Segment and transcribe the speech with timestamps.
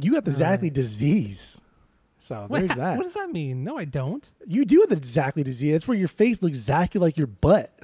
[0.00, 1.60] You got the All Zackley disease.
[2.20, 2.98] So What, there's that.
[2.98, 3.64] what does that mean?
[3.64, 4.28] No, I don't.
[4.46, 5.72] You do have the Zackley disease.
[5.72, 7.72] That's where your face looks exactly like your butt.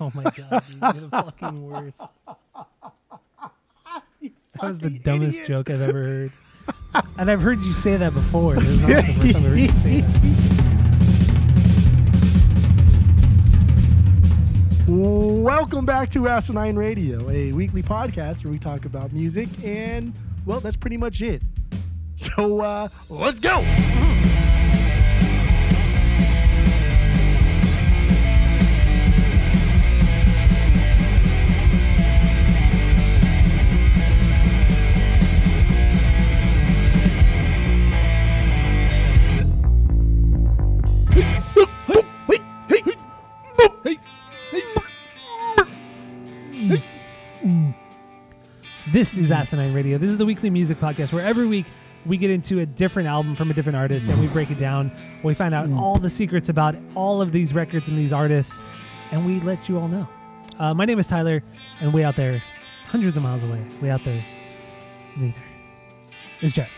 [0.00, 2.00] Oh my god, dude, you're the fucking worst.
[4.54, 5.46] That was the dumbest idiot.
[5.46, 6.30] joke I've ever heard.
[7.16, 8.54] and I've heard you say that before.
[8.56, 11.64] This is not the first time I've heard you say that.
[14.88, 20.12] Welcome back to Asinine Radio, a weekly podcast where we talk about music, and
[20.46, 21.42] well, that's pretty much it.
[22.16, 24.13] So uh, let's go.
[48.94, 49.98] This is Asinine Radio.
[49.98, 51.66] This is the weekly music podcast where every week
[52.06, 54.92] we get into a different album from a different artist and we break it down.
[55.24, 58.62] We find out all the secrets about all of these records and these artists,
[59.10, 60.08] and we let you all know.
[60.60, 61.42] Uh, my name is Tyler,
[61.80, 62.40] and way out there,
[62.86, 64.24] hundreds of miles away, way out there,
[65.16, 65.44] in the ether,
[66.42, 66.70] is Jeff.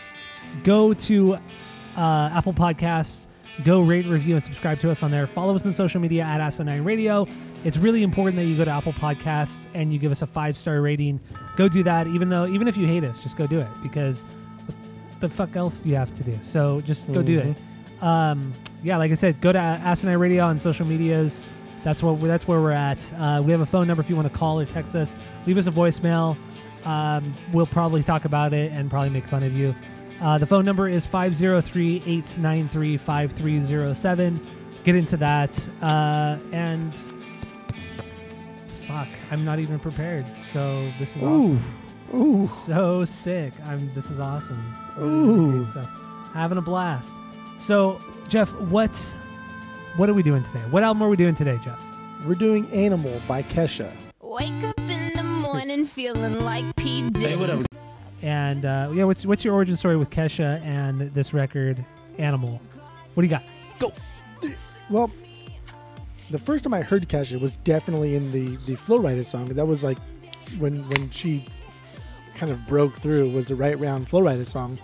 [0.65, 3.27] Go to uh, Apple Podcasts.
[3.63, 5.27] Go rate, review, and subscribe to us on there.
[5.27, 7.29] Follow us on social media at Asinine Radio.
[7.67, 10.57] It's really important that you go to Apple Podcasts and you give us a five
[10.57, 11.19] star rating.
[11.57, 14.23] Go do that, even though even if you hate us, just go do it because
[14.23, 14.77] what
[15.19, 16.39] the fuck else do you have to do?
[16.43, 17.57] So just go do it.
[18.01, 18.53] Um,
[18.85, 21.43] yeah, like I said, go to Asinine Radio on social medias.
[21.83, 23.13] That's what that's where we're at.
[23.15, 25.17] Uh, we have a phone number if you want to call or text us.
[25.45, 26.37] Leave us a voicemail.
[26.85, 29.75] Um, we'll probably talk about it and probably make fun of you.
[30.21, 34.47] Uh, the phone number is 503 893 5307.
[34.85, 35.69] Get into that.
[35.83, 36.95] Uh, and
[38.87, 40.25] fuck, I'm not even prepared.
[40.53, 41.63] So this is awesome.
[42.15, 43.53] Ooh, So sick.
[43.67, 43.93] I'm.
[43.95, 44.63] This is awesome.
[44.99, 45.35] Ooh.
[45.47, 45.91] really great stuff.
[46.33, 47.17] Having a blast.
[47.59, 48.91] So, Jeff, what
[49.97, 50.63] what are we doing today?
[50.71, 51.83] What album are we doing today, Jeff?
[52.25, 53.93] we're doing "Animal" by Kesha.
[54.23, 57.09] Wake up in the morning feeling like P.
[57.11, 57.65] Diddy.
[58.23, 61.85] And uh, yeah, what's what's your origin story with Kesha and this record,
[62.19, 62.61] Animal?
[63.15, 63.43] What do you got?
[63.79, 63.93] Go.
[64.91, 65.11] Well,
[66.31, 69.47] the first time I heard Kesha was definitely in the the Flo Rida song.
[69.49, 69.99] That was like
[70.59, 71.47] when when she
[72.35, 74.79] kind of broke through was the Right Round Flo Rida song,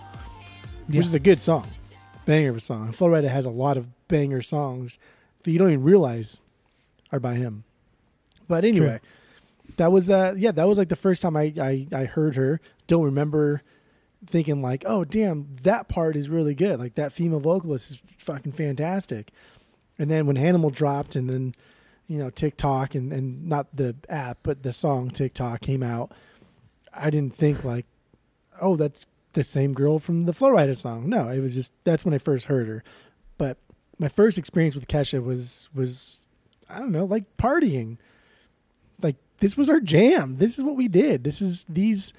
[0.87, 0.97] Yeah.
[0.97, 1.67] which is a good song,
[2.25, 2.91] banger of a song.
[2.91, 4.97] Flo Rida has a lot of banger songs
[5.43, 6.41] that you don't even realize
[7.11, 7.63] are by him.
[8.47, 8.99] But anyway,
[9.77, 12.59] that was uh yeah that was like the first time I I, I heard her.
[12.87, 13.61] Don't remember
[14.25, 18.53] thinking like oh damn that part is really good like that female vocalist is fucking
[18.53, 19.31] fantastic
[19.97, 21.55] and then when Animal dropped, and then
[22.07, 26.11] you know TikTok and and not the app, but the song TikTok came out,
[26.93, 27.85] I didn't think like,
[28.61, 31.09] oh, that's the same girl from the Flo Rida song.
[31.09, 32.83] No, it was just that's when I first heard her.
[33.37, 33.57] But
[33.99, 36.29] my first experience with Kesha was was
[36.69, 37.97] I don't know like partying.
[39.01, 40.37] Like this was our jam.
[40.37, 41.23] This is what we did.
[41.23, 42.13] This is these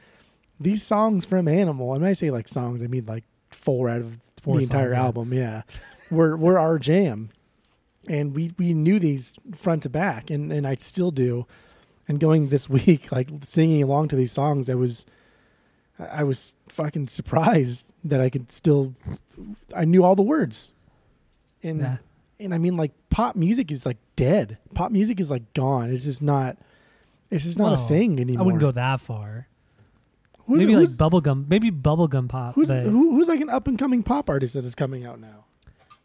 [0.61, 1.93] these songs from Animal.
[1.93, 4.93] And when I say like songs, I mean like four out of Four the entire
[4.93, 5.33] album.
[5.33, 5.63] Yeah,
[6.11, 7.31] were were our jam
[8.09, 11.47] and we we knew these front to back and and I still do
[12.09, 15.07] and going this week like singing along to these songs I was
[15.99, 18.95] I was fucking surprised that I could still
[19.75, 20.73] I knew all the words
[21.63, 21.97] and Yeah.
[22.41, 26.05] and I mean like pop music is like dead pop music is like gone it's
[26.05, 26.59] just not
[27.31, 29.49] it's just not Well, a thing anymore I wouldn't go that far.
[30.47, 31.49] Who's- maybe like bubblegum.
[31.49, 32.55] Maybe bubblegum pop.
[32.55, 35.47] who's, who, who's like an up and coming pop artist that is coming out now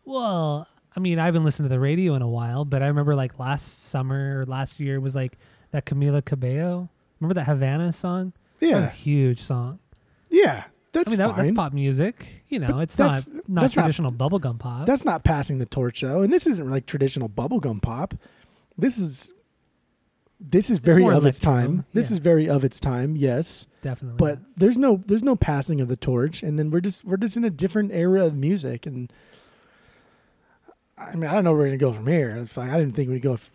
[0.05, 3.15] Well, I mean, I haven't listened to the radio in a while, but I remember
[3.15, 5.37] like last summer or last year was like
[5.71, 6.89] that Camila Cabello.
[7.19, 8.33] Remember that Havana song?
[8.59, 9.79] That was a yeah huge song.
[10.29, 12.43] yeah that's I mean, that, that's pop music.
[12.49, 14.85] You know, But it's not that's- not that's not- traditional bubblegum pop.
[14.87, 18.15] That's not passing the torch though, and this isn't like traditional bubblegum pop.
[18.77, 19.31] This is
[20.39, 21.85] this is very of its time.
[21.93, 22.15] This yeah.
[22.15, 23.67] is very of its time, yes.
[23.81, 24.17] Definitely.
[24.17, 27.37] But there's no there's no passing of the torch, and then we're just we're just
[27.37, 29.11] in a different era of music, and
[30.99, 32.35] I mean I don't know where we're gonna go from here.
[32.37, 33.33] It's like I didn't think we'd go.
[33.33, 33.51] f-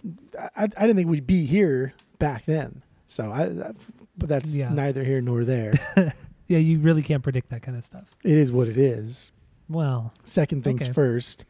[0.57, 2.83] I, I didn't think we'd be here back then.
[3.07, 3.73] So I, I
[4.17, 4.71] but that's Yeah.
[4.73, 5.73] neither here nor there.
[6.49, 8.05] yeah, you really can't predict that kind of stuff.
[8.25, 9.33] it is what it is.
[9.69, 10.93] Well, Second things Okay.
[10.93, 11.45] first,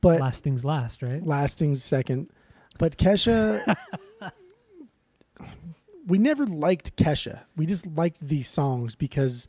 [0.00, 1.24] but last things last, right?
[1.26, 2.30] lasting second.
[2.78, 3.76] But Kesha,
[6.06, 7.40] we never liked Kesha.
[7.56, 9.48] We just liked these songs because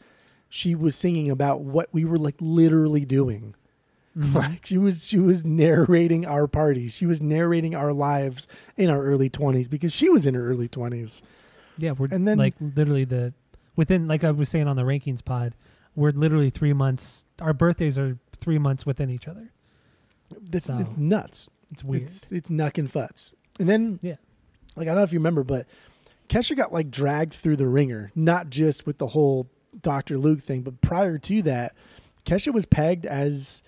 [0.50, 3.56] she was singing about what we were like literally doing.
[4.18, 4.34] Mhm.
[4.36, 6.96] Like she was, she was narrating our parties.
[6.96, 10.68] She was narrating our lives in our early twenties because she was in her early
[10.68, 11.24] twenties.
[11.78, 13.34] Yeah, we're And then- like literally the
[13.78, 15.56] within like I was saying on the rankings pod,
[15.96, 17.24] we're literally three months.
[17.42, 19.52] Our birthdays are three months within each other.
[20.54, 21.50] It's, So, it's nuts.
[21.72, 22.04] It's weird.
[22.04, 23.34] It's it's nuck and futs.
[23.60, 24.16] And then Yeah.
[24.76, 25.68] like I don't know if you remember, but
[26.28, 29.48] Kesha got like dragged through the ringer, not just with the whole
[29.82, 30.18] Dr.
[30.18, 31.74] Luke thing, but prior to that,
[32.26, 33.64] Kesha was pegged as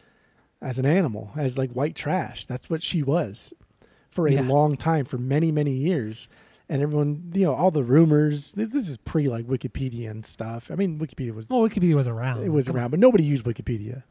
[0.63, 2.45] as an animal, as like white trash.
[2.45, 3.54] That's what she was
[4.10, 4.42] for a Yeah.
[4.42, 6.30] long time, for many, many years.
[6.69, 8.54] And everyone, you know, all the rumors.
[8.54, 10.71] This is pre like Wikipedia and stuff.
[10.71, 12.44] I mean, Wikipedia was well, Wikipedia was around.
[12.44, 12.81] it was Come on.
[12.81, 14.04] around, but nobody used Wikipedia.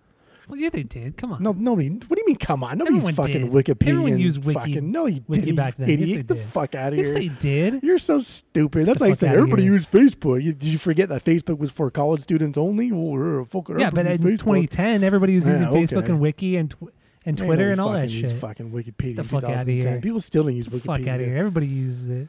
[0.53, 1.17] Well, yeah, they did.
[1.17, 1.43] Come on.
[1.43, 1.89] No, nobody.
[1.89, 2.37] What do you mean?
[2.37, 3.65] Come on, nobody's Everyone fucking did.
[3.65, 3.89] Wikipedia.
[3.89, 5.57] Everyone and used Wiki- Fucking no, you Wiki didn't.
[5.57, 5.89] back then.
[5.89, 6.45] Idiot, Yes, Get the did.
[6.45, 7.15] fuck out of Yes, here.
[7.15, 7.83] they did.
[7.83, 8.85] You're so stupid.
[8.87, 9.73] That's the like fuck saying outta everybody here.
[9.73, 10.43] used Facebook.
[10.43, 12.93] You, did you forget that Facebook was for college students only?
[12.93, 14.69] Well, fucking Yeah, but everybody in used Facebook.
[14.69, 16.11] 2010, everybody was using Yeah, Facebook okay.
[16.11, 16.77] and Wiki and tw-
[17.25, 18.33] and Ain't Twitter and all that fucking shit.
[18.37, 19.17] Fucking Wikipedia.
[19.17, 19.93] The fuck outta 2010.
[19.93, 20.01] here.
[20.03, 20.85] People still don't use Wikipedia.
[20.85, 21.39] Fuck out of here.
[21.39, 22.29] Everybody uses it.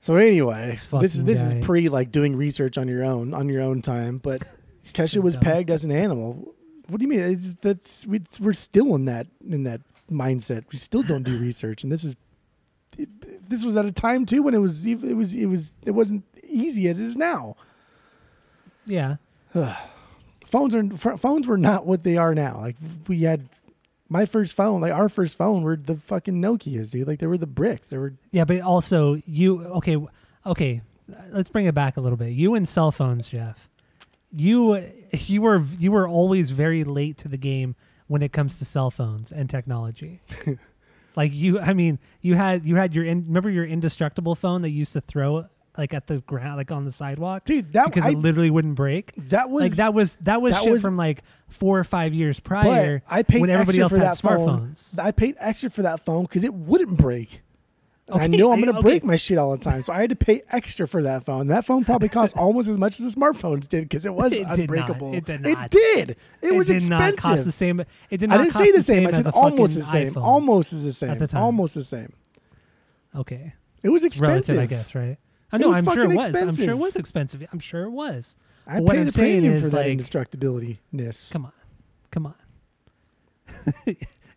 [0.00, 1.58] So anyway, this is fucking this guy.
[1.58, 4.18] is pre like doing research on your own on your own time.
[4.18, 4.44] But
[4.94, 5.42] Kesha was dumb.
[5.42, 6.54] pegged as an animal.
[6.88, 7.20] What do you mean?
[7.20, 9.80] It's, that's we, we're still in that in that
[10.10, 10.64] mindset.
[10.72, 12.16] We still don't do research, and this is
[12.96, 15.92] it, this was at a time too when it was it was it was it
[15.92, 17.56] wasn't easy as it is now.
[18.86, 19.16] Yeah.
[20.46, 20.82] Phones are
[21.18, 22.58] phones were not what they are now.
[22.58, 22.76] Like
[23.06, 23.50] we had
[24.08, 27.06] my first phone, like our first phone, were the fucking Nokia's, dude.
[27.06, 27.88] Like they were the bricks.
[27.90, 29.98] They were Yeah, but also you okay,
[30.46, 30.80] okay,
[31.30, 32.30] let's bring it back a little bit.
[32.30, 33.68] You and cell phones, Jeff.
[34.32, 34.82] You
[35.12, 37.76] you were you were always very late to the game
[38.06, 40.20] when it comes to cell phones and technology.
[41.16, 44.70] like you I mean, you had you had your in, remember your indestructible phone that
[44.70, 45.46] you used to throw
[45.76, 47.72] like at the ground like on the sidewalk dude.
[47.72, 49.12] That because I, it literally wouldn't break.
[49.28, 52.14] that was like that was that was that shit was- from like 4 or 5
[52.14, 54.74] years prior I paid when everybody extra else for had that phone.
[54.74, 54.98] smartphones.
[54.98, 57.42] I paid extra for that phone because it wouldn't break.
[58.08, 58.82] And I Okay, know I'm going to okay.
[58.88, 61.48] break my shit all the time, so I had to pay extra for that phone.
[61.48, 64.48] That phone probably cost almost as much as the smartphones did because it was It
[64.48, 65.12] did unbreakable.
[65.14, 65.70] It did It not.
[65.70, 66.16] did.
[66.42, 66.90] It, was did expensive.
[66.90, 67.80] not cost the same.
[68.10, 69.06] It did not I didn't say the same.
[69.06, 70.14] I as said almost the same.
[70.14, 70.22] iPhone.
[70.22, 71.18] Almost is the same.
[71.18, 71.42] the time.
[71.42, 72.12] Almost the same.
[73.14, 73.52] Okay.
[73.82, 74.62] It was It's relative, expensive.
[74.62, 75.18] I guess, right?
[75.52, 75.72] I know.
[75.72, 76.26] I'm sure it was.
[76.34, 77.46] I'm sure it was expensive.
[77.52, 78.36] I'm sure it was.
[78.66, 81.32] I But what paid I'm a premium is, for that like- indestructibility-ness.
[81.32, 81.52] Come on.
[82.10, 82.34] Come on.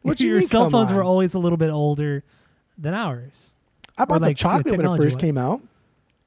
[0.01, 2.24] What you Your mean, cell phones were always a little bit older
[2.77, 3.53] than ours.
[3.97, 5.21] I bought like, the chocolate when it first wise.
[5.21, 5.61] came out.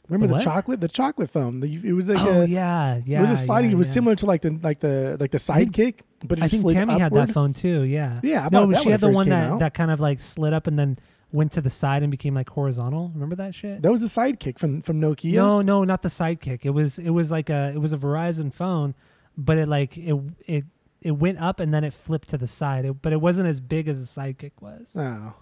[0.08, 0.80] Remember The the, chocolate?
[0.80, 1.60] The chocolate phone.
[1.60, 3.18] The, it was like oh a, yeah, yeah.
[3.18, 3.70] it was a sliding.
[3.70, 3.94] yeah, it was yeah.
[3.94, 7.12] similar to like the like the like the sidekick, but it I think Tammy had
[7.14, 7.84] that phone too.
[7.84, 8.20] Yeah.
[8.22, 9.60] Yeah, I no, she had the one that out.
[9.60, 10.98] that kind of like slid up and then
[11.32, 13.10] went to the side and became like horizontal.
[13.14, 13.80] Remember that shit?
[13.82, 15.32] That was a sidekick from from Nokia.
[15.32, 16.60] No, no, not the sidekick.
[16.64, 18.94] It was it was like a it was a Verizon phone,
[19.38, 20.14] but it like it
[20.46, 20.64] it
[21.00, 22.84] it went up and then it flipped to the side.
[22.84, 24.94] It, but it wasn't as big as the sidekick was.
[24.94, 25.34] No.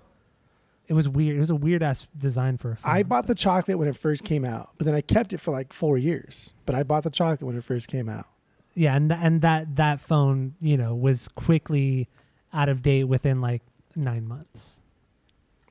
[0.93, 1.39] It was weird.
[1.39, 2.93] It was a weird ass design for a phone.
[2.93, 5.51] I bought the chocolate when it first came out, but then I kept it for
[5.51, 6.53] like four years.
[6.67, 8.27] But I bought the chocolate when it first came out.
[8.75, 12.11] yeah, and th- and that that phone you know was quickly
[12.53, 13.63] out of date within like
[13.97, 14.73] nine months.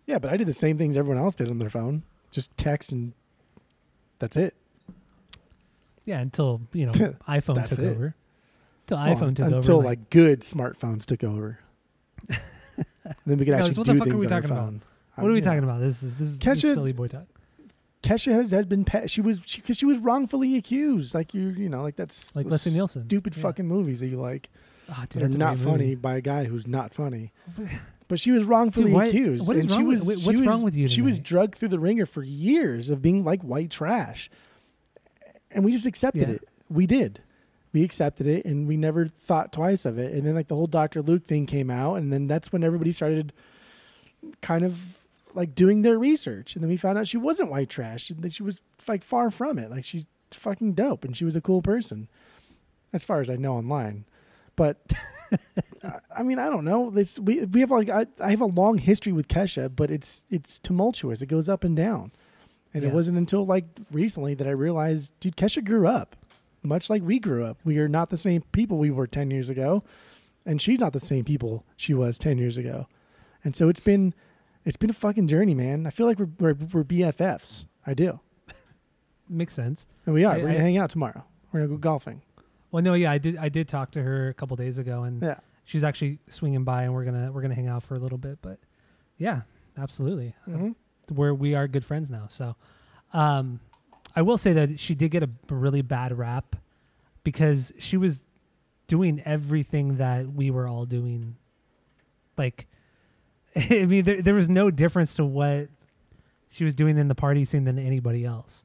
[0.07, 2.01] Yeah, but I did the same things everyone else did on their phone.
[2.31, 3.13] Just text and
[4.17, 4.55] that's it.
[6.03, 6.91] Yeah, until you know
[7.27, 7.85] iPhone took it.
[7.85, 8.15] over.
[8.89, 9.57] Until Well, iPhone took until over.
[9.57, 11.59] Until like, good smartphones took over.
[12.27, 14.57] then we could actually the do things we on our phone.
[14.57, 14.87] about?
[15.15, 15.79] What are we talking about?
[15.79, 17.25] This is this is, this is Kesha- silly boy talk.
[18.03, 21.13] Kesha has, has been pe- she was because she, was wrongfully accused.
[21.13, 23.05] Like you you know like that's Like Leslie Nielsen.
[23.05, 23.43] stupid Yeah.
[23.43, 24.49] fucking movies that you like
[24.89, 25.95] Oh, dude, that are not funny movie.
[25.95, 27.31] by a guy who's not funny.
[28.07, 30.19] But she was wrongfully Dude, why- accused, what is and she wrong with- was wait,
[30.19, 33.01] she what's was- wrong with you She was drugged through the ringer for years of
[33.01, 34.29] being like white trash,
[35.49, 36.35] and we just accepted Yeah.
[36.35, 36.49] it.
[36.69, 37.21] We did.
[37.73, 40.13] We accepted it, and we never thought twice of it.
[40.13, 41.01] And then like the whole Dr.
[41.01, 43.31] Luke thing came out, and then that's when everybody started
[44.41, 44.97] kind of
[45.35, 48.09] like doing their research, and then we found out she wasn't white trash.
[48.09, 49.69] That she was like far from it.
[49.71, 52.07] Like she's fucking dope, and she was a cool person,
[52.93, 54.05] as far as I know online.
[54.55, 54.77] But
[56.15, 56.89] I- mean, I don't know.
[56.89, 60.25] This we we have like I, I have a long history with Kesha, but it's
[60.29, 61.21] it's tumultuous.
[61.21, 62.11] It goes up and down,
[62.73, 62.89] and Yeah.
[62.89, 66.15] it wasn't until like recently that I realized, dude, Kesha grew up,
[66.63, 67.57] much like we grew up.
[67.63, 69.83] We are not the same people we were ten years ago,
[70.45, 72.87] and she's not the same people she was ten years ago,
[73.43, 74.13] and so it's been
[74.65, 75.85] it's been a fucking journey, man.
[75.87, 77.65] I feel like we're we're, we're BFFs.
[77.85, 78.19] I do,
[79.29, 79.87] Makes sense.
[80.05, 80.33] and we are.
[80.33, 81.23] I- we're gonna I- hang out tomorrow.
[81.51, 82.21] We're gonna go golfing.
[82.71, 83.37] Well, no, yeah, I did.
[83.37, 85.39] I did talk to her a couple days ago, and Yeah.
[85.65, 88.39] she's actually swinging by, and we're gonna we're gonna hang out for a little bit.
[88.41, 88.59] But
[89.17, 89.41] yeah,
[89.77, 90.75] absolutely, Mhm.
[91.13, 92.27] where we are good friends now.
[92.29, 92.55] So,
[93.13, 93.59] um,
[94.15, 96.55] I will say that she did get a really bad rap
[97.23, 98.23] because she was
[98.87, 101.35] doing everything that we were all doing.
[102.37, 102.67] Like,
[103.55, 105.69] I mean, there there was no difference to what
[106.49, 108.63] she was doing in the party scene than anybody else,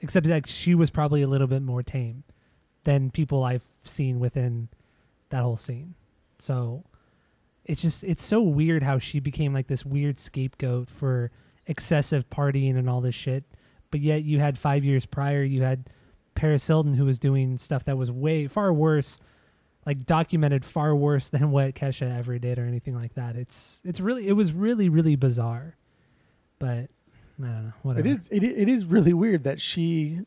[0.00, 2.24] except that she was probably a little bit more tame
[2.84, 4.68] than people I've seen within
[5.30, 5.94] that whole scene.
[6.38, 6.84] So
[7.64, 11.30] it's just it's so weird how she became like this weird scapegoat for
[11.66, 13.44] excessive partying and all this shit.
[13.90, 15.88] But yet you had five years prior, you had
[16.34, 19.18] Paris Hilton who was doing stuff that was way far worse,
[19.86, 23.36] like documented far worse than what Kesha ever did or anything like that.
[23.36, 25.76] It's it's really it was really really bizarre.
[26.58, 26.88] But
[27.42, 27.72] I don't know.
[27.82, 28.06] Whatever.
[28.06, 30.20] It is it, it is really weird that she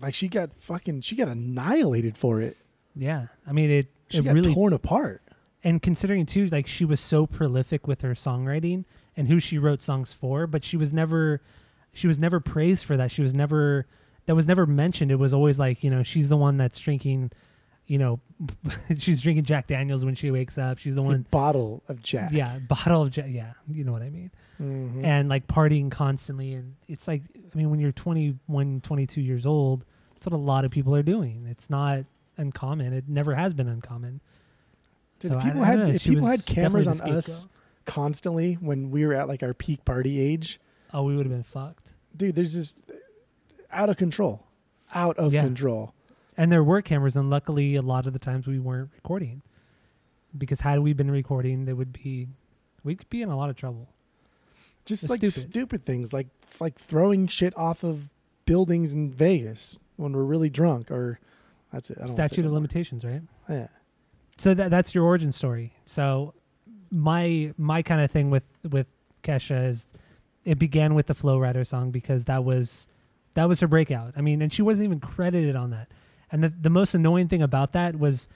[0.00, 2.56] like she got fucking she got annihilated for it.
[2.96, 3.26] Yeah.
[3.46, 3.86] I mean it.
[4.08, 5.22] She it got really torn apart.
[5.62, 8.84] and considering too like she was so prolific with her songwriting
[9.16, 11.40] and who she wrote songs for but she was never
[11.92, 13.86] she was never praised for that she was never
[14.26, 17.30] that was never mentioned it was always like you know she's the one that's drinking
[17.90, 18.20] you know
[18.98, 22.30] she's drinking jack daniels when she wakes up she's the A one bottle of Jack.
[22.32, 24.30] yeah bottle of jack yeah you know what i mean
[24.60, 25.04] Mhm.
[25.04, 29.84] and like partying constantly and it's like i mean when you're 21 22 years old
[30.14, 32.04] that's what a lot of people are doing it's not
[32.36, 34.20] uncommon it never has been uncommon
[35.18, 37.48] Dude, So if people had know, if people had cameras on us
[37.86, 40.60] constantly when we were at like our peak party age,
[40.94, 42.80] oh we would have been fucked dude, there's just
[43.72, 44.44] out of control.
[44.94, 45.42] Out of Yeah.
[45.42, 45.94] control.
[46.40, 49.42] And there were cameras, and luckily, a lot of the times we weren't recording.
[50.38, 52.28] Because had we been recording, there would be,
[52.82, 53.88] we could be in a lot of trouble.
[54.86, 55.32] Just It's like stupid.
[55.32, 55.84] stupid.
[55.84, 56.28] things like
[56.58, 58.08] like throwing shit off of
[58.46, 61.20] buildings in Vegas when we're really drunk or
[61.74, 61.98] that's it.
[61.98, 63.20] I don't Statute of limitations, right?
[63.46, 63.68] Yeah.
[64.38, 65.74] So that that's your origin story.
[65.84, 66.32] So
[66.90, 68.86] my my kind of thing with with
[69.22, 69.86] Kesha is
[70.46, 72.86] it began with the Flo Rida song because that was
[73.34, 74.14] that was her breakout.
[74.16, 75.88] I mean, and she wasn't even credited on that.
[76.32, 78.28] And the the most annoying thing about that was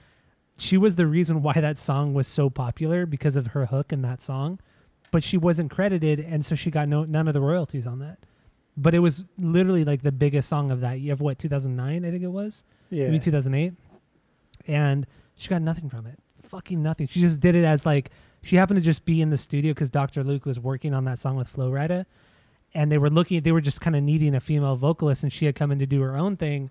[0.58, 4.02] she was the reason why that song was so popular because of her hook in
[4.02, 4.58] that song,
[5.10, 8.18] but she wasn't credited, and so she got no none of the royalties on that.
[8.76, 10.98] But it was literally like the biggest song of that.
[11.00, 13.06] You have what 2009, I think it was Yeah.
[13.06, 13.74] maybe 2008
[14.66, 18.10] and she got nothing from it fucking nothing she just did it as like
[18.42, 21.18] she happened to just be in the studio because dr luke was working on that
[21.18, 22.06] song with flo rida
[22.72, 25.46] and they were looking they were just kind of needing a female vocalist and she
[25.46, 26.70] had come in to do her own thing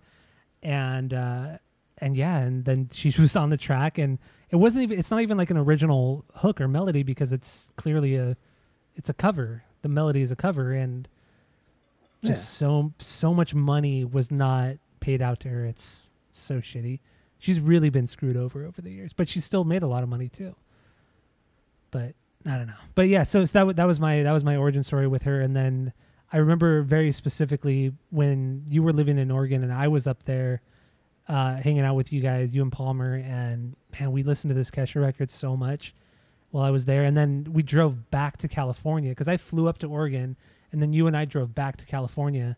[0.63, 1.57] and uh
[1.99, 4.17] and yeah and then she was on the track and
[4.49, 8.15] it wasn't even it's not even like an original hook or melody because it's clearly
[8.15, 8.37] a
[8.95, 9.63] it's a cover.
[9.81, 11.07] The melody is a cover and
[12.23, 15.65] just so so much money was not paid out to her.
[15.65, 16.99] It's so shitty.
[17.39, 20.09] She's really been screwed over over the years but she still made a lot of
[20.09, 20.55] money too.
[21.91, 22.13] But
[22.45, 22.73] i don't know.
[22.95, 25.41] But yeah so, so that, that was my that was my origin story with her
[25.41, 25.93] and then
[26.33, 30.61] i remember very specifically when you were living in oregon and i was up there
[31.29, 34.69] uh, hanging out with you guys you and palmer and man we listened to this
[34.69, 35.93] kesha record so much
[36.51, 39.77] while i was there and then we drove back to california because i flew up
[39.77, 40.35] to oregon
[40.73, 42.57] and then you and i drove back to california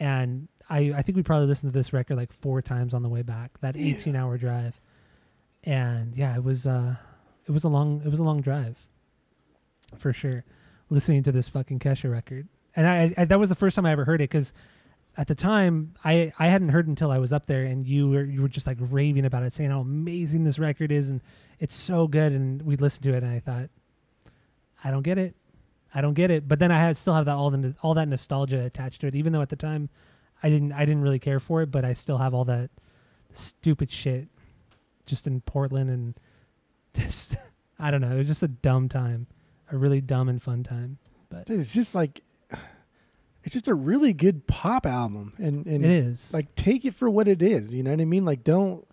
[0.00, 3.08] and I, I think we probably listened to this record like four times on the
[3.10, 3.60] way back.
[3.60, 3.94] That Yeah.
[3.94, 4.80] eighteen hour drive,
[5.64, 6.96] and yeah, it was uh,
[7.46, 8.78] it was a long it was a long drive,
[9.98, 10.44] for sure.
[10.88, 13.92] Listening to this fucking Kesha record, and I, I that was the first time I
[13.92, 14.52] ever heard it because
[15.16, 18.24] at the time I I hadn't heard until I was up there, and you were
[18.24, 21.20] you were just like raving about it, saying how amazing this record is, and
[21.58, 23.68] it's so good, and we listened to it, and I thought,
[24.82, 25.34] I don't get it.
[25.94, 26.48] I don't get it.
[26.48, 29.14] But then I had still have that all the all that nostalgia attached to it,
[29.14, 29.90] even though at the time
[30.42, 32.70] I didn't I didn't really care for it, but I still have all that
[33.32, 34.28] stupid shit
[35.06, 36.14] just in Portland and
[36.94, 37.36] just
[37.78, 38.12] I don't know.
[38.12, 39.26] It was just a dumb time,
[39.70, 40.98] a really dumb and fun time.
[41.46, 42.22] Dude, it's just like
[43.44, 46.32] it's just a really good pop album and and It is.
[46.32, 48.24] like take it for what it is you know what i mean?
[48.24, 48.86] Like don't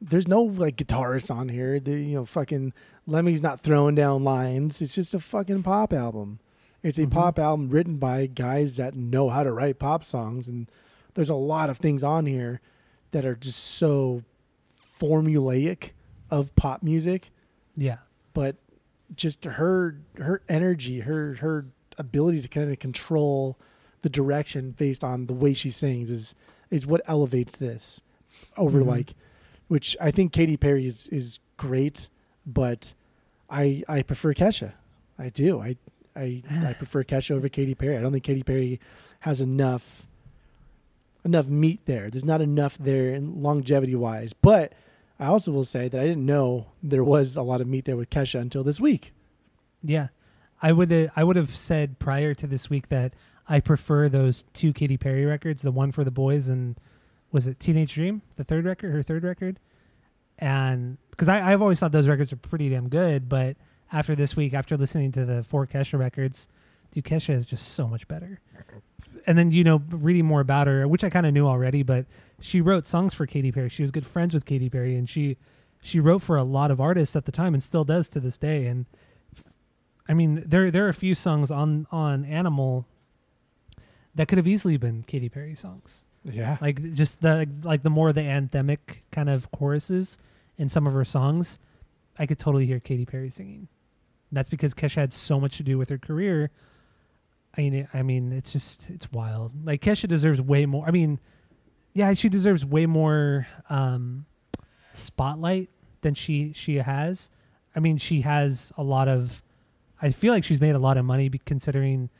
[0.00, 2.72] there's no like guitarists on here the you know fucking
[3.06, 4.80] lemmy's not throwing down lines.
[4.82, 6.38] It's just a fucking pop album.
[6.82, 7.12] It's a Mhm.
[7.12, 10.68] pop album written by guys that know how to write pop songs and
[11.14, 12.60] there's a lot of things on here
[13.12, 14.22] that are just so
[14.80, 15.90] formulaic
[16.30, 17.30] of pop music.
[17.76, 17.98] Yeah,
[18.34, 18.56] but
[19.14, 21.66] just her her energy, her her
[21.98, 23.58] ability to kind of control
[24.02, 26.34] the direction based on the way she sings is
[26.70, 28.02] is what elevates this
[28.56, 28.86] over Mhm.
[28.86, 29.14] like
[29.68, 32.08] which I think Katy Perry is is great,
[32.46, 32.94] but
[33.48, 34.72] I I prefer Kesha.
[35.18, 35.60] I do.
[35.60, 35.76] I
[36.16, 37.96] I I prefer Kesha over Katy Perry.
[37.96, 38.80] I don't think Katy Perry
[39.20, 40.06] has enough
[41.24, 42.10] enough meat there.
[42.10, 44.32] There's not enough there in longevity wise.
[44.32, 44.72] But
[45.20, 47.96] I also will say that I didn't know there was a lot of meat there
[47.96, 49.12] with Kesha until this week.
[49.82, 50.08] yeah.
[50.62, 53.14] I would uh, I would have said prior to this week that
[53.48, 56.76] I prefer those two Katy Perry records, the one for the boys and
[57.32, 59.58] was it Teenage Dream, the third record, her third record,
[60.38, 63.56] and because I've always thought those records are pretty damn good, but
[63.92, 66.48] after this week, after listening to the four Kesha records,
[66.92, 68.40] dude, Kesha is just so much better.
[69.26, 72.06] and then you know reading more about her, which I kind of knew already, but
[72.40, 73.68] she wrote songs for Katy Perry.
[73.68, 75.36] She was good friends with Katy Perry, and she
[75.82, 78.38] she wrote for a lot of artists at the time, and still does to this
[78.38, 78.66] day.
[78.66, 78.86] And
[80.12, 82.86] I mean, there there are a few songs on on Animal
[84.14, 86.04] that could have easily been Katy Perry songs.
[86.22, 86.58] Yeah.
[86.60, 90.18] Like just the like the more the anthemic kind of choruses
[90.58, 91.58] in some of her songs,
[92.18, 93.68] I could totally hear Katy Perry singing.
[94.30, 96.50] That's because Kesha had so much to do with her career.
[97.56, 99.64] I mean, I mean, it's just it's wild.
[99.64, 100.86] Like Kesha deserves way more.
[100.86, 101.20] I mean,
[101.94, 104.26] yeah, she deserves way more um,
[104.92, 105.70] spotlight
[106.02, 107.30] than she she has.
[107.74, 109.42] I mean, she has a lot of.
[110.02, 112.10] I feel like she's made a lot of money, considering.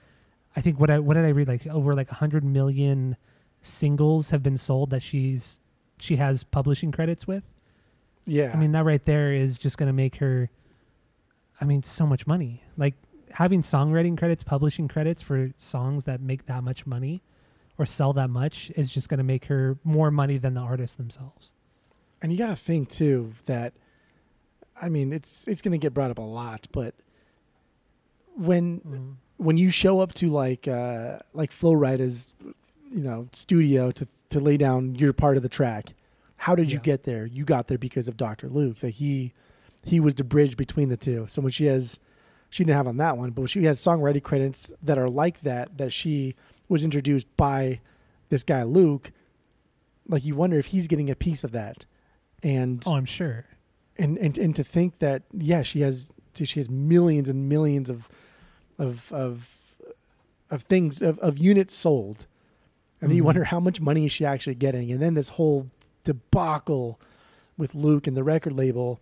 [0.54, 3.16] I think what I what did I read like over like a hundred million
[3.60, 5.58] singles have been sold that she's
[5.98, 7.44] she has publishing credits with.
[8.26, 8.50] yeah.
[8.52, 10.50] I mean, that right there is just going to make her,
[11.60, 12.62] I mean, so much money.
[12.76, 12.94] Like
[13.30, 17.22] having songwriting credits, publishing credits for songs that make that much money
[17.78, 20.96] or sell that much is just going to make her more money than the artists
[20.96, 21.52] themselves.
[22.20, 23.72] And you got to think too that,
[24.80, 26.94] I mean, it's it's going to get brought up a lot, but
[28.36, 32.32] when when you show up to like uh, like Flo Rida's,
[32.90, 35.94] you know, studio to to lay down your part of the track,
[36.36, 37.26] how did you get there?
[37.26, 38.48] You got there because of Dr.
[38.48, 38.78] Luke.
[38.78, 39.32] That he
[39.84, 41.26] he was the bridge between the two.
[41.28, 41.98] So when she has,
[42.50, 45.78] she didn't have on that one, but she has songwriting credits that are like that.
[45.78, 46.34] That she
[46.68, 47.80] was introduced by
[48.28, 49.12] this guy Luke.
[50.08, 51.84] Like you wonder if he's getting a piece of that,
[52.42, 53.46] and Oh, I'm sure.
[53.96, 58.08] and and and to think that yeah she has she has millions and millions of
[58.82, 59.74] of of
[60.50, 62.26] of things of, of units sold.
[63.00, 63.26] And then you Mhm.
[63.26, 64.92] wonder how much money is she actually getting.
[64.92, 65.68] And then this whole
[66.04, 66.98] debacle
[67.56, 69.00] with luke and the record label.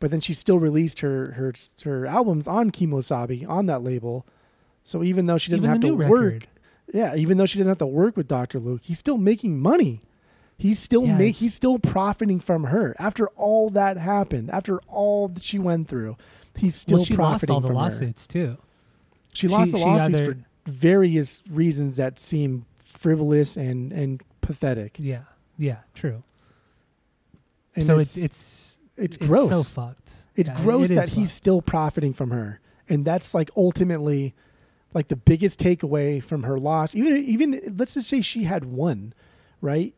[0.00, 1.52] But then she still released her her
[1.84, 4.24] her albums on kemosabe on that label.
[4.84, 6.46] So even though she doesn't Even have to work record.
[6.92, 10.00] yeah even though she doesn't have to work with dr luke he's still making money.
[10.56, 12.96] He's still Yeah, make he's still profiting from her.
[12.98, 16.16] After all that happened after all that she went through
[16.56, 17.82] he's still well, she lost profiting all the from her.
[17.82, 18.56] lawsuits too.
[19.32, 20.36] She lost She- the either- for
[20.70, 25.22] various reasons that seem frivolous and and pathetic Yeah.
[25.58, 25.78] Yeah.
[25.94, 26.22] True.
[27.74, 30.10] and so it's, it's it's it's it's gross so fucked.
[30.36, 31.36] it's Yeah, gross it that he's fucked.
[31.36, 34.34] still profiting from her and that's like ultimately
[34.94, 39.12] like the biggest takeaway from her loss even even let's just say she had won
[39.60, 39.94] right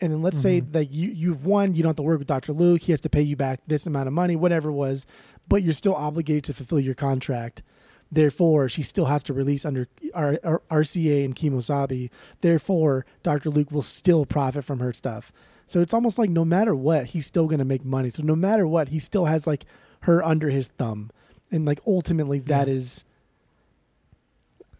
[0.00, 0.72] and then let's say Mhm.
[0.72, 3.08] that you you've won you don't have to work with dr luke he has to
[3.10, 5.06] pay you back this amount of money whatever it was
[5.48, 7.62] but you're still obligated to fulfill your contract
[8.10, 12.08] therefore she still has to release under R- R- rca and kemosabe
[12.40, 15.32] therefore dr luke will still profit from her stuff.
[15.66, 18.10] So it's almost like no matter what he's still going to make money.
[18.10, 19.64] So no matter what he still has like
[20.02, 21.10] her under his thumb.
[21.50, 22.74] And like ultimately that Yeah.
[22.74, 23.04] is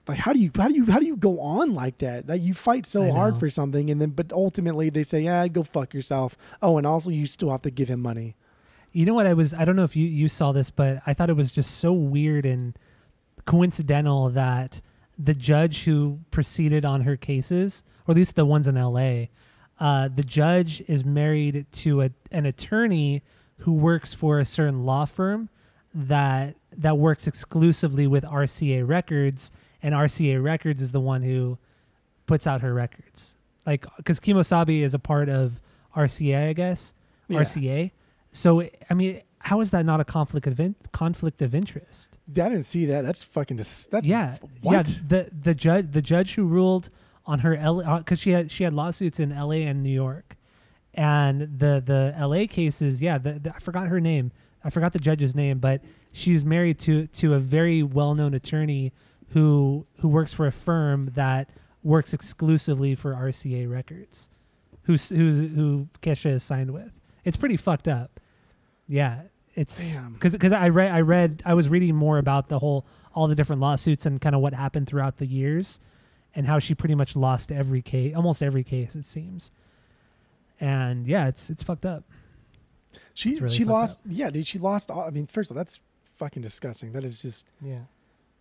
[0.08, 2.28] like how do you how do you how do you go on like that?
[2.28, 5.64] That you fight so hard for something and then but ultimately they say yeah go
[5.64, 6.36] fuck yourself.
[6.62, 8.36] Oh and also you still have to give him money.
[8.92, 11.12] You know what I was I don't know if you you saw this, but I
[11.14, 12.78] thought it was just so weird and
[13.46, 14.80] coincidental that
[15.18, 19.26] the judge who proceeded on her cases, or at least the ones in LA,
[19.78, 23.22] uh, the judge is married to a, an attorney
[23.58, 25.48] who works for a certain law firm
[25.94, 29.50] that that works exclusively with RCA Records,
[29.82, 31.56] and RCA Records is the one who
[32.26, 33.34] puts out her records.
[33.64, 35.60] Like, because Kemosabe is a part of
[35.96, 36.92] RCA, I guess.
[37.28, 37.40] Yeah.
[37.40, 37.90] RCA.
[38.32, 42.18] So, I mean, how is that not a conflict of in- conflict of interest?
[42.30, 44.82] I didn't see that that's fucking dis- that's yeah, what yeah.
[45.06, 46.90] The the judge the judge who ruled
[47.24, 49.62] on her L uh, because she had she had lawsuits in L.A.
[49.62, 50.36] and New York,
[50.94, 52.48] and the the L.A.
[52.48, 53.00] cases.
[53.00, 54.32] Yeah, the, the, I forgot her name.
[54.64, 55.80] I forgot the judge's name, but
[56.10, 58.92] she's married to to a very well known attorney
[59.28, 61.50] who who works for a firm that
[61.84, 64.28] works exclusively for RCA Records,
[64.82, 66.90] who's who who Kesha is signed with.
[67.24, 68.18] It's pretty fucked up.
[68.88, 69.22] Yeah,
[69.56, 73.26] it's because because I read I read I was reading more about the whole all
[73.26, 75.80] the different lawsuits and kind of what happened throughout the years,
[76.34, 79.50] and how she pretty much lost every case, almost every case it seems.
[80.60, 82.04] And yeah, it's it's fucked up.
[83.14, 85.80] she really she lost yeah dude she lost all, i mean first of all that's
[86.16, 87.80] fucking disgusting that is just Yeah.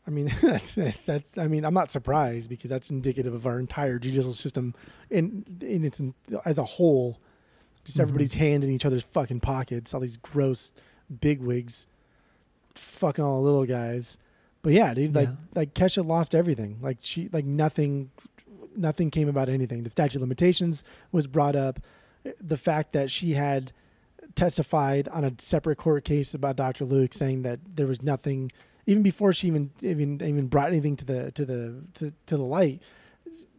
[0.08, 1.36] I mean, that's, that's that's.
[1.39, 4.75] I mean, I'm not surprised because that's indicative of our entire judicial system
[5.10, 5.99] in in its
[6.45, 7.17] as a whole.
[7.84, 8.01] Just Mhm.
[8.01, 9.95] everybody's hand in each other's fucking pockets.
[9.95, 10.73] All these gross
[11.22, 11.88] bigwigs,
[12.76, 14.18] fucking all the little guys.
[14.62, 15.36] But yeah, dude, like Yeah.
[15.54, 16.78] like Kesha lost everything.
[16.82, 18.10] Like she like nothing,
[18.76, 19.84] nothing came about anything.
[19.84, 21.80] The statute of limitations was brought up.
[22.41, 23.72] The fact that she had
[24.34, 26.84] testified on a separate court case about Dr.
[26.86, 28.52] Luke, saying that there was nothing,
[28.88, 32.44] even before she even even even brought anything to the to the to, to the
[32.44, 32.82] light.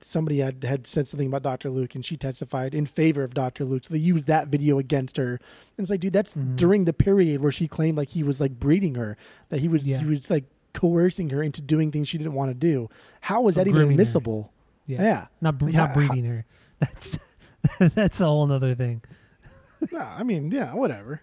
[0.04, 1.70] Somebody had had said something about Dr.
[1.70, 3.64] Luke and she testified in favor of Dr.
[3.64, 3.84] Luke.
[3.84, 5.32] So they used that video against her.
[5.34, 6.56] And it's like, dude, that's Mhm.
[6.56, 9.16] during the period where she claimed like he was like breeding her,
[9.48, 9.98] that he was Yeah.
[9.98, 12.88] he was like coercing her into doing things she didn't want to do.
[13.22, 13.90] How was Or that even her.
[13.90, 14.52] admissible?
[14.86, 15.02] Yeah.
[15.02, 15.26] Yeah.
[15.40, 16.44] Not not how- breeding her.
[16.80, 17.18] That's
[17.94, 19.02] that's a whole nother thing.
[19.92, 21.22] No, I mean, yeah, whatever.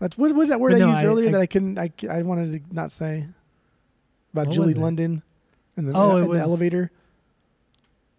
[0.00, 1.78] That's what was that word But I no, used I- earlier I- that I couldn't
[1.78, 3.26] I, I wanted to not say
[4.32, 4.74] about Julie?
[4.74, 5.22] London
[5.76, 6.90] in the, Oh, in it the elevator.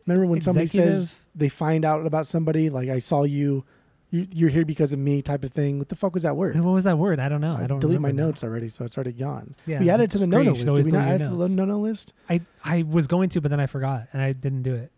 [0.09, 3.63] Remember when somebody says they find out about somebody like I saw you,
[4.11, 5.77] you you're here because of me type of thing.
[5.79, 6.59] What the fuck was that word?
[6.59, 7.19] What was that word?
[7.19, 7.55] I don't know.
[7.55, 8.25] I don't delete my now.
[8.25, 9.55] notes already, so it's already gone.
[9.65, 10.75] Yeah, we added to the no no list.
[10.75, 12.13] Did we not add it to the no no list?
[12.29, 14.91] I I was going to, but then I forgot, and I didn't do it.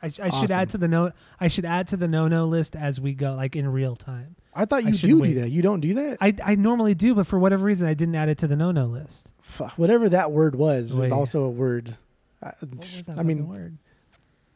[0.00, 1.12] I, sh- I should add to the no.
[1.40, 4.36] I should add to the no no list as we go, like in real time.
[4.54, 5.34] I thought you should do wait.
[5.34, 5.50] do that.
[5.50, 6.18] You don't do that.
[6.20, 8.70] I I normally do, but for whatever reason, I didn't add it to the no
[8.70, 9.28] no list.
[9.42, 11.06] Fuck, whatever that word was Wait.
[11.06, 11.96] is also a word.
[12.42, 13.78] I, that I mean, word?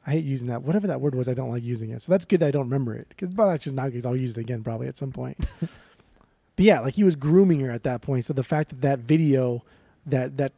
[0.07, 0.63] I hate using that.
[0.63, 2.03] Whatever that word was, I don't like using it.
[2.03, 3.13] So that's good that I don't remember it.
[3.17, 5.39] 'Cause- but that's just not because I'll use it again probably at some point.
[5.61, 8.25] but yeah, like he was grooming her at that point.
[8.25, 9.63] So the fact that that video,
[10.07, 10.53] that that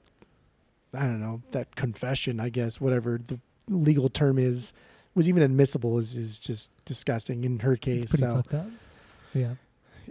[0.94, 4.72] I don't know, that confession, I guess, whatever the legal term is,
[5.14, 8.11] was even admissible is is just disgusting in her case.
[8.12, 8.66] So fucked up.
[9.35, 9.54] Yeah.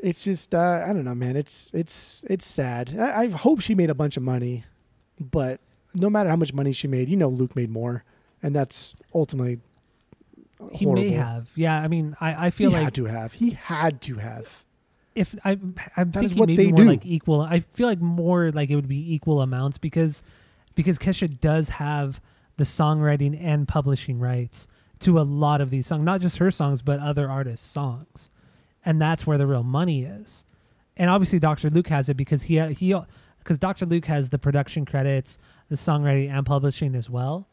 [0.01, 1.35] it's just uh, I don't know, man.
[1.37, 2.95] It's it's it's sad.
[2.99, 4.65] I, I hope she made a bunch of money,
[5.19, 5.59] but
[5.95, 8.03] no matter how much money she made, you know, Luke made more,
[8.43, 9.59] and that's ultimately
[10.73, 11.49] He may have.
[11.55, 11.81] Yeah.
[11.81, 13.33] I mean, I I feel he like had to have.
[13.33, 14.63] He had to have.
[15.15, 15.57] if I,
[15.97, 16.87] I'm That is thinking maybe more do.
[16.87, 17.41] like equal.
[17.41, 20.21] I feel like more like it would be equal amounts because
[20.75, 22.21] because Kesha does have
[22.57, 24.67] the songwriting and publishing rights
[24.99, 28.29] to a lot of these songs, not just her songs but other artists' songs,
[28.85, 30.45] and that's where the real money is.
[30.95, 31.69] And obviously, Dr.
[31.69, 32.95] Luke has it because he he
[33.39, 33.85] because Dr.
[33.85, 35.37] Luke has the production credits,
[35.69, 37.47] the songwriting and publishing as well.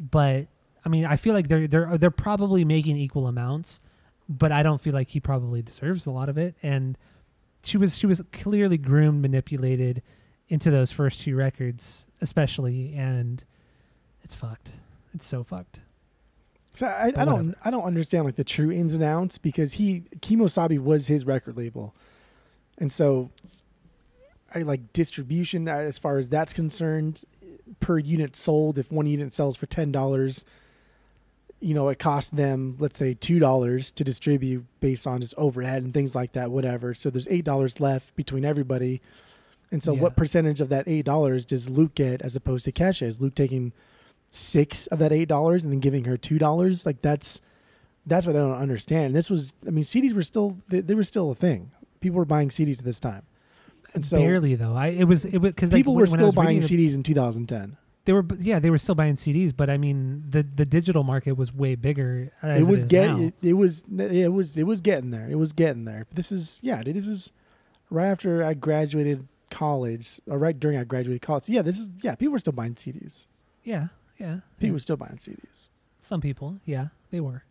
[0.00, 0.46] But
[0.84, 3.80] I mean, I feel like they're they're they're probably making equal amounts
[4.30, 6.54] but I don't feel like he probably deserves a lot of it.
[6.62, 6.96] And
[7.64, 10.02] she was she was clearly groomed, manipulated
[10.48, 13.42] into those first two records, especially, and
[14.22, 14.70] it's fucked.
[15.12, 15.80] It's so fucked.
[16.72, 17.56] So I, I don't.
[17.64, 21.56] I don't understand like the true ins and outs because he Kemosabe was his record
[21.56, 21.92] label,
[22.78, 23.30] and so
[24.54, 27.24] I like distribution uh, as far as that's concerned
[27.78, 28.78] per unit sold.
[28.78, 30.44] If one unit sells for ten dollars,
[31.60, 35.82] you know it costs them let's say two dollars to distribute based on just overhead
[35.82, 36.50] and things like that.
[36.50, 36.94] Whatever.
[36.94, 39.00] So there's eight dollars left between everybody.
[39.72, 40.00] And so, Yeah.
[40.00, 43.02] what percentage of that eight dollars does Luke get as opposed to Kesha?
[43.06, 43.72] Is Luke taking
[44.30, 46.84] six of that eight dollars and then giving her two dollars?
[46.86, 47.40] Like that's
[48.06, 49.06] that's what I don't understand.
[49.06, 51.70] And this was, I mean, CDs were still they, they were still a thing.
[52.00, 53.22] People were buying CDs at this time,
[53.94, 54.74] and so Barely though.
[54.74, 57.76] I it was it was because people like, were still buying CDs in 2010.
[58.04, 61.32] They were yeah they were still buying CDs, but I mean the the digital market
[61.32, 62.32] was way bigger.
[62.42, 65.28] It was getting it, it was it was it was getting there.
[65.28, 66.06] It was getting there.
[66.14, 67.32] This is yeah, this is
[67.90, 71.44] right after I graduated college, or right during I graduated college.
[71.44, 73.26] So yeah, this is yeah, people were still buying CDs.
[73.64, 74.40] yeah yeah.
[74.58, 74.72] People yeah.
[74.72, 75.70] were still buying CDs.
[76.00, 77.44] Some people yeah they were.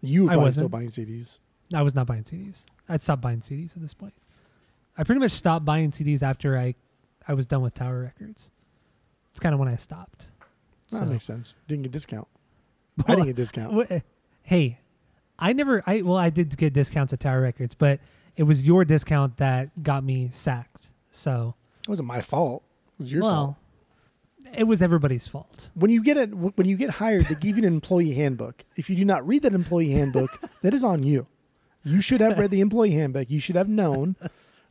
[0.00, 0.70] You were I still wasn't.
[0.70, 1.40] buying CDs.
[1.74, 2.64] I was not buying CDs.
[2.88, 4.12] I'd stopped buying CDs at this point.
[4.96, 6.74] I pretty much stopped buying CDs after I,
[7.26, 8.50] I was done with Tower Records.
[9.32, 10.28] It's kind of when I stopped.
[10.90, 11.56] That So- makes sense.
[11.66, 12.28] Didn't get discount.
[13.06, 13.90] I didn't get discount.
[14.42, 14.78] Hey,
[15.38, 15.82] I never.
[15.86, 17.98] I well, I did get discounts at Tower Records, but
[18.36, 20.86] it was your discount that got me sacked.
[21.10, 22.62] So It wasn't my fault.
[22.92, 23.56] It was your well,
[24.44, 24.56] fault.
[24.56, 25.70] it was everybody's fault.
[25.74, 28.62] When you get it, when you get hired, they give you an employee handbook.
[28.76, 31.26] If you do not read that employee handbook, that is on you.
[31.82, 33.28] You should have read the employee handbook.
[33.28, 34.14] You should have known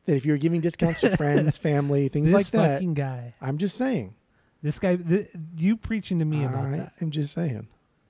[0.06, 2.76] that if you're giving discounts to friends, family, things this like that.
[2.76, 4.16] fucking guy, I'm just saying.
[4.62, 6.94] this guy, th- you preaching to me about I that?
[7.02, 7.68] am just saying.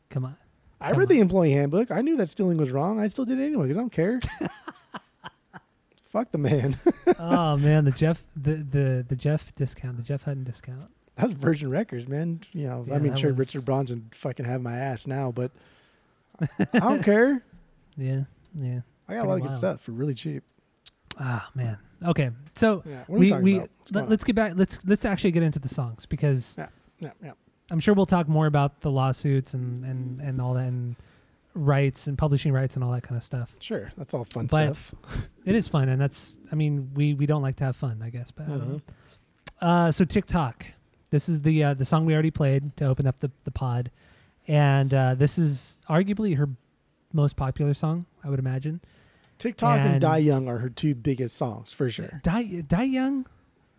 [0.10, 0.36] Come on.
[0.82, 1.16] I Come read on.
[1.16, 1.92] the employee handbook.
[1.92, 3.00] I knew that stealing was wrong.
[3.00, 4.20] I still did it anyway because I don't care.
[6.06, 6.78] Fuck the man.
[7.20, 10.92] oh man, the Jeff, the the the Jeff discount, the Jeff Hutton discount.
[11.16, 12.42] That's Virgin Records, man.
[12.54, 15.52] You know, Yeah, I mean, sure, was- Richard Branson fucking have my ass now, but
[16.74, 17.44] I don't care.
[17.98, 18.24] Yeah,
[18.56, 18.82] yeah.
[19.08, 20.44] I got a lot of good stuff for really cheap.
[21.20, 21.78] Ah man.
[22.06, 23.04] Okay, so Yeah.
[23.08, 23.60] We, we we
[23.92, 24.54] let, us get back.
[24.56, 26.68] Let's let's actually get into the songs because on?
[27.00, 27.32] yeah, yeah.
[27.72, 30.96] I'm sure we'll talk more about the lawsuits and and and all that and
[31.56, 33.56] rights and publishing rights and all that kind of stuff.
[33.60, 35.30] Sure, that's all fun But- stuff.
[35.46, 38.10] It is fun, and that's I mean we we don't like to have fun, I
[38.10, 38.32] guess.
[38.32, 38.76] But I don't know.
[38.76, 38.82] Mhm.
[39.62, 40.66] Uh, so TikTok,
[41.10, 43.92] this is the uh, the song we already played to open up the the pod,
[44.48, 46.50] and uh, this is arguably her
[47.12, 48.82] most popular song, I would imagine.
[49.44, 52.20] TikTok and, and- Die Young are her two biggest songs for sure.
[52.24, 53.26] Die Die Young.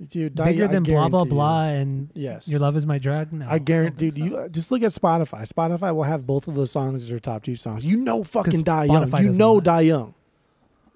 [0.09, 0.35] dude.
[0.35, 3.33] Die, Bigger I than blah blah blah and Yes, your love is my drug.
[3.33, 4.33] No, I guarantee, think dude.
[4.33, 4.43] so.
[4.45, 5.43] You just look at Spotify.
[5.51, 7.85] Spotify will have both of those songs as their top two songs.
[7.85, 9.17] You know, fucking Die Young.
[9.23, 9.61] You know.
[9.61, 10.15] Die Young.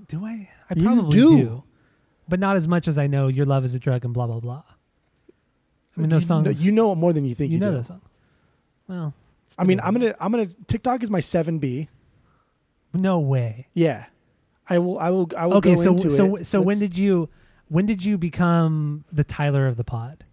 [0.09, 0.49] Do I?
[0.71, 1.37] I probably do.
[1.37, 1.63] do.
[2.29, 4.41] but not as much as I know your love is a drug and blah blah
[4.41, 4.63] blah.
[5.97, 6.65] I mean, those You know- songs.
[6.67, 7.77] You know it more than you think you you, know do.
[7.79, 8.03] those songs.
[8.89, 9.15] Well,
[9.59, 9.81] I mean.
[9.83, 10.47] I'm gonna, I'm gonna.
[10.67, 11.89] TikTok is my seven B.
[12.95, 13.67] No way.
[13.75, 14.07] Yeah,
[14.71, 16.47] I will, I will, I will Okay, go so so it.
[16.47, 17.29] so when Let's- did you
[17.69, 20.25] when did you become the Tyler of the pod?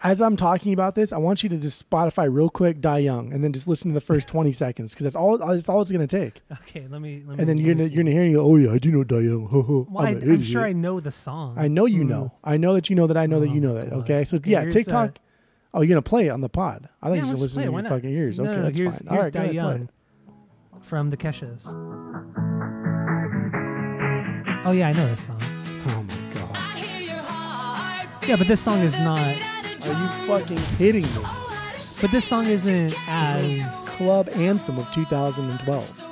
[0.00, 3.32] as I'm talking about this, I want you to just Spotify real quick, Die Young,
[3.32, 5.38] and then just listen to the first 20 seconds because that's all.
[5.38, 6.40] That's all it's gonna take.
[6.62, 7.24] Okay, let me.
[7.26, 8.92] Let me And then you're gonna, you're gonna hear and go, oh yeah, I do
[8.92, 9.48] know Die Young.
[9.90, 11.54] Well, I, I'm, an I'm sure I know the song.
[11.58, 12.08] I know you Mm.
[12.10, 12.32] know.
[12.44, 13.92] I know that you know that I know that Oh, you know that.
[13.92, 15.18] Okay, so yeah, TikTok.
[15.18, 16.88] uh, oh, you're gonna play it on the pod.
[17.02, 18.38] I think Yeah, you should listen to your fucking ears.
[18.38, 19.08] No, Okay, no, that's here's, fine.
[19.08, 19.74] Here's All right, go Die ahead, play.
[19.78, 19.88] Young
[20.82, 21.66] from the Keshes.
[24.64, 25.40] Oh yeah, I know this song.
[25.40, 29.18] Oh my god, Yeah, but this song is not.
[29.18, 31.22] are you fucking kidding me?
[32.00, 36.02] But this song isn't as Club anthem of 2012.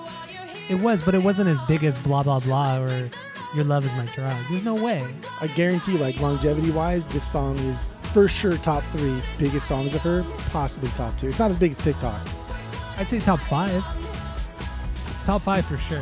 [0.71, 3.11] it was, but it wasn't as big as blah blah blah or
[3.55, 4.37] Your Love Is My Drug.
[4.51, 5.05] There's no way.
[5.41, 10.01] I guarantee, like longevity wise, this song is for sure top three biggest songs of
[10.03, 11.29] her, possibly top two.
[11.29, 12.27] It's not as big as TikTok.
[12.97, 13.85] I'd say top five.
[15.25, 16.01] Top five for sure.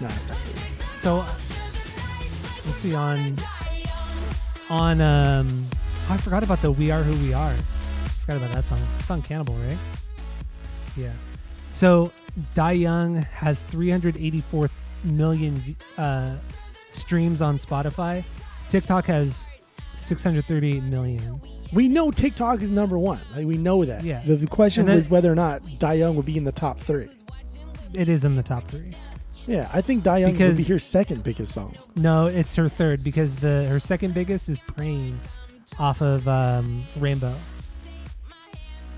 [0.00, 0.53] No, it's top three.
[1.04, 3.36] So let's see on
[4.70, 5.66] on um
[6.08, 7.52] oh, I forgot about the We Are Who We Are.
[8.22, 8.80] Forgot about that song.
[8.98, 9.76] It's on Cannibal, right?
[10.96, 11.12] Yeah.
[11.74, 12.10] So
[12.54, 14.70] Die Young has 384
[15.04, 16.36] million uh,
[16.90, 18.24] streams on Spotify.
[18.70, 19.46] TikTok has
[19.96, 21.38] 638 million.
[21.74, 23.20] We know TikTok is number one.
[23.36, 24.04] Like we know that.
[24.04, 24.22] Yeah.
[24.24, 26.80] The, the question then- was whether or not Die Young would be in the top
[26.80, 27.08] three.
[27.94, 28.94] It is in the top three.
[29.46, 31.76] Yeah, I think Die Young would be her second biggest song.
[31.96, 35.18] No, it's her third because the her second biggest is Praying
[35.78, 37.34] off of um, Rainbow.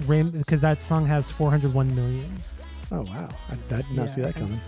[0.06, 2.30] Rain because that song has 401 million.
[2.92, 4.60] Oh wow, I, I did not Yeah, see that I- coming.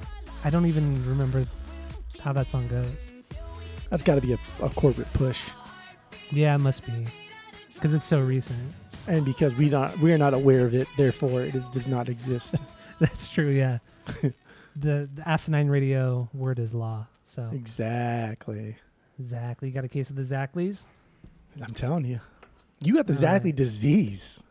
[0.44, 1.44] I don't even remember
[2.20, 2.86] how that song goes.
[3.90, 5.48] That's got to be a, a corporate push,
[6.30, 7.06] Yeah, it must be
[7.74, 8.58] because it's so recent.
[9.06, 12.08] and because we not we are not aware of it, therefore it is, does not
[12.08, 12.56] exist.
[13.00, 13.50] That's true.
[13.50, 13.78] Yeah,
[14.76, 17.06] the, the asinine radio word is law.
[17.24, 18.76] So exactly.
[19.18, 20.86] exactly, you got a case of the Zackleys.
[21.62, 22.20] I'm telling you,
[22.80, 23.56] you got the All Zackley right.
[23.56, 24.42] disease.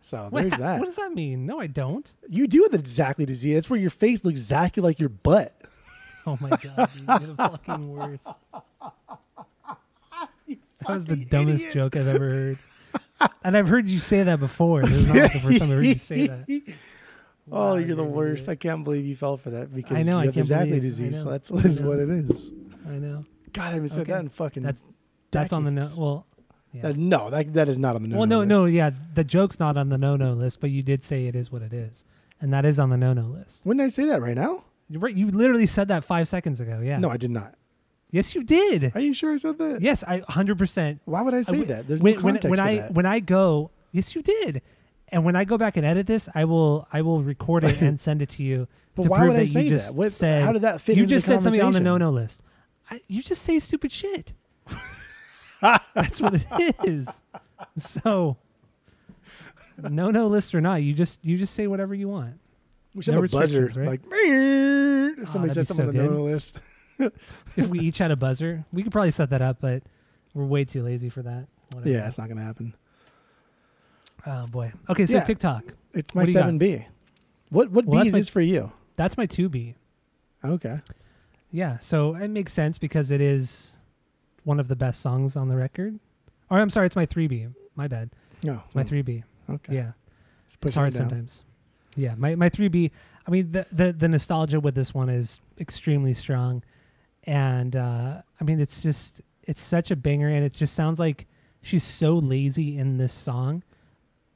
[0.00, 0.78] So What, there's that.
[0.80, 1.44] what does that mean?
[1.46, 2.10] No, I don't.
[2.28, 3.54] You do have the Zackley disease.
[3.54, 5.52] That's where your face looks exactly like your butt.
[6.26, 8.28] Oh my god, you're the fucking worst.
[10.80, 11.74] That was the dumbest idiot.
[11.74, 12.58] joke I've ever heard.
[13.42, 14.82] And I've heard you say that before.
[14.82, 16.74] This is not the first time I've heard you say that.
[17.50, 18.48] Oh, you're the worst.
[18.48, 20.74] I can't believe you fell for that because I know, you I have can't believe
[20.74, 21.20] I disease.
[21.22, 21.88] So that's I what, is know.
[21.88, 22.52] what it is.
[22.86, 23.24] I know.
[23.52, 24.12] God, I haven't said Okay.
[24.12, 24.62] that in fucking.
[24.62, 24.82] That's
[25.30, 25.82] that's on the no.
[25.82, 25.98] decades.
[26.00, 26.26] Well,
[26.72, 26.92] yeah.
[26.96, 28.18] No, that, that is not on the no.
[28.18, 28.74] well, no, no, list.
[28.74, 28.90] yeah.
[29.14, 31.72] The joke's not on the no-no list, but you did say it is what it
[31.72, 32.04] is,
[32.40, 33.60] and that is on the no-no list.
[33.64, 34.64] When did I say that right now?
[34.90, 35.14] You're right.
[35.14, 36.80] You literally said that five seconds ago.
[36.82, 36.98] Yeah.
[36.98, 37.54] No, I did not.
[38.10, 38.92] Yes, you did.
[38.94, 39.82] Are you sure I said that?
[39.82, 41.00] Yes, I hundred percent.
[41.04, 41.88] Why would I say that?
[41.88, 42.94] There's when, no when- context when for I that.
[42.94, 44.62] when I go, yes, you did.
[45.10, 47.98] And when I go back and edit this, I will I will record it and
[48.08, 48.68] send it to you.
[48.94, 49.94] but to why prove would I that say you just that?
[49.96, 50.96] What, said how did that fit in the street?
[50.96, 52.42] you into just the said something on the no no list.
[52.90, 54.32] I, you just say stupid shit.
[55.94, 57.20] That's what it is.
[57.78, 58.36] So
[59.82, 62.38] no no list or not, you just you just say whatever you want.
[62.94, 63.86] We should No have a buzzer, right?
[63.86, 66.10] like if somebody ah, that'd says something so on the good.
[66.10, 66.58] no list.
[67.56, 69.82] If we each had a buzzer, we could probably set that up, but
[70.34, 71.46] we're way too lazy for that.
[71.72, 71.90] Whatever.
[71.90, 72.74] Yeah, it's not gonna happen.
[74.28, 74.72] Oh boy.
[74.90, 75.24] Okay, so Yeah.
[75.24, 75.64] TikTok.
[75.94, 76.40] It's my What do you got?
[76.40, 76.86] seven B.
[77.50, 78.72] What what Well, B that's is my- this for you?
[78.96, 79.74] That's my two B.
[80.44, 80.80] Okay.
[81.50, 83.72] Yeah, so it makes sense because it is
[84.44, 85.98] one of the best songs on the record.
[86.50, 87.52] Or I'm sorry, it's my 3B.
[87.74, 88.10] My bad.
[88.42, 89.24] No, It's my 3B.
[89.50, 89.74] Okay.
[89.74, 89.92] Yeah.
[90.44, 91.08] It's, It's hard it down.
[91.08, 91.44] sometimes.
[91.96, 92.90] Yeah, my my 3B.
[93.26, 96.62] I mean the, the the nostalgia with this one is extremely strong.
[97.24, 101.26] And uh I mean it's just it's such a banger and it just sounds like
[101.62, 103.62] she's so lazy in this song,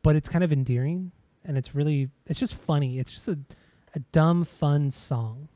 [0.02, 1.12] but it's kind of endearing
[1.44, 2.98] and it's really it's just funny.
[2.98, 3.38] It's just a
[3.94, 5.48] a dumb fun song.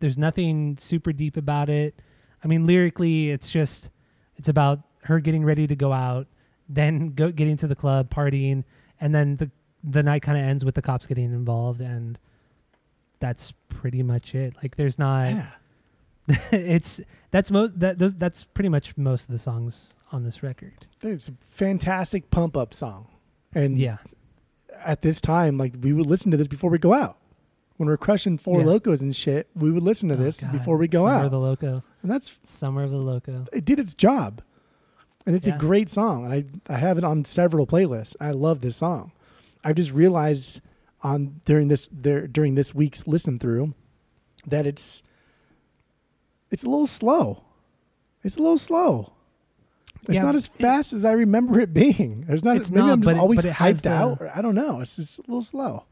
[0.00, 1.94] There's nothing super deep about it.
[2.42, 3.90] I mean lyrically it's just
[4.36, 6.26] it's about her getting ready to go out,
[6.68, 8.64] then go getting to the club, partying,
[9.00, 9.50] and then the
[9.82, 12.18] the night kind of ends with the cops getting involved and
[13.20, 14.54] that's pretty much it.
[14.62, 15.46] Like there's not Yeah.
[16.52, 20.86] it's that's most that those that's pretty much most of the songs on this record.
[21.00, 23.08] Dude, It's a fantastic pump up song.
[23.54, 23.98] And Yeah.
[24.84, 27.16] at this time, like we would listen to this before we go out.
[27.76, 28.66] When we're crushing four Yeah.
[28.66, 30.52] locos and shit, we would listen to Oh, this God.
[30.52, 31.24] before we go Summer out.
[31.26, 31.82] of the Loko.
[32.02, 33.48] and that's Summer of the Loko.
[33.52, 34.42] it did its job.
[35.26, 35.54] and it's Yeah.
[35.54, 36.26] a great song.
[36.26, 38.14] And I I have it on several playlists.
[38.20, 39.10] I love this song.
[39.64, 40.60] I've just realized
[41.02, 43.72] on during this there during this week's listen through
[44.46, 45.02] that it's
[46.50, 47.42] it's a little slow.
[48.22, 49.13] It's a little slow.
[50.08, 52.22] It's Yeah, not as it- fast as I remember it being.
[52.26, 52.56] There's not.
[52.56, 54.22] It's maybe not, I'm just it- always it hyped the- out.
[54.34, 54.80] I don't know.
[54.80, 55.84] It's just a little slow.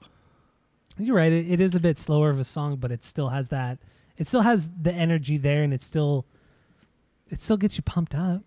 [0.98, 1.32] You're right.
[1.32, 3.78] It, it is a bit slower of a song, but it still has that.
[4.18, 6.26] It still has the energy there, and it still,
[7.30, 8.42] it still gets you pumped up,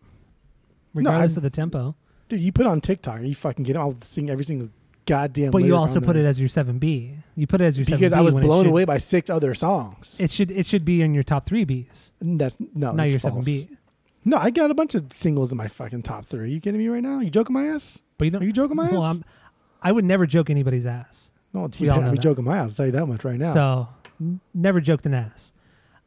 [0.93, 1.95] regardless I'm- of the tempo.
[2.29, 3.77] Dude, you put on TikTok, you fucking get.
[3.77, 4.69] I'll sing every single
[5.05, 5.51] goddamn.
[5.51, 6.23] But you also put there.
[6.23, 7.13] it as your seven B.
[7.35, 10.19] You put it as your because I was blown should- away by six other songs.
[10.19, 13.41] It should it should be in your top three Bs, that's no, not your seven.
[13.43, 13.67] B.
[14.27, 16.41] No, I got a bunch of singles in my fucking top three.
[16.41, 17.19] Are you kidding me right now?
[17.19, 18.01] You joking my ass?
[18.17, 18.41] But you don't.
[18.41, 19.17] Are you joking my well, ass?
[19.17, 19.23] I'm,
[19.81, 21.29] I would never joke anybody's ass.
[21.53, 22.21] No, we all know I'm that.
[22.21, 22.71] joking my ass.
[22.71, 23.53] I'll tell you that much right now.
[23.53, 23.87] So
[24.53, 25.53] never joked an ass.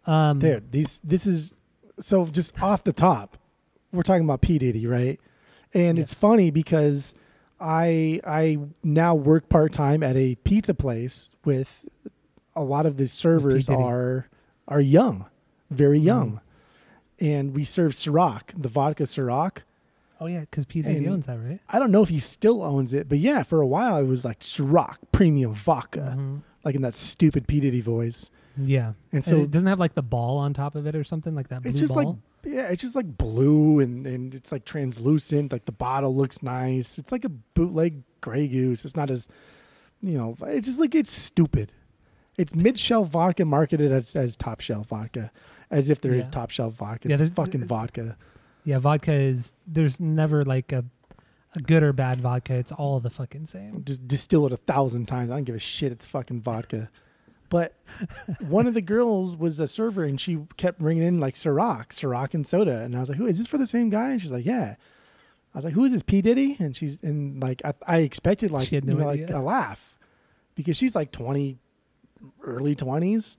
[0.06, 1.54] Um, Dude, these this is
[2.00, 3.38] so just off the top.
[3.92, 5.20] We're talking about P Diddy, right?
[5.74, 7.14] And it's funny because
[7.60, 11.84] I I now work part time at a pizza place with
[12.56, 14.28] a lot of the servers are
[14.66, 15.26] are young,
[15.70, 16.40] very young, Mhm.
[17.20, 19.58] And we serve Ciroc, the vodka Ciroc.
[20.20, 21.60] Oh yeah, because P Diddy And- owns that, right?
[21.68, 24.24] I don't know if he still owns it, but yeah, for a while it was
[24.24, 26.42] like Ciroc premium vodka, Mhm.
[26.64, 28.30] like in that stupid P Diddy voice.
[28.56, 28.94] Yeah.
[29.12, 31.34] And So so it doesn't have like the ball on top of it or something
[31.36, 31.62] like that.
[31.62, 32.04] Blue it's just ball?
[32.04, 35.52] like yeah, it's just like blue and and it's like translucent.
[35.52, 36.98] Like the bottle looks nice.
[36.98, 38.84] It's like a bootleg Grey Goose.
[38.84, 39.28] It's not as
[40.02, 40.36] you know.
[40.46, 41.72] It's just like it's stupid.
[42.36, 45.30] It's mid shelf vodka marketed as as top shelf vodka,
[45.70, 46.30] as if there is Yeah.
[46.30, 47.08] top shelf vodka.
[47.08, 48.16] Yeah, It's there's- fucking uh, vodka.
[48.64, 50.84] yeah, vodka is there's never like a
[51.54, 52.54] a good or bad vodka.
[52.54, 53.82] It's all the fucking same.
[53.84, 55.30] Just distill it a thousand times.
[55.30, 55.90] I don't give a shit.
[55.92, 56.90] It's fucking vodka.
[57.48, 57.74] But
[58.46, 62.34] one of the girls was a server and she kept bringing in like Ciroc, Ciroc
[62.34, 62.82] and soda.
[62.82, 64.10] And I was like, who is this for the same guy?
[64.10, 64.74] And she's like, yeah.
[65.54, 66.56] I was like, who is this P Diddy?
[66.58, 69.96] And she's and like I, I expected like no you know, like a laugh
[70.54, 71.56] because she's like twenty,
[72.42, 73.38] early twenties,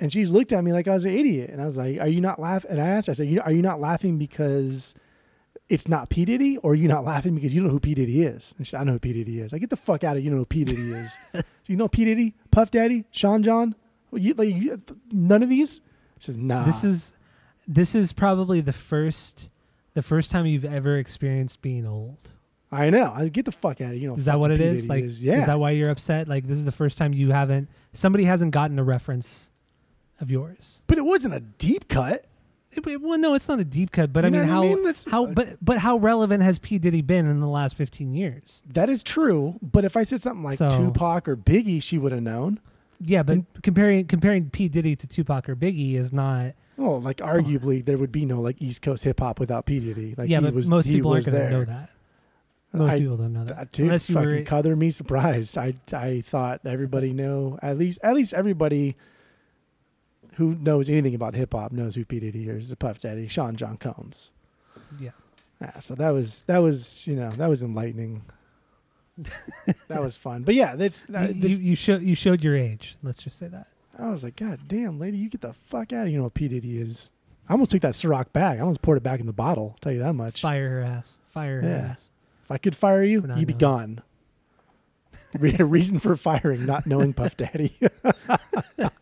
[0.00, 1.50] and she's looked at me like I was an idiot.
[1.50, 2.72] And I was like, are you not laughing?
[2.72, 4.94] And I asked her, I said, "You- are you not laughing because
[5.68, 7.94] it's not P Diddy, or are you not laughing because you don't know who P
[7.94, 8.54] Diddy is?
[8.58, 9.54] And she said, I know who P Diddy is.
[9.54, 11.16] I get the fuck out of you know who P Diddy is.
[11.32, 13.74] so you know P Diddy, Puff Daddy, Sean John,
[14.12, 15.80] you, like, you, none of these.
[16.18, 16.64] She says, Nah.
[16.64, 17.12] This is
[17.66, 19.48] this is probably the first
[19.94, 22.18] the first time you've ever experienced being old.
[22.70, 23.12] I know.
[23.14, 24.16] I get the fuck out of you know.
[24.16, 24.64] Is that what it P.
[24.64, 24.88] is?
[24.88, 25.22] Like, is.
[25.22, 25.40] yeah.
[25.40, 26.26] is that why you're upset?
[26.28, 29.50] Like, this is the first time you haven't somebody hasn't gotten a reference
[30.22, 30.78] of yours.
[30.86, 32.24] but it wasn't a deep cut.
[32.74, 34.50] It- it- well, no, it's not a deep cut, but You I know mean, what
[34.50, 34.76] I how mean?
[34.84, 38.62] That's- how but but how relevant has P Diddy been in the last fifteen years?
[38.72, 39.58] That is true.
[39.60, 42.60] But if I said something like So- Tupac or Biggie, she would have known.
[42.98, 46.52] Yeah, but comparing comparing P Diddy to Tupac or Biggie is not.
[46.78, 50.14] Well, like arguably, there would be no like East Coast hip hop without P Diddy.
[50.16, 51.50] Like yeah, he but was, most he people aren't going to there.
[51.50, 51.90] know that.
[52.72, 54.76] Most I- people don't know that, That dude, unless you fucking were.
[54.76, 55.58] me surprised.
[55.58, 58.96] I I thought everybody know at least at least everybody
[60.36, 62.70] who knows anything about hip hop knows who P Diddy is.
[62.70, 64.32] the Puff Daddy, Sean John Combs.
[65.00, 65.10] Yeah.
[65.60, 68.22] Yeah, so that was that was you know that was enlightening.
[69.88, 72.96] that was fun, but yeah, that's uh, You, you, you, show, you showed your age.
[73.02, 73.68] Let's just say that.
[73.98, 76.12] I was like, God damn, lady, you get the fuck out of here.
[76.12, 77.12] You know what P Diddy is?
[77.48, 78.56] I almost took that Ciroc back.
[78.56, 79.72] I almost poured it back in the bottle.
[79.74, 80.40] I'll tell you that much.
[80.40, 81.18] Fire her ass.
[81.30, 81.76] Fire her Yeah.
[81.90, 82.10] ass.
[82.44, 84.02] If I could fire you, you'd be gone.
[85.38, 87.78] Reason for firing, not knowing Puff Daddy.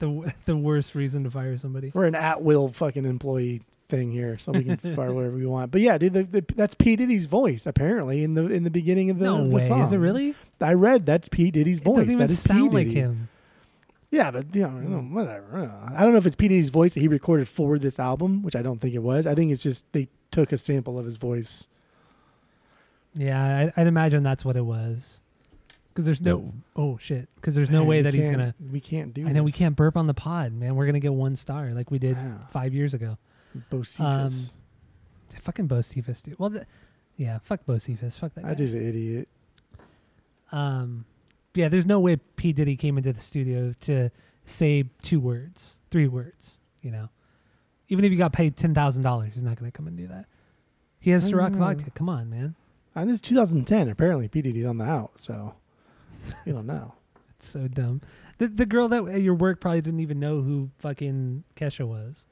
[0.00, 1.92] The the worst reason to fire somebody.
[1.94, 5.70] We're an at will fucking employee thing here, so we can fire whatever we want.
[5.70, 9.10] But yeah, dude, the, the, that's P Diddy's voice apparently in the in the beginning
[9.10, 9.62] of the, no the way.
[9.62, 9.82] song.
[9.82, 10.34] Is it really?
[10.60, 11.96] I read that's P Diddy's It voice.
[11.98, 12.76] doesn't even that is sound P.
[12.76, 13.28] like him.
[14.10, 15.46] Yeah, but you know, I don't- whatever.
[15.52, 15.96] I don't know.
[15.98, 18.56] I don't know if it's P Diddy's voice that he recorded for this album, which
[18.56, 19.26] I don't think it was.
[19.26, 21.68] I think it's just they took a sample of his voice.
[23.14, 25.20] Yeah, I, I'd imagine that's what it was.
[25.90, 26.54] Because there's no.
[26.76, 27.28] Oh shit.
[27.36, 28.54] Because there's no Man, way that he's gonna.
[28.70, 29.26] We can't do.
[29.26, 30.76] I know we can't burp on the pod, man.
[30.76, 32.46] We're gonna get one star like we did Wow.
[32.52, 33.18] five years ago.
[33.70, 34.58] Bocephus.
[35.42, 36.38] Fucking Bocephus, dude.
[36.38, 36.64] Well, th-
[37.16, 38.18] yeah, fuck Bocephus.
[38.18, 38.50] Fuck that guy.
[38.50, 39.28] I just an idiot.
[40.52, 41.04] Um,
[41.54, 44.10] yeah, there's no way P Diddy came into the studio to
[44.44, 46.58] say two words, three words.
[46.82, 47.08] You know,
[47.88, 50.06] even if you got paid ten thousand dollars, he's not going to come and do
[50.08, 50.26] that.
[50.98, 51.90] He has Ciroc vodka.
[51.90, 52.54] Come on, man.
[52.94, 53.88] And this is 2010.
[53.88, 55.54] Apparently, P Diddy's on the out, so
[56.46, 56.94] you don't know.
[57.36, 58.00] It's so dumb.
[58.38, 62.26] The the girl that at your work probably didn't even know who fucking Kesha was.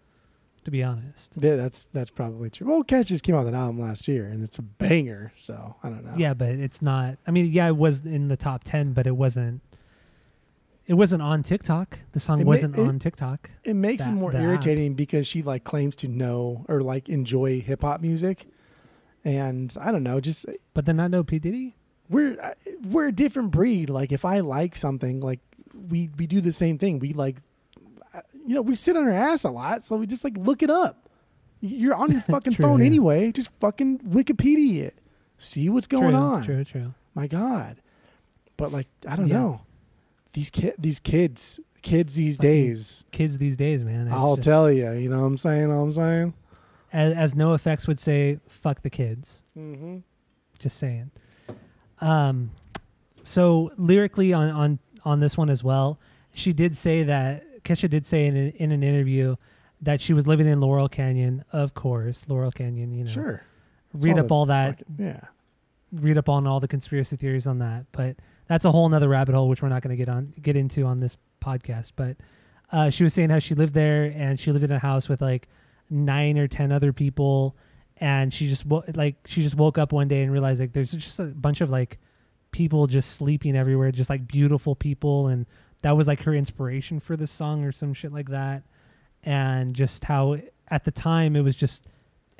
[0.65, 1.33] To be honest.
[1.41, 2.67] Yeah, that's that's probably true.
[2.69, 5.33] Well, Kesha just came out with an album last year, and it's a banger.
[5.35, 6.13] So I don't know.
[6.17, 7.17] Yeah, but it's not.
[7.27, 9.63] I mean, yeah, it was in the top ten, but it wasn't.
[10.87, 11.99] it wasn't on TikTok.
[12.13, 13.51] The song It ma- wasn't it- on TikTok.
[13.65, 14.45] It makes it more the app.
[14.45, 18.47] irritating because she like claims to know or like enjoy hip hop music,
[19.25, 21.77] and I don't know, just But then not know P Diddy.
[22.11, 22.55] We're uh,
[22.89, 23.91] we're a different breed.
[23.91, 25.41] Like if I like something, like
[25.91, 26.99] we we do the same thing.
[26.99, 27.37] We like,
[28.15, 30.63] uh, you know, we sit on our ass a lot, so we just like look
[30.63, 31.09] it up.
[31.61, 32.87] You're on your fucking True, phone yeah.
[32.87, 33.33] anyway.
[33.33, 34.95] Just fucking Wikipedia it.
[35.39, 36.45] See what's going true, on.
[36.45, 36.95] True, true.
[37.15, 37.77] My God,
[38.57, 39.39] but like I don't Yeah.
[39.39, 39.61] know
[40.33, 43.05] these kid these kids kids these Fucking days.
[43.13, 44.09] Kids these days, man.
[44.11, 44.93] I'll just- tell you.
[44.93, 45.71] You know what I'm saying?
[45.71, 46.35] I'm saying.
[46.93, 49.99] As, as NOFX would say, "Fuck the kids." Mm-hmm.
[50.59, 51.11] Just saying.
[52.01, 52.51] Um,
[53.23, 55.99] so lyrically on on on this one as well,
[56.33, 59.37] she did say that Kesha did say in an, in an interview
[59.81, 61.45] that she was living in Laurel Canyon.
[61.53, 62.93] Of course, Laurel Canyon.
[62.93, 63.43] You know, Sure.
[63.95, 64.79] read Saw up all that.
[64.79, 65.21] fucking- yeah.
[65.93, 67.87] read up on all the conspiracy theories on that.
[67.93, 70.57] But that's a whole nother rabbit hole, which we're not going to get on get
[70.57, 71.93] into on this podcast.
[71.97, 72.17] But
[72.73, 75.21] uh, she was saying how she lived there and she lived in a house with
[75.23, 75.49] like
[75.91, 77.57] nine or ten other people,
[78.01, 80.93] and she just wo- like she just woke up one day and realized like there's
[80.93, 81.99] just a bunch of like
[82.51, 85.47] people just sleeping everywhere, just like beautiful people, and
[85.83, 88.63] that was like her inspiration for this song or some shit like that.
[89.23, 90.39] And just how
[90.69, 91.87] at the time it was just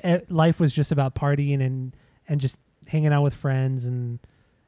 [0.01, 1.95] eh, life was just about partying and
[2.27, 2.57] and just
[2.87, 4.19] hanging out with friends and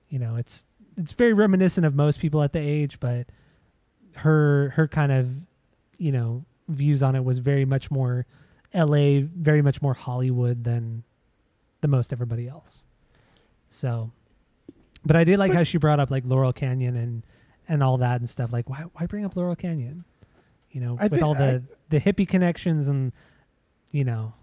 [0.09, 0.65] you know it's
[0.97, 3.27] it's very reminiscent of most people at the age but
[4.17, 5.29] her her kind of
[5.97, 8.25] you know views on it was very much more
[8.73, 11.03] LA very much more Hollywood than
[11.81, 12.85] the most everybody else.
[13.69, 14.11] So
[15.05, 17.23] but I did like how she brought up like Laurel Canyon and
[17.67, 20.03] and all that and stuff like why why bring up Laurel Canyon?
[20.71, 23.11] You know I with all the I- the hippie connections and
[23.91, 24.33] you know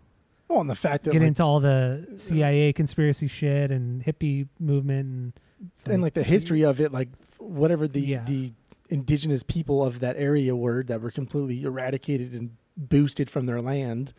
[0.48, 4.48] Well, and the fact that get like, into all the CIA conspiracy shit and hippie
[4.58, 5.32] movement and
[5.72, 7.08] it's and like the history of it, like
[7.38, 8.24] whatever the Yeah.
[8.24, 8.52] the
[8.90, 14.12] indigenous people of that area were that were completely eradicated and boosted from their land,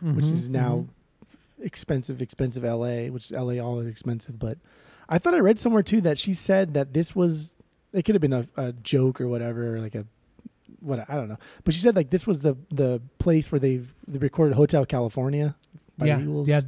[0.00, 0.86] which Mhm, is now
[1.60, 1.64] mhm.
[1.64, 4.38] expensive, expensive LA, which LA always expensive.
[4.38, 4.58] But
[5.08, 7.54] I thought I read somewhere too that she said that this was
[7.92, 10.04] it could have been a, a joke or whatever, or like a
[10.80, 11.38] what I don't know.
[11.64, 15.54] But she said like this was the the place where they've they recorded Hotel California
[15.98, 16.48] by yeah the Eagles.
[16.48, 16.60] yeah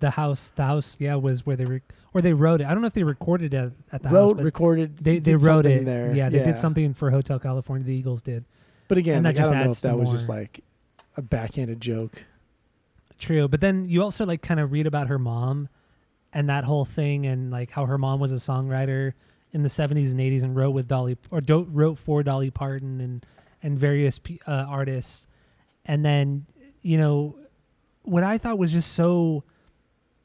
[0.00, 1.82] the house the house yeah was where they re-
[2.14, 4.36] or they wrote it I don't know if they recorded it at the house wrote
[4.38, 4.96] but recorded.
[4.98, 6.14] they they wrote it there.
[6.14, 8.44] yeah they did something for Hotel California the Eagles did
[8.88, 10.64] But again, like, I don't know if that to was just like
[11.20, 12.24] a backhanded joke.
[13.18, 15.68] True, but then you also like kind of read about her mom
[16.32, 19.12] and that whole thing and like how her mom was a songwriter
[19.52, 23.00] in the 70s and 80s and wrote with Dolly or do, wrote for Dolly Parton
[23.00, 23.26] and
[23.62, 25.26] and various uh, artists.
[25.84, 26.46] And then,
[26.80, 27.36] you know,
[28.02, 29.44] what I thought was just so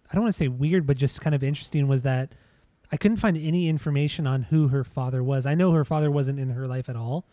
[0.09, 2.31] I don't want to say weird but just kind of interesting was that
[2.93, 5.45] I couldn't find any information on who her father was.
[5.45, 7.25] I know her father wasn't in her life at all.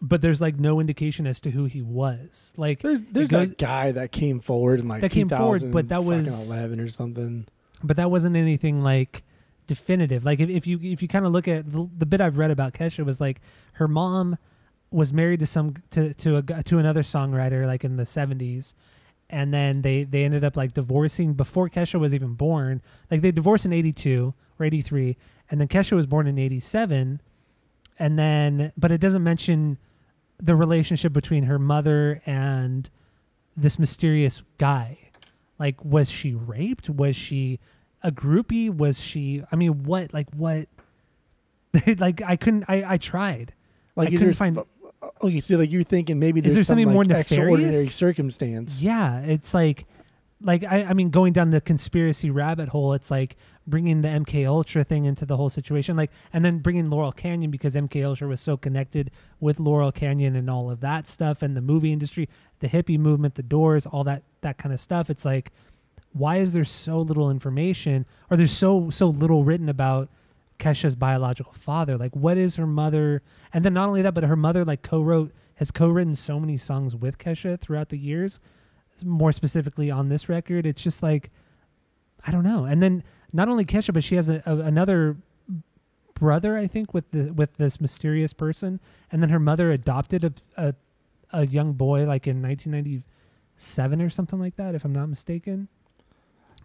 [0.00, 2.52] But there's like no indication as to who he was.
[2.56, 5.88] Like There's there's goes- that guy that came forward in like That came forward, but
[5.88, 7.46] that was- eleven or something.
[7.82, 9.22] but that wasn't anything like
[9.66, 10.24] definitive.
[10.24, 12.50] Like if, if you if you kind of look at the, the bit I've read
[12.50, 13.40] about Kesha was like
[13.74, 14.38] her mom
[14.90, 18.74] was married to some to to a to another songwriter like in the 70s
[19.28, 22.80] and then they they ended up like divorcing before Kesha was even born.
[23.10, 25.16] Like they divorced in 82 or 83
[25.50, 27.20] and then Kesha was born in 87
[27.98, 29.78] and then but it doesn't mention
[30.42, 32.90] the relationship between her mother and
[33.56, 34.98] this mysterious guy.
[35.58, 36.90] Like was she raped?
[36.90, 37.58] Was she
[38.02, 38.68] a groupie?
[38.74, 40.68] Was she I mean what like what
[41.98, 43.52] like I couldn't I I tried.
[43.96, 44.66] Like I is couldn't there find- find,
[45.02, 47.66] uh, okay, so like you're thinking maybe Is there's there some, something like, more extraordinary
[47.72, 47.94] nefarious?
[47.94, 48.82] circumstance.
[48.82, 49.86] Yeah, it's like,
[50.40, 52.92] like I, I mean, going down the conspiracy rabbit hole.
[52.92, 56.90] It's like bringing the MK Ultra thing into the whole situation, like, and then bringing
[56.90, 59.10] Laurel Canyon because MK Ultra was so connected
[59.40, 62.28] with Laurel Canyon and all of that stuff, and the movie industry,
[62.60, 65.08] the hippie movement, the Doors, all that that kind of stuff.
[65.08, 65.52] It's like,
[66.12, 70.10] why is there so little information, or there's so so little written about
[70.58, 71.96] Kesha's biological father?
[71.96, 73.22] Like, what is her mother?
[73.54, 76.94] And then not only that, but her mother like co-wrote has co-written so many songs
[76.94, 78.38] with Kesha throughout the years.
[79.04, 81.30] More specifically on this record, it's just like
[82.26, 82.64] I don't know.
[82.64, 85.16] And then not only Kesha, but she has a, a, another
[86.14, 88.80] brother, I think, with the with this mysterious person.
[89.12, 90.74] And then her mother adopted a a,
[91.32, 95.68] a young boy like in 1997 or something like that, if I'm not mistaken.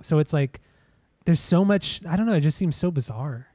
[0.02, 0.62] So it's like
[1.26, 2.02] there's so much.
[2.08, 2.34] I don't know.
[2.34, 3.48] It just seems so bizarre.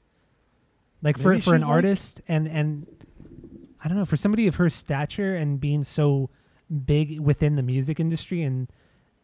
[1.02, 2.86] Like for Maybe for an she's like- artist and and
[3.82, 6.30] I don't know for somebody of her stature and being so
[6.84, 8.68] big within the music industry and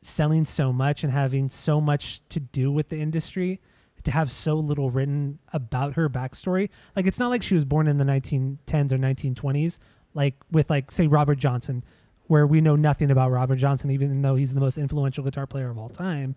[0.03, 3.61] selling so much and having so much to do with the industry
[4.05, 6.71] to have so little written about her backstory.
[6.97, 9.79] Like it's not like she was born in the 1910s or 1920s,
[10.15, 11.85] like with like say Robert Johnson,
[12.27, 15.71] where we know nothing about Robert Johnson, even though he's the most influential guitar player
[15.71, 16.35] of all time.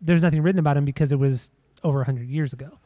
[0.00, 1.50] There's nothing written about him because it was
[1.82, 2.78] over 100 years ago.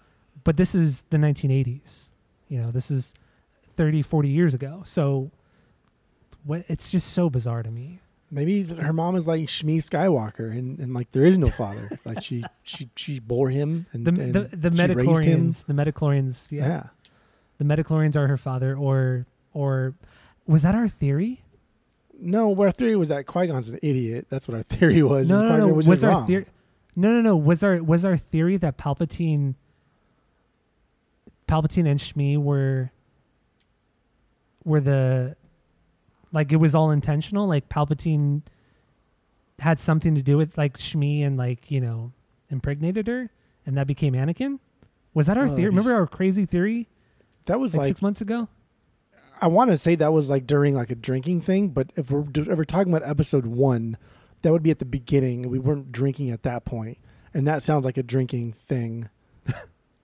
[0.45, 2.05] But this is the 1980s.
[2.49, 3.15] You know, this is
[3.75, 4.83] 30, 40 years ago.
[4.85, 5.31] So
[6.45, 8.01] what it's just so bizarre to me.
[8.31, 11.99] Maybe her mom is like Shmi Skywalker, and, and like there is no father.
[12.05, 15.47] like she she she bore him, and The and the, the she raised him.
[15.47, 16.69] Midi-chlorians, the Midi-chlorians, yeah.
[16.69, 16.83] Yeah.
[17.57, 19.95] The Midi-chlorians are her father or or
[20.47, 21.43] was that our theory?
[22.21, 24.27] No, our theory was that Qui Gon's an idiot.
[24.29, 25.31] That's what our theory was.
[25.31, 25.69] no, no, no.
[25.69, 26.47] Was, Was, our theory?
[26.97, 27.37] No, no, no.
[27.37, 29.55] Was our was our theory that Palpatine,
[31.47, 32.91] Palpatine and Shmi were
[34.65, 35.37] were the
[36.33, 37.47] like it was all intentional?
[37.47, 38.43] Like Palpatine
[39.59, 42.13] had something to do with like Shmi and like you know
[42.51, 43.31] impregnated her,
[43.67, 44.59] and that became Anakin.
[45.15, 45.67] Was that our Oh, theory?
[45.71, 46.89] Remember our crazy theory
[47.47, 48.49] That was like, like six months ago?
[49.41, 52.25] I want to say that was like during like a drinking thing, but if we're
[52.35, 53.97] if we're talking about episode one,
[54.43, 55.43] that would be at the beginning.
[55.43, 56.99] We weren't drinking at that point,
[57.35, 59.09] and that sounds like a drinking thing.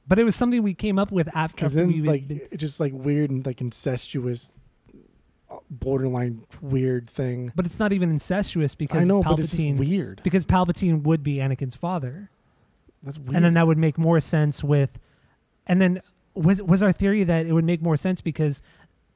[0.06, 1.56] But it was something we came up with after.
[1.56, 4.60] Because then, we like, been- it's just like weird and like incestuous, uh,
[5.70, 7.52] borderline weird thing.
[7.54, 10.20] but it's not even incestuous because I know, Palpatine but it's just weird.
[10.24, 12.30] because Palpatine would be Anakin's father,
[13.02, 13.36] That's weird.
[13.36, 14.90] and then that would make more sense with,
[15.66, 16.00] and then
[16.34, 18.60] was was our theory that it would make more sense because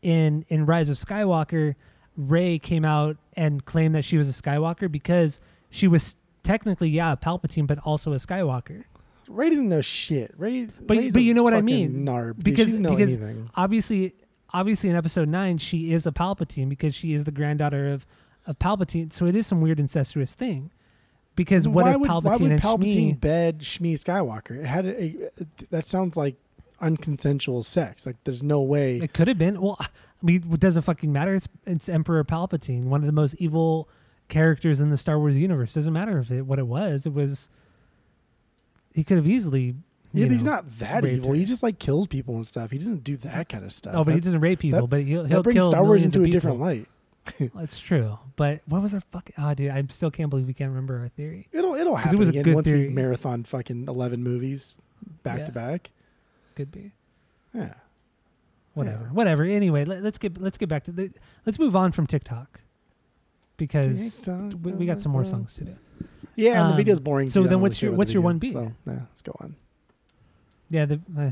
[0.02, 1.74] in in Rise of Skywalker,
[2.16, 7.12] Rey came out and claimed that she was a Skywalker because she was technically yeah
[7.12, 8.84] a Palpatine but also a Skywalker.
[9.28, 10.32] Rey doesn't know shit.
[10.38, 13.50] Rey, But Rey's but you know what I mean Narb, because because anything.
[13.54, 14.14] obviously
[14.52, 18.06] obviously in Episode nine she is a Palpatine because she is the granddaughter of
[18.46, 20.70] of Palpatine, so it is some weird incestuous thing.
[21.36, 23.20] Because what if would, Palpatine why would and Palpatine Shmi?
[23.20, 24.58] bed Shmi Skywalker?
[24.58, 25.30] It had a, a-
[25.70, 26.34] that sounds like
[26.80, 28.06] unconsensual sex.
[28.06, 28.96] Like there's no way.
[28.96, 29.60] It could have been.
[29.60, 29.86] Well, I
[30.22, 31.34] mean, it doesn't fucking matter.
[31.34, 33.88] It's it's Emperor Palpatine, one of the most evil
[34.28, 35.74] characters in the Star Wars universe.
[35.74, 37.06] Doesn't matter if it what it was.
[37.06, 37.48] It was.
[38.94, 39.76] He could have easily.
[40.12, 41.32] Yeah, but he's not that evil.
[41.32, 42.70] He just like kills people and stuff.
[42.70, 43.94] He doesn't do that kind of stuff.
[43.96, 44.80] Oh, but he doesn't rape people.
[44.82, 46.86] that- but he'll that he'll brings kill Star Wars into a different light.
[47.54, 48.18] That's true.
[48.36, 49.34] But what was our fucking?
[49.36, 51.46] Oh, dude, I still can't believe we can't remember our theory.
[51.52, 52.88] It'll it'll 'Cause it happen was a again good once theory.
[52.88, 54.78] we marathon fucking eleven movies
[55.22, 55.44] back Yeah.
[55.44, 55.90] to back.
[56.54, 56.92] Could be.
[57.54, 57.74] Yeah.
[58.74, 59.10] whatever Yeah.
[59.10, 61.10] whatever anyway let, us get let's get back to the
[61.44, 62.60] let's move on from tiktok
[63.56, 65.74] because TikTok, we, we got some more uh, songs to do
[66.36, 67.28] Yeah, and Um, the video's boring.
[67.30, 67.42] so.
[67.44, 68.52] Then what's your- what's the your 1B?
[68.52, 69.56] So, yeah, let's go on.
[70.70, 71.30] Yeah the uh,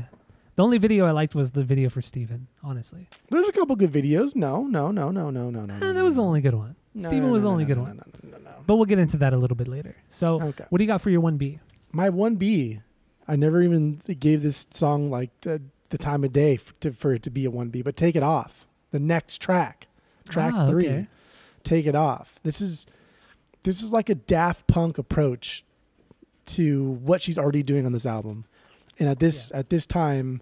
[0.55, 3.91] the only video i liked was the video for stephen honestly There's a couple good
[3.91, 4.35] videos.
[4.35, 5.73] No, no, no, no, no, no, no.
[5.73, 7.65] Eh, no, that was the only good one No, stephen no, was no, the only
[7.65, 8.55] good one No, no, no, no, no.
[8.65, 10.65] but we'll get into that a little bit later so Okay.
[10.69, 11.59] what do you got for your 1b
[11.91, 12.81] My one B,
[13.27, 17.13] I never even gave this song like the, the time of day for, to, for
[17.13, 17.81] it to be a one B.
[17.81, 18.65] But take it off.
[18.91, 19.87] The next track,
[20.29, 21.07] track Ah, three, okay.
[21.63, 22.39] take it off.
[22.43, 22.85] This is
[23.63, 25.63] this is like a Daft Punk approach
[26.57, 28.45] to what she's already doing on this album,
[28.99, 30.41] and at this at this time,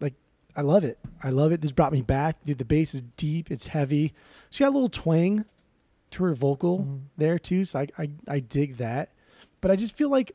[0.00, 0.14] like
[0.56, 0.98] I love it.
[1.22, 1.60] I love it.
[1.60, 2.36] This brought me back.
[2.44, 3.50] Dude, the bass is deep.
[3.50, 4.12] It's heavy.
[4.50, 5.44] She got a little twang
[6.12, 7.00] to her vocal Mhm.
[7.16, 7.64] there too.
[7.64, 9.10] So I, I I dig that.
[9.60, 10.34] But I just feel like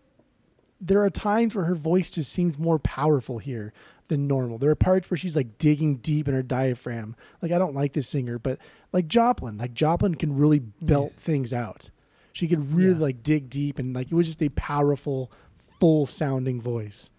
[0.79, 3.71] there are times where her voice just seems more powerful here
[4.07, 4.57] than normal.
[4.57, 7.15] There are parts where she's like digging deep in her diaphragm.
[7.41, 8.57] Like I don't like this singer, but
[8.91, 11.89] like Joplin, like Joplin can really belt things out.
[12.33, 12.99] She could really Yeah.
[12.99, 15.31] like dig deep and like it was just a powerful,
[15.79, 17.11] full sounding voice.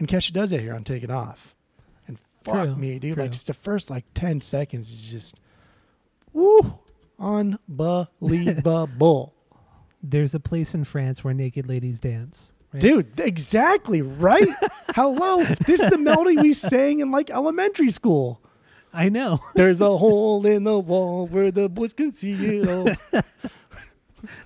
[0.00, 1.54] And Kesha does it here on Take It Off.
[2.08, 3.14] And fuck True, me, dude.
[3.14, 3.22] true.
[3.22, 5.40] Like just the first like ten seconds is just
[6.32, 6.78] woo
[7.20, 9.34] unbelievable.
[10.02, 12.80] there's a place in france where naked ladies dance right?
[12.80, 14.48] Dude, exactly right.
[14.94, 18.40] Hello, this is the melody we sang in like elementary school.
[18.94, 22.90] i know There's a hole in the wall where the boys can see it all.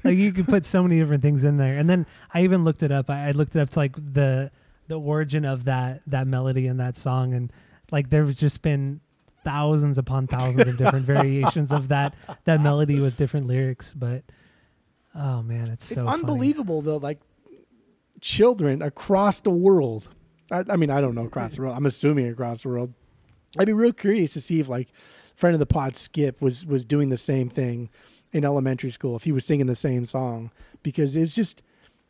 [0.03, 2.83] like you could put so many different things in there and then i even looked
[2.83, 4.51] it up i, I looked it up to like the
[4.89, 7.53] the origin of that that melody and that song and
[7.91, 9.01] like there's just been
[9.45, 12.15] thousands upon thousands of different variations of that
[12.45, 14.23] that melody with different lyrics but
[15.15, 16.21] oh man it's It's so funny.
[16.21, 16.97] unbelievable though.
[16.99, 17.21] Like
[18.21, 20.09] children across the world.
[20.51, 21.77] I, I mean, I don't know across the world.
[21.77, 22.93] I'm assuming across the world.
[23.59, 24.89] I'd be real curious to see if like
[25.37, 27.89] friend of the pod Skip was was doing the same thing
[28.33, 29.17] in elementary school.
[29.17, 30.51] If he was singing the same song
[30.83, 31.63] because it's just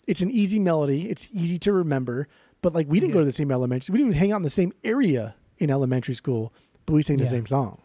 [0.07, 1.09] it's an easy melody.
[1.11, 2.29] It's easy to remember.
[2.65, 3.93] But like we didn't go to the same elementary.
[3.93, 6.53] We didn't even hang out in the same area in elementary school,
[6.87, 7.31] but we sang the Yeah.
[7.31, 7.81] same song.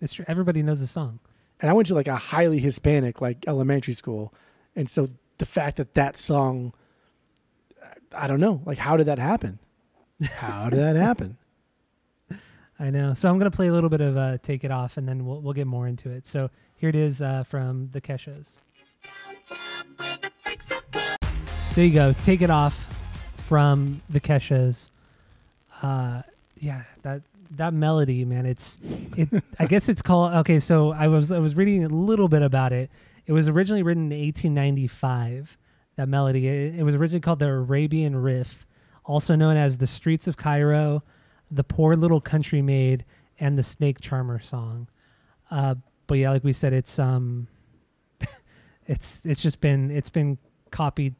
[0.00, 1.18] it's true everybody knows the song
[1.60, 4.34] and I went to like a highly Hispanic like elementary school,
[4.74, 5.08] and so
[5.38, 6.74] the fact that that song
[8.14, 8.60] I don't know.
[8.66, 9.58] Like, how did that happen?
[10.30, 11.36] How did that happen?
[12.78, 13.14] I know.
[13.14, 15.40] So I'm gonna play a little bit of uh, "Take It Off" and then we'll
[15.40, 16.26] we'll get more into it.
[16.26, 18.48] So here it is uh, from the Keshas.
[21.74, 22.12] There you go.
[22.24, 22.85] "Take It Off"
[23.46, 24.90] from the Keshas.
[25.82, 26.22] Uh,
[26.58, 27.22] yeah, that
[27.52, 28.46] that melody, man.
[28.46, 28.78] It's
[29.16, 29.28] it.
[29.58, 30.34] I guess it's called.
[30.34, 32.90] Okay, so I was I was reading a little bit about it.
[33.26, 35.56] It was originally written in 1895.
[35.96, 36.48] That melody.
[36.48, 38.66] It, it was originally called the Arabian Riff,
[39.04, 41.02] also known as the Streets of Cairo,
[41.50, 43.04] the Poor Little Country Maid,
[43.38, 44.88] and the Snake Charmer song.
[45.50, 45.76] Uh,
[46.06, 47.46] but yeah, like we said, it's um,
[48.86, 50.38] it's it's just been it's been
[50.70, 51.14] copied.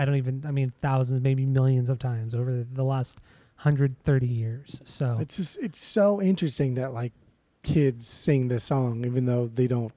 [0.00, 0.44] I don't even.
[0.46, 3.16] I mean, thousands, maybe millions of times over the last
[3.56, 4.80] 130 years.
[4.84, 7.12] So It's just it's so interesting that like
[7.62, 9.92] kids sing this song even though they don't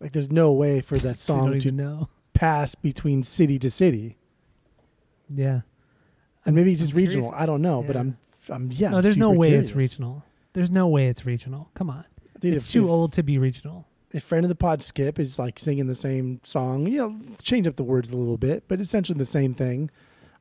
[0.00, 2.08] like there's no way for that song to know.
[2.34, 4.18] pass between city to city.
[5.34, 5.62] Yeah.
[6.44, 7.32] And maybe it's just curious- regional.
[7.34, 7.96] I don't know, but.
[7.96, 8.18] I'm
[8.50, 8.90] I'm yeah.
[8.90, 10.24] no, I'm there's no way it's regional.
[10.52, 11.70] There's no way it's regional.
[11.74, 12.04] Come on.
[12.40, 13.86] Dude, it's if- too if- old to be regional.
[14.12, 17.66] If friend of the pod Skip is like singing the same song, you know, change
[17.66, 19.90] up the words a little bit, but essentially the same thing.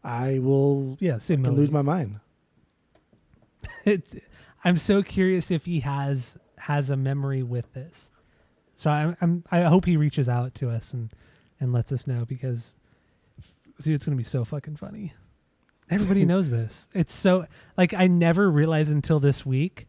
[0.03, 1.61] I will Yeah, same melody.
[1.61, 2.19] lose my mind.
[3.85, 4.15] it's
[4.63, 8.09] I'm so curious if he has has a memory with this.
[8.75, 11.11] So I'm, I'm I hope he reaches out to us and
[11.59, 12.73] and lets us know because
[13.81, 15.13] dude, it's gonna be so fucking funny.
[15.89, 16.87] Everybody knows this.
[16.93, 17.45] It's so
[17.77, 19.87] like I never realized until this week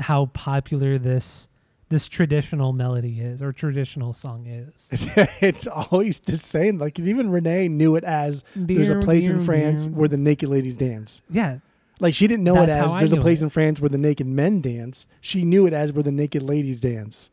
[0.00, 1.48] how popular this
[1.90, 4.88] this traditional melody is or traditional song is.
[5.42, 6.78] it's always the same.
[6.78, 10.76] Like even Renee knew it as there's a place in France where the naked ladies
[10.76, 11.22] dance.
[11.30, 11.58] yeah,
[12.00, 13.44] Like she didn't know it That's how as there's a place it.
[13.44, 15.06] in France where the naked men dance.
[15.20, 17.30] She knew it as where the naked ladies dance.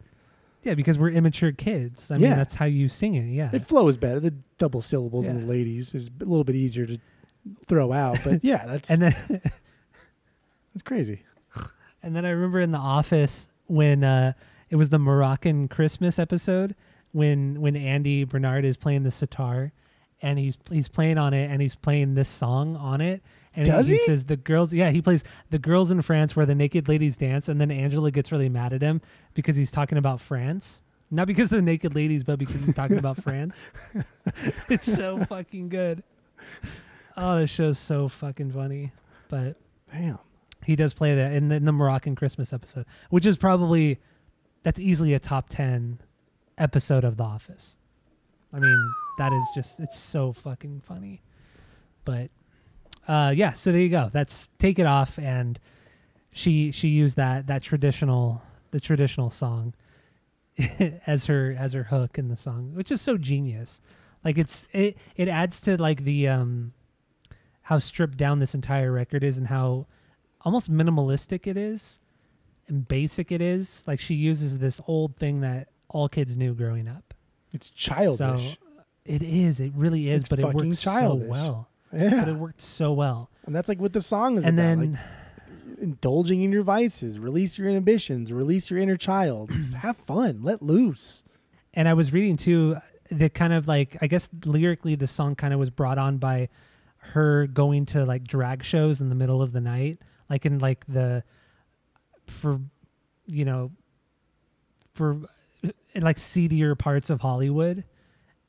[0.63, 2.11] yeah, because we're immature kids.
[2.11, 3.25] I mean, that's how you sing it.
[3.33, 4.19] Yeah, It flows better.
[4.19, 6.99] The double syllables in the ladies is a little bit easier to
[7.65, 8.19] throw out.
[8.23, 9.15] But yeah, that's and then
[10.73, 11.23] that's crazy.
[12.03, 14.33] And then I remember in the office when uh,
[14.69, 16.75] it was the Moroccan Christmas episode
[17.13, 19.71] when when Andy Bernard is playing the sitar
[20.21, 23.21] and he's he's playing on it and he's playing this song on it.
[23.53, 24.05] And Does he, he?
[24.05, 27.47] says the girls yeah, he plays the girls in France where the naked ladies dance
[27.47, 29.01] and then Angela gets really mad at him
[29.33, 30.81] because he's talking about France.
[31.09, 33.61] Not because of the naked ladies, but because he's talking about France.
[34.69, 36.03] it's so fucking good.
[37.17, 38.91] Oh, this show's so fucking funny.
[39.27, 39.57] But
[39.91, 40.19] Damn.
[40.65, 43.99] He does play that in the, in the Moroccan Christmas episode, which is probably
[44.63, 45.99] that's easily a top ten
[46.57, 47.75] episode of The Office.
[48.53, 51.21] I mean, that is just it's so fucking funny.
[52.05, 52.29] But
[53.07, 54.09] uh, yeah, so there you go.
[54.11, 55.59] That's take it off, and
[56.31, 58.41] she she used that that traditional
[58.71, 59.73] the traditional song
[61.07, 63.81] as her as her hook in the song, which is so genius.
[64.23, 66.73] Like it's it it adds to like the um
[67.63, 69.87] how stripped down this entire record is and how
[70.43, 71.99] almost minimalistic it is
[72.67, 73.83] and basic it is.
[73.87, 77.13] Like she uses this old thing that all kids knew growing up.
[77.53, 78.53] It's childish.
[78.53, 78.57] So
[79.05, 79.59] it is.
[79.59, 81.27] It really is, It's but it works childish.
[81.27, 81.69] so well.
[81.93, 82.19] yeah.
[82.25, 83.29] But it worked so well.
[83.45, 84.79] and that's like what the song is and about.
[84.79, 84.99] then like
[85.81, 89.49] indulging in your vices, release your inhibitions, release your inner child.
[89.53, 91.23] Just have fun, let loose.
[91.73, 92.77] and I was reading too
[93.09, 96.47] the kind of like I guess lyrically the song kind of was brought on by
[96.97, 99.99] her going to like drag shows in the middle of the night,
[100.31, 101.23] like in like the
[102.25, 102.61] for
[103.25, 103.71] you know
[104.93, 105.17] for
[105.93, 107.83] in like seedier parts of Hollywood,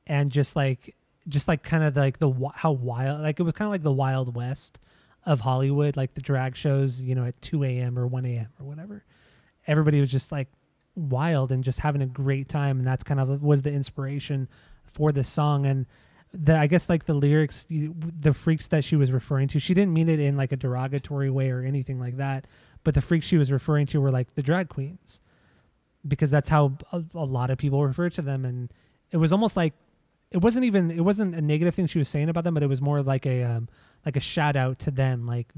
[0.07, 0.95] and just like
[1.29, 3.93] just like kind of like the how wild like it was kind of like the
[3.93, 4.79] Wild West
[5.27, 7.99] of Hollywood, like the drag shows, you know, at two a.m.
[7.99, 8.49] or one a.m.
[8.61, 9.05] or whatever.
[9.67, 10.49] Everybody was just like
[10.95, 14.47] wild and just having a great time and that's kind of was the inspiration
[14.85, 15.87] for this song and
[16.35, 19.93] the i guess like the lyrics the freaks that she was referring to she didn't
[19.93, 22.47] mean it in like a derogatory way or anything like that
[22.85, 25.21] but the freaks she was referring to were like the drag queens
[26.09, 28.73] because that's how a, a lot of people refer to them and
[29.11, 29.75] it was almost like
[30.31, 32.69] it wasn't even it wasn't a negative thing she was saying about them but it
[32.69, 33.69] was more like a um
[34.07, 35.53] like a shout out to them like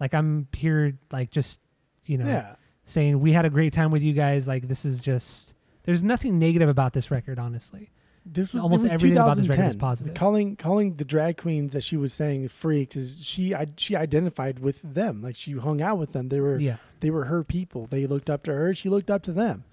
[0.00, 1.60] like i'm here like just
[2.06, 2.56] you know Yeah.
[2.86, 4.48] saying we had a great time with you guys.
[4.48, 5.52] Like this is just
[5.84, 7.90] there's nothing negative about this record, honestly.
[8.32, 10.14] This was Almost was everything about this record is positive.
[10.14, 14.58] Calling calling the drag queens that she was saying freaked is she I, she identified
[14.58, 15.22] with them.
[15.22, 16.28] Like she hung out with them.
[16.28, 17.86] They were Yeah, they were her people.
[17.86, 18.74] They looked up to her.
[18.74, 19.64] She looked up to them.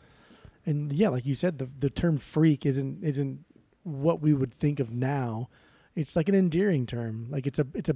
[0.66, 3.46] And yeah, like you said, the the term freak isn't isn't
[3.84, 5.50] what we would think of now.
[5.96, 7.28] It's like an endearing term.
[7.30, 7.96] Like it's a it's a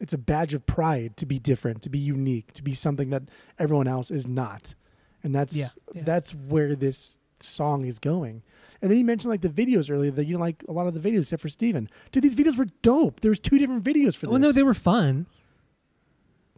[0.00, 3.24] it's a badge of pride to be different, to be unique, to be something that
[3.58, 4.74] everyone else is not.
[5.22, 6.02] And that's Yeah, yeah.
[6.04, 8.42] that's where this song is going.
[8.82, 10.94] And then you mentioned like the videos earlier that you didn't like a lot of
[10.94, 11.88] the videos except for Stephen.
[12.12, 13.20] Dude, these videos were dope.
[13.20, 14.30] There was two different videos for this.
[14.30, 15.26] Well, no, they were fun.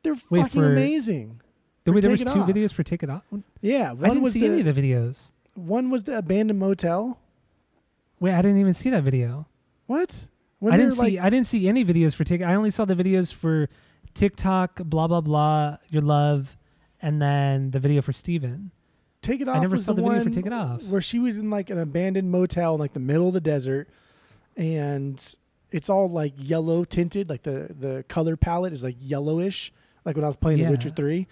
[0.02, 1.40] They're Wait, fucking for- amazing.
[1.84, 2.48] There, For there was two Off.
[2.48, 3.24] videos for Take It Off.
[3.60, 5.30] Yeah, I one didn't was see the, any of the videos.
[5.54, 7.18] one was the abandoned motel.
[8.20, 9.48] Wait, I didn't even see that video.
[9.86, 10.28] What?
[10.60, 11.00] When I didn't see.
[11.00, 12.48] like, I didn't see any videos for TikTok.
[12.48, 13.68] I only saw the videos for
[14.14, 16.56] TikTok, blah blah blah, your love,
[17.00, 18.70] and then the video for Stephen.
[19.22, 19.56] Take It Off.
[19.56, 20.82] I never saw the video for Take It Off.
[20.84, 23.88] Where she was in like an abandoned motel in like the middle of the desert,
[24.56, 25.36] and
[25.70, 27.28] it's all like yellow tinted.
[27.30, 29.72] Like the the color palette is like yellowish.
[30.04, 30.66] Like when I was playing Yeah.
[30.66, 31.28] The Witcher Three,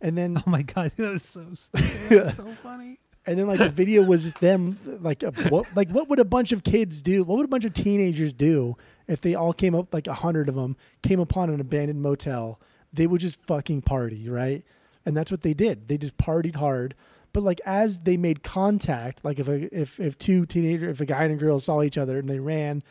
[0.00, 1.88] and then Oh my god, that was so stupid.
[2.10, 2.98] That was so funny.
[3.26, 6.24] and then like the video was just them like a, what like what would a
[6.24, 7.24] bunch of kids do?
[7.24, 8.76] What would a bunch of teenagers do
[9.08, 12.60] if they all came up like a hundred of them came upon an abandoned motel?
[12.92, 14.64] They would just fucking party, right?
[15.06, 15.88] And that's what they did.
[15.88, 16.94] They just partied hard.
[17.32, 21.06] But like as they made contact, like if a if if two teenagers, if a
[21.06, 22.82] guy and a girl saw each other and they ran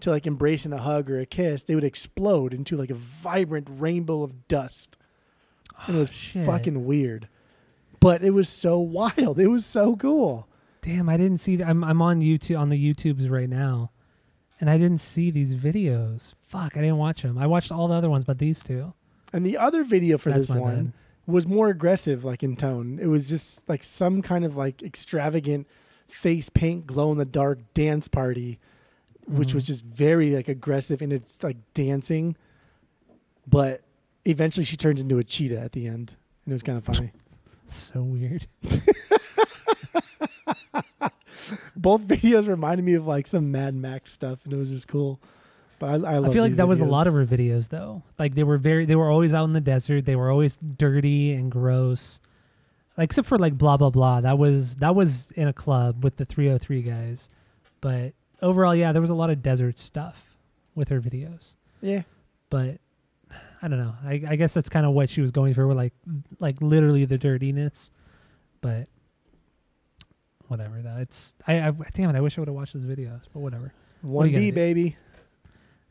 [0.00, 2.94] to like embrace and a hug or a kiss, they would explode into like a
[2.94, 4.96] vibrant rainbow of dust.
[5.86, 6.46] And it ah, was Oh, shit.
[6.46, 7.28] fucking weird.
[8.00, 9.40] But it was so wild.
[9.40, 10.46] It was so cool.
[10.82, 11.60] Damn, I didn't see.
[11.62, 13.90] I'm I'm on YouTube on the YouTubes right now,
[14.60, 16.34] and I didn't see these videos.
[16.46, 17.36] Fuck, I didn't watch them.
[17.36, 18.94] I watched all the other ones, but these two.
[19.32, 20.92] And the other video for That's this one bad.
[21.28, 22.98] Was more aggressive, like in tone.
[23.00, 25.66] It was just like some kind of like extravagant
[26.08, 28.58] face paint, glow in the dark dance party,
[29.26, 29.56] which Mm-hmm.
[29.56, 32.34] was just very like aggressive in its like dancing.
[33.46, 33.82] But
[34.24, 37.12] eventually, she turns into a cheetah at the end, and it was kind of funny.
[37.70, 38.46] So weird.
[41.76, 45.20] Both videos reminded me of like some Mad Max stuff, and it was just cool.
[45.78, 48.02] But I, I, I feel like that was a lot of her videos though.
[48.18, 50.04] Like they were very they were always out in the desert.
[50.04, 52.20] They were always dirty and gross.
[52.96, 54.20] Like except for like blah blah blah.
[54.20, 57.30] That was that was in a club with the 3OH!3 guys.
[57.80, 60.36] But overall, yeah, there was a lot of desert stuff
[60.74, 61.54] with her videos.
[61.80, 62.02] yeah.
[62.50, 62.78] But
[63.60, 63.94] I don't know.
[64.04, 65.92] I, I guess that's kind of what she was going for, with like
[66.40, 67.90] like literally the dirtiness.
[68.60, 68.88] But
[70.48, 70.96] whatever though.
[70.96, 72.16] It's I, I damn it.
[72.16, 73.22] I wish I would have watched those videos.
[73.32, 73.72] But whatever.
[74.02, 74.52] One B do?
[74.52, 74.96] baby.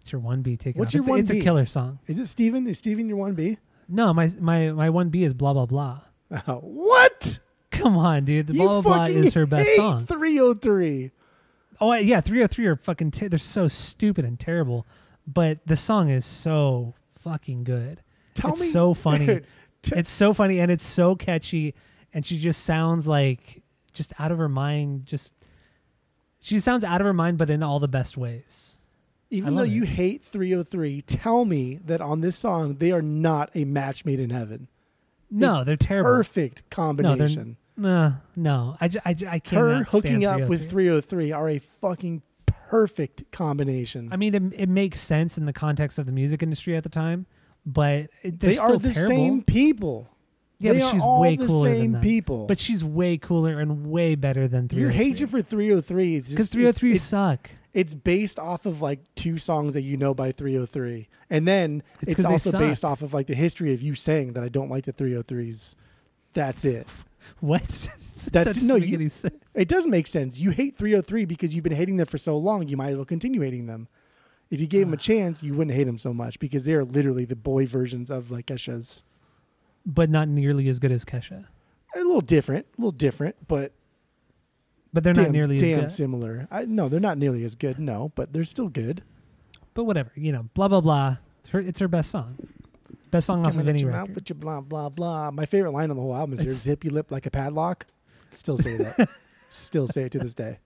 [0.08, 0.56] It's your one B.
[0.56, 0.80] Take it.
[0.80, 1.06] What's off.
[1.06, 1.44] your it's, a- it's a 1B?
[1.44, 2.00] killer song.
[2.08, 2.66] Is it Stephen?
[2.66, 3.58] Is Stephen your one B?
[3.90, 6.00] No, my my my one B is blah blah blah.
[6.48, 7.40] Oh, what?
[7.72, 8.48] Come on, dude.
[8.48, 10.06] The you blah blah blah fucking is her best hate song.
[10.06, 11.12] 303.
[11.82, 13.12] Oh I- yeah, three hundred three are fucking.
[13.12, 14.88] Ter- they're so stupid and terrible,
[15.28, 18.02] but the song is so fucking good.
[18.34, 19.26] Tell it's me, so funny.
[19.26, 19.46] dude,
[19.82, 21.76] t- it's so funny and it's so catchy,
[22.14, 23.62] and she just sounds like
[23.94, 25.06] just out of her mind.
[25.06, 25.34] Just
[26.40, 28.77] she sounds out of her mind, but in all the best ways.
[29.30, 33.50] Even though love you hate 3OH!3, tell me that on this song they are not
[33.56, 34.68] a match made in heaven.
[35.30, 36.12] No, they're terrible.
[36.12, 37.58] Perfect combination.
[37.76, 38.78] they're no, no.
[38.80, 39.52] I, I, I can't.
[39.52, 44.10] Her hooking up with 3OH!3 are a fucking perfect combination.
[44.12, 46.90] I mean, it, it makes sense in the context of the music industry at the
[46.90, 47.26] time,
[47.66, 49.16] but it, they are the terrible.
[49.16, 50.10] same people.
[50.60, 52.02] Yeah, they but are she's all way the cooler same than them.
[52.02, 52.46] people.
[52.48, 54.78] But she's way cooler and way better than 3OH!3.
[54.78, 54.94] your 3OH!3.
[54.94, 57.50] hatred for 3OH!3 is because just it's- 3OH!3 it's, suck.
[57.78, 62.14] It's based off of like two songs that you know by 3OH!3 and then It's
[62.20, 64.86] it's, also based off of like the history of you saying that i don't like
[64.86, 65.76] the 3OH!3s
[66.34, 66.88] that's it
[67.40, 67.62] What?
[67.68, 69.36] That's- that doesn't no, make you- any sense.
[69.54, 72.68] it does make sense you hate 3OH!3 because you've been hating them for so long
[72.68, 73.88] you might as well continue hating them
[74.50, 76.84] if you gave them a chance you wouldn't hate them so much because they are
[76.86, 79.04] literally the boy versions of like kesha's
[79.86, 81.46] But not nearly as good as Kesha.
[81.96, 83.72] a little different a little different but
[84.98, 85.92] But they're damn, not nearly damn as good.
[85.92, 89.04] similar I, no they're not nearly as good no but they're still good
[89.76, 91.18] But whatever, you know, blah blah blah.
[91.42, 92.36] It's her, it's her best song.
[93.12, 94.16] Best song off of any your mouth record.
[94.16, 95.30] with your blah blah blah.
[95.30, 97.32] My favorite line on the whole album is "Your It's- zip your lip like a
[97.32, 97.86] padlock."
[98.32, 99.08] Still say that.
[99.50, 100.58] Still say it to this day.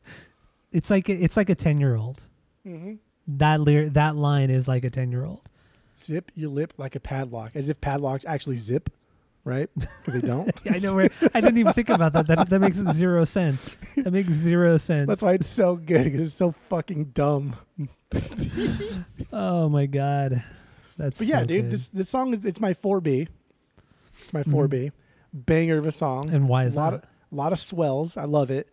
[0.72, 2.22] It's like it's like a ten year old.
[2.66, 2.94] Mm-hmm.
[3.38, 5.42] That lyr- that line is like a ten year old.
[5.96, 8.90] Zip your lip like a padlock, as if padlocks actually zip,
[9.44, 9.70] right?
[9.76, 10.52] Because they don't.
[10.70, 12.28] I know where I didn't even think about that.
[12.28, 13.76] That that makes zero sense.
[13.98, 15.08] That makes zero sense.
[15.08, 17.56] That's why it's so good because it's so fucking dumb.
[19.34, 20.44] Oh my god,
[20.98, 21.18] that's.
[21.20, 21.72] But yeah, so dude, good.
[21.72, 23.28] this this song is it's my four B.
[24.24, 24.92] It's my four B,
[25.34, 26.26] banger of a song.
[26.26, 26.36] Mm-hmm.
[26.36, 27.04] and why is a lot that?
[27.04, 28.18] of lot of swells.
[28.18, 28.68] I love it.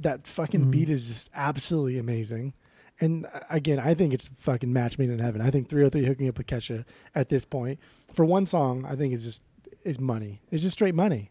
[0.00, 0.70] That fucking Mhm.
[0.72, 2.54] beat is just absolutely amazing.
[3.00, 5.40] And uh, again, I think it's fucking match made in heaven.
[5.40, 6.84] I think 3OH!3 hooking up with Kesha
[7.14, 7.78] at this point
[8.12, 9.42] for one song, I think is just
[9.84, 10.40] is money.
[10.50, 11.30] It's just straight money.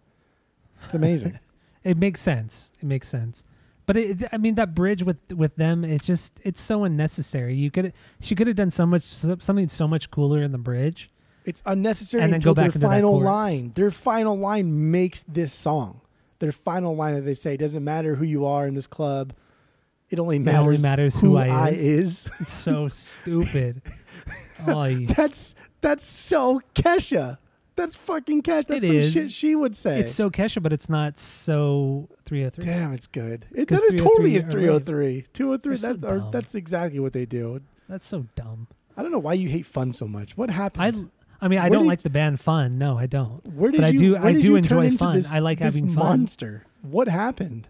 [0.86, 1.40] It's amazing.
[1.84, 2.70] It makes sense.
[2.80, 3.44] It makes sense.
[3.88, 7.56] But it, I mean, that bridge with with them, it's just it's so unnecessary.
[7.56, 11.10] You could she could have done so much something so much cooler in the bridge.
[11.44, 13.72] it's unnecessary And then until go back their final line.
[13.74, 16.02] Their final line makes this song.
[16.38, 19.34] their final line that they say doesn't matter who you are in this club.
[20.12, 22.30] It only It matters, only matters who, who I, I is.
[22.40, 23.82] It's so stupid.
[24.68, 24.88] Oh,
[25.18, 27.40] that's that's so Kesha.
[27.82, 28.68] That's fucking Kesha.
[28.68, 29.12] That's It some is.
[29.12, 30.00] shit she would say.
[30.00, 32.64] it's so Kesha, but it's not so 3OH!3.
[32.64, 33.46] Damn, it's good.
[33.52, 34.84] It, that is totally is are oh right.
[34.86, 35.34] 3OH!3.
[35.34, 36.32] 203, They're so that, or, dumb.
[36.32, 37.62] that's exactly what they do.
[37.90, 38.68] That's so dumb.
[38.96, 40.38] I don't know why you hate fun so much.
[40.38, 41.10] What happened?
[41.42, 42.78] I I mean, I Where don't like the band Fun.
[42.78, 43.44] No, I don't.
[43.48, 45.16] where did but I you, do- where I did do you enjoy fun.
[45.16, 45.96] This, I like this having fun.
[45.96, 46.66] monster.
[46.84, 47.68] What happened?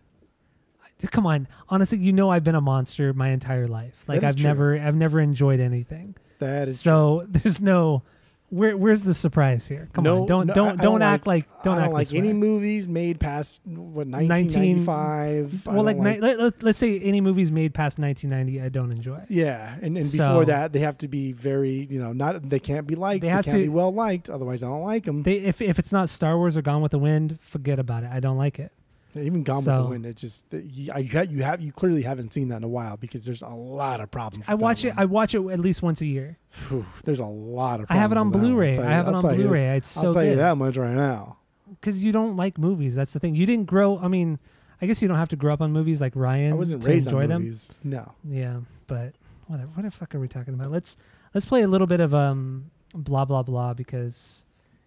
[1.10, 3.96] Come on, honestly, you know I've been a monster my entire life.
[4.08, 4.44] Like I've true.
[4.44, 6.16] never, I've never enjoyed anything.
[6.40, 6.90] That is true.
[6.92, 8.04] So there's no,
[8.52, 9.90] where, where's the surprise here?
[9.94, 11.86] Come No, on, don't, no, don't, I don't, don't act like- like, don't I act
[11.88, 15.68] don't like any movies made past what 1995.
[15.68, 18.92] I Well, don't like, ni- let, us say any movies made past 1990, I don't
[18.92, 19.22] enjoy.
[19.30, 22.60] yeah, and, and So- before that, they have to be very, you know, not they
[22.60, 23.22] can't be liked.
[23.22, 24.30] They They, have can't to- be well liked.
[24.30, 25.24] Otherwise, I don't like them.
[25.24, 28.10] They, if if it's not Star Wars or Gone with the Wind, forget about it.
[28.12, 28.72] I don't like it.
[29.16, 32.48] Even Gone with the Wind, it just you, I, you have you clearly haven't seen
[32.50, 34.46] that in a while because there's a lot of problems.
[34.48, 34.94] I watch it.
[34.98, 36.38] I watch it at least once a year.
[36.50, 37.88] Phew, there's a lot of.
[37.90, 38.74] I have it on problems with that one, I'll Blu-ray.
[38.74, 39.78] tell I have it I'll on Blu-ray.
[39.78, 40.00] It's so.
[40.02, 41.38] I'll so tell you that much right now.
[41.70, 42.96] because you don't like movies.
[42.96, 43.36] That's the thing.
[43.36, 43.98] You didn't grow.
[44.00, 44.40] I mean,
[44.82, 47.08] I guess you don't have to grow up on movies like Ryan I wasn't raised
[47.08, 47.42] enjoy on them.
[47.44, 47.72] movies.
[47.84, 48.14] No.
[48.28, 49.14] Yeah, but
[49.48, 49.70] whatever.
[49.74, 50.72] What the fuck are we talking about?
[50.72, 50.98] Let's
[51.34, 54.44] let's play a little bit of um blah blah blah because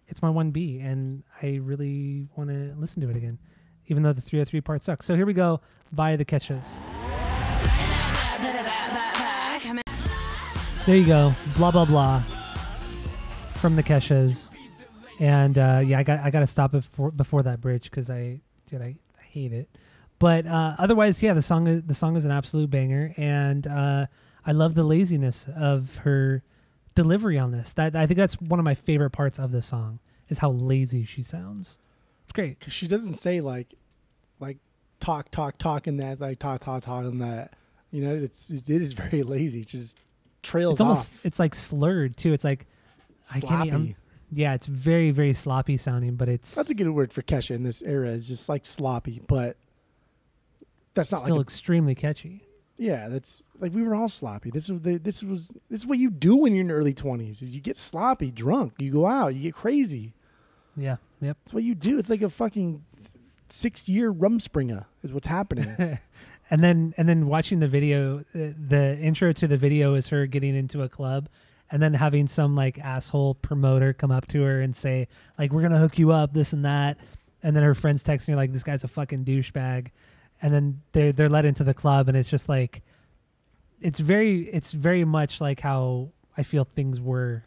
[0.07, 3.39] it's my one B and I really want to listen to it again,
[3.87, 5.05] even though the 3OH!3 part sucks.
[5.05, 5.61] So here we go
[5.91, 6.67] by the Keshas.
[10.85, 11.33] There you go.
[11.57, 12.19] Blah blah blah
[13.55, 14.49] from the Keshas.
[15.19, 18.11] And uh, yeah, I got I got to stop it before, before that bridge because
[18.11, 19.69] I did I, I hate it.
[20.19, 24.05] But uh, otherwise, yeah, the song is, the song is an absolute banger, and uh,
[24.45, 26.43] I love the laziness of her
[26.93, 27.73] delivery on this.
[27.73, 31.03] That I think that's one of my favorite parts of the song is how lazy
[31.03, 31.77] she sounds.
[32.35, 32.59] Great.
[32.59, 33.73] because she doesn't say like
[34.39, 34.57] like
[34.99, 37.53] talk talk talk in that it's like talk talk talk in that
[37.91, 39.97] you know it's it is very lazy it just
[40.43, 42.33] trails It's almost off it's like slurred too.
[42.33, 42.67] It's like
[43.31, 43.41] I can't.
[43.49, 43.95] sloppy I'm-
[44.31, 47.63] yeah, it's very very sloppy sounding, but it's that's a good word for kesha in
[47.63, 49.55] this era It's just like sloppy but
[50.93, 52.41] that's not still like a, extremely catchy.
[52.77, 55.97] yeah that's like we were all sloppy this was the, this was this is what
[55.99, 59.05] you do when you're in your early 20s is you get sloppy drunk you go
[59.05, 60.13] out you get crazy
[60.75, 60.97] Yeah.
[61.25, 61.37] Yep.
[61.43, 61.99] that's what you do.
[61.99, 62.83] It's like a fucking
[63.49, 65.99] six year rumspringa is what's happening.
[66.49, 70.27] And then and then watching the video uh, the intro to the video is her
[70.27, 71.27] getting into a club
[71.71, 75.07] and then having some like asshole promoter come up to her and say
[75.39, 76.97] like we're gonna hook you up this and that.
[77.41, 79.87] And then her friends text me like this guy's a fucking douchebag.
[80.39, 82.83] And then they're they're led into the club and it's just like
[83.81, 87.43] it's very it's very much like how i feel things were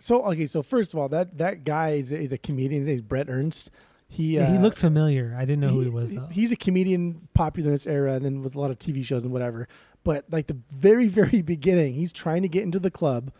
[0.00, 2.80] So okay, so first of all, that that guy is, is a comedian.
[2.80, 3.70] His name's Brett Ernst.
[4.08, 6.56] He yeah, he uh, looked familiar i didn't know who he was though He's a
[6.56, 9.68] comedian, popular in this era, and then with a lot of TV shows and whatever.
[10.02, 13.30] But like the very very beginning, he's trying to get into the club,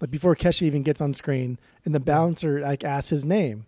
[0.00, 3.66] like before Kesha even gets on screen, and the bouncer like asks his name,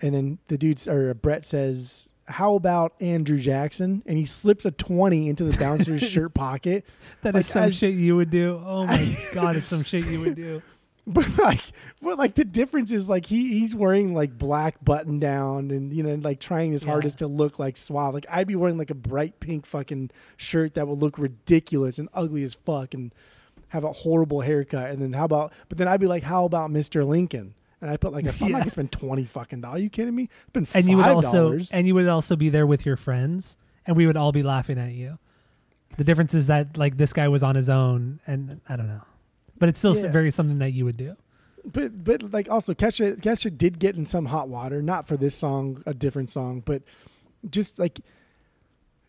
[0.00, 2.08] and then the dude or Brett says.
[2.28, 4.00] How about Andrew Jackson?
[4.06, 6.86] And he slips a twenty into the bouncer's shirt pocket.
[7.22, 10.06] That like, is some as- shit you would do oh my god it's some shit
[10.06, 10.62] you would do
[11.06, 11.62] But like,
[12.00, 16.02] but like the difference is like he he's wearing like black button down and you
[16.04, 16.90] know like trying his Yeah.
[16.92, 18.14] hardest to look like suave.
[18.14, 22.08] Like I'd be wearing like a bright pink fucking shirt that would look ridiculous and
[22.14, 23.12] ugly as fuck and
[23.68, 24.90] have a horrible haircut.
[24.90, 25.52] And then how about?
[25.68, 27.04] But then I'd be like, how about Mr.
[27.04, 27.54] Lincoln?
[27.80, 28.52] And I put like, I'm Yeah.
[28.52, 29.78] not gonna spend twenty fucking dollars.
[29.80, 30.24] Are you kidding me?
[30.30, 31.72] It's been and you would five also dollars.
[31.72, 34.78] and you would also be there with your friends and we would all be laughing
[34.78, 35.18] at you
[35.96, 39.02] the difference is that like this guy was on his own and i don't know
[39.62, 40.10] but it's still Yeah.
[40.10, 41.14] very something that you would do
[41.64, 45.36] but but like also Kesha Kesha did get in some hot water, not for this
[45.36, 46.82] song, a different song, but
[47.48, 48.00] just like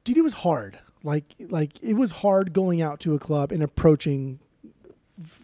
[0.04, 0.78] dude, it was hard.
[1.04, 4.38] Like like it was hard going out to a club and approaching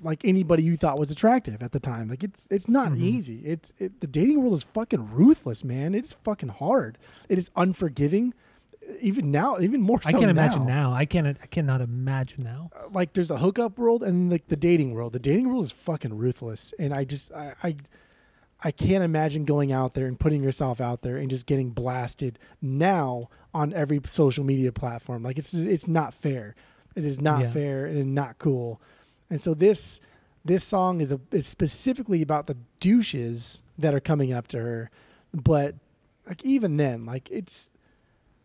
[0.03, 2.09] like anybody you thought was attractive at the time.
[2.09, 2.99] Like it's it's not Mhm.
[3.01, 3.39] easy.
[3.45, 5.95] It's it, the dating world is fucking ruthless, man.
[5.95, 6.99] It's fucking hard.
[7.27, 8.35] It is unforgiving.
[9.01, 12.69] Even now, even more so i can't imagine now i can't i cannot imagine now
[12.75, 15.13] uh, like there's a hookup world and like the dating world.
[15.13, 17.75] The dating world is fucking ruthless, and I just I, I
[18.61, 22.37] I can't imagine going out there and putting yourself out there and just getting blasted
[22.61, 25.23] now on every social media platform.
[25.23, 26.55] Like it's it's not fair.
[26.95, 27.51] It is not Yeah.
[27.51, 28.81] fair and not cool.
[29.29, 30.01] And so this
[30.43, 34.89] this song is a is specifically about the douches that are coming up to her,
[35.33, 35.75] but
[36.27, 37.71] like even then, like it's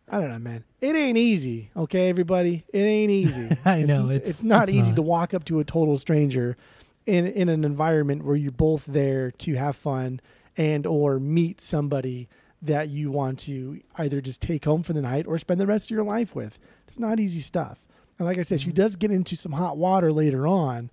[0.07, 0.63] I don't know, man.
[0.81, 2.63] It ain't easy, okay, everybody.
[2.71, 3.49] It ain't easy.
[3.65, 4.95] I It's- know, it's- it's not it's easy not.
[4.97, 6.57] to walk up to a total stranger
[7.05, 10.19] in in an environment where you're both there to have fun
[10.57, 12.27] and or meet somebody
[12.61, 15.87] that you want to either just take home for the night or spend the rest
[15.87, 16.57] of your life with.
[16.87, 17.85] It's not easy stuff.
[18.17, 18.75] And like I said, she Mm-hmm.
[18.75, 20.89] does get into some hot water later on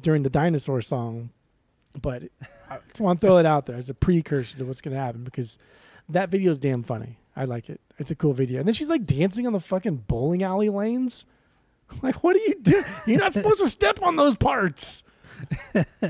[0.00, 1.30] during the dinosaur song,
[2.00, 2.24] but
[2.68, 5.00] I just want to throw it out there as a precursor to what's going to
[5.00, 5.56] happen because
[6.08, 7.18] that video is damn funny.
[7.36, 7.80] I like it.
[7.98, 8.58] It's a cool video.
[8.58, 11.26] And then she's like dancing on the fucking bowling alley lanes.
[12.02, 12.84] Like, what are you doing?
[13.04, 15.02] You're not supposed to step on those parts.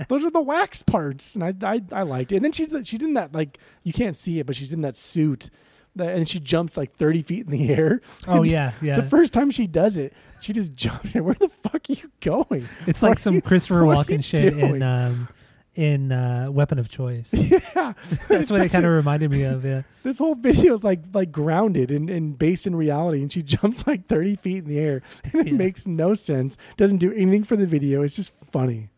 [0.09, 2.37] those are the waxed parts, and I, I I liked it.
[2.37, 4.95] And then she's she's in that like you can't see it, but she's in that
[4.95, 5.49] suit,
[5.97, 8.03] that, and she jumps like 30 feet in the air.
[8.29, 8.97] Oh And yeah, yeah.
[8.97, 10.13] The first time she does it,
[10.43, 11.15] she just jumps.
[11.15, 12.69] Where the fuck are you going?
[12.87, 15.29] it's What like some you- Christopher what are you Walken shit in um,
[15.77, 17.33] in uh, Weapon of Choice.
[17.75, 17.93] Yeah,
[18.29, 19.65] That's what it kind of reminded me of.
[19.65, 19.83] Yeah.
[20.03, 23.87] This whole video is like like grounded and, and based in reality, and she jumps
[23.87, 25.53] like 30 feet in the air, and it Yeah.
[25.55, 26.57] makes no sense.
[26.77, 28.03] Doesn't do anything for the video.
[28.03, 28.91] It's just funny.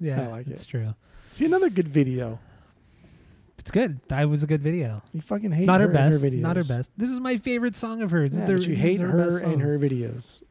[0.00, 0.68] Yeah, I like it's it.
[0.68, 0.94] true.
[1.32, 2.38] See another good video.
[3.58, 3.98] It's good.
[4.08, 5.02] That was a good video.
[5.12, 6.14] You fucking hate not her, her, best.
[6.14, 6.40] and her videos.
[6.40, 6.90] not her best.
[6.96, 8.38] This is my favorite song of hers.
[8.38, 10.42] Yeah, the- you hate her, best and her videos.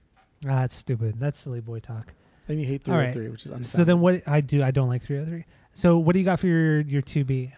[0.46, 1.16] Ah, that's stupid.
[1.20, 2.14] That's silly boy talk.
[2.48, 3.14] Then you hate All right.
[3.14, 3.72] 3OH!3, which is unfounded.
[3.72, 4.64] So then, what I do?
[4.64, 5.46] I don't like 3OH!3.
[5.74, 7.52] So what do you got for your your 2B?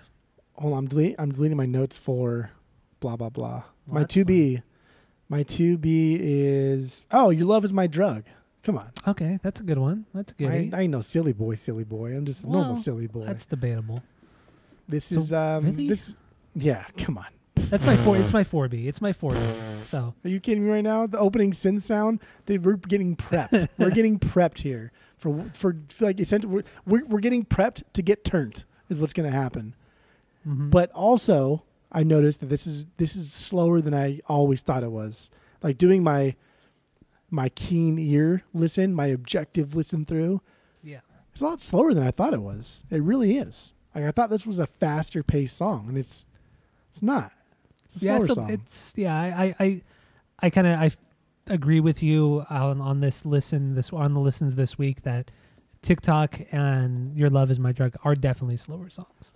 [0.55, 1.15] Hold on, I'm deleting.
[1.19, 2.51] I'm deleting my notes for
[2.99, 3.63] blah blah blah.
[3.85, 4.61] Well, my two B,
[5.29, 8.23] my two B is oh, your love is my drug.
[8.63, 10.07] Come on, Okay, that's a good one.
[10.13, 10.73] That's a good.
[10.73, 12.15] I, I ain't no silly boy, silly boy.
[12.17, 13.25] I'm just a normal silly boy.
[13.25, 14.03] That's debatable.
[14.89, 15.87] This so is um really?
[15.87, 16.17] this.
[16.55, 17.27] Yeah, come on.
[17.69, 18.17] That's my four.
[18.17, 18.87] It's my 4B.
[18.87, 19.81] It's my 4B.
[19.83, 21.07] So Are you kidding me right now?
[21.07, 23.67] The opening synth sound, they, we're getting prepped.
[23.77, 28.01] we're getting prepped here for for, for like essentially we're, we're we're getting prepped to
[28.01, 29.75] get turned is what's going to happen.
[30.47, 30.69] mhm.
[30.69, 34.91] But also, I noticed that this is this is slower than I always thought it
[34.91, 35.29] was.
[35.63, 36.35] Like doing my
[37.29, 40.41] my keen ear listen, my objective listen through.
[40.81, 40.99] yeah,
[41.33, 42.85] It's a lot slower than I thought it was.
[42.89, 43.73] It really is.
[43.95, 46.29] Like I thought this was a faster paced song, and it's
[46.89, 47.31] it's not.
[47.93, 48.11] It's a yeah.
[48.17, 48.49] slower It's, a, song.
[48.51, 49.15] it's yeah.
[49.15, 49.81] I I I,
[50.41, 50.91] I kind of I
[51.47, 55.31] agree with you on on this listen this on the listens this week that
[55.81, 59.31] TikTok and Your Love Is My Drug are definitely slower songs.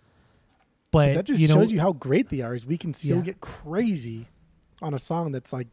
[0.91, 2.53] But that just you know, shows you how great they are.
[2.53, 3.23] Is we can still Yeah.
[3.23, 4.27] get crazy
[4.81, 5.67] on a song that's like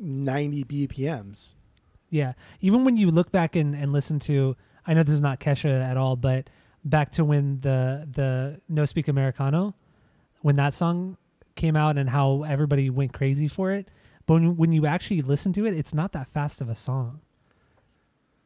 [0.00, 1.54] ninety BPMs.
[2.08, 2.34] Yeah.
[2.60, 4.56] Even when you look back and, and listen to
[4.86, 6.48] I know this is not Kesha at all, but
[6.84, 9.74] back to when the the No Speak Americano,
[10.42, 11.16] when that song
[11.60, 13.88] came out and how everybody went crazy for it.
[14.26, 17.20] But when, when you actually listen to it, it's not that fast of a song.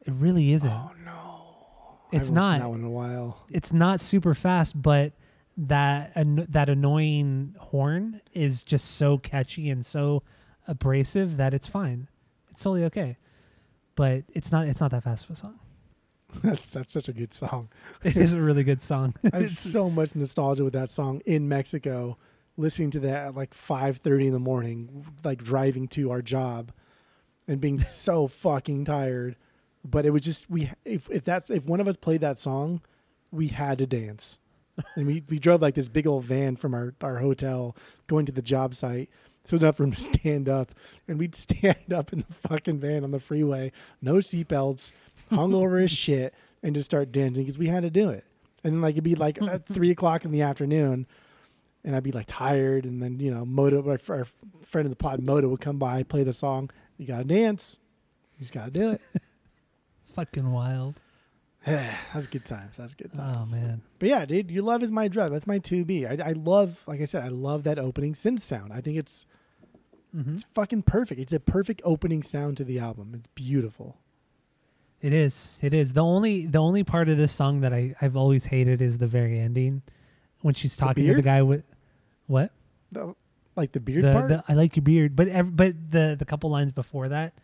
[0.06, 0.70] It really isn't.
[0.70, 2.58] Oh no, It's not.
[2.60, 3.44] that one in a while.
[3.48, 5.12] It's not super fast, but
[5.56, 10.22] that an- that annoying horn is just so catchy and so
[10.66, 12.08] abrasive that it's fine.
[12.50, 13.16] It's totally okay.
[13.94, 15.58] But it's not it's not that fast of a song.
[16.42, 17.68] That's that's such a good song.
[18.02, 19.14] It is a really good song.
[19.32, 22.18] I have so much nostalgia with that song in Mexico,
[22.57, 26.72] listening to that at like five thirty in the morning, like driving to our job,
[27.48, 29.36] and being so fucking tired.
[29.84, 32.80] But it was just we if if that's if one of us played that song,
[33.30, 34.38] we had to dance,
[34.96, 37.76] and we we drove like this big old van from our our hotel
[38.07, 39.11] going to the job site.
[39.46, 40.72] So enough room to stand up,
[41.07, 44.92] and we'd stand up in the fucking van on the freeway, no seatbelts,
[45.30, 48.24] hungover as shit, and just start dancing because we had to do it.
[48.64, 51.07] And then like it'd be like at three o'clock in the afternoon,
[51.85, 54.24] and I'd be like tired, and then you know Moto, our, our
[54.62, 56.70] friend of the pod, Moto, would come by, play the song.
[56.99, 57.78] You gotta dance.
[58.37, 59.01] You just gotta do it.
[60.14, 61.01] Fucking wild.
[61.66, 62.76] Yeah, that's good times.
[62.76, 63.55] That's good times.
[63.57, 63.80] Oh man.
[63.99, 65.32] But yeah, dude, your love is my drug.
[65.32, 66.05] That's my two B.
[66.05, 68.70] I, I love, like I said, I love that opening synth sound.
[68.70, 69.24] I think it's
[70.14, 70.35] Mhm.
[70.35, 71.22] it's fucking perfect.
[71.22, 73.12] It's a perfect opening sound to the album.
[73.14, 73.97] It's beautiful.
[75.01, 75.59] It is.
[75.62, 75.95] It is.
[75.95, 79.07] The only the only part of this song that I, I've always hated is the
[79.07, 79.80] very ending.
[80.43, 81.64] When she's talking to the guy with
[82.26, 82.50] what?
[82.92, 83.14] The,
[83.56, 84.28] like the beard the, part.
[84.28, 85.14] the I like your beard.
[85.16, 87.34] But ev- but the the couple lines before that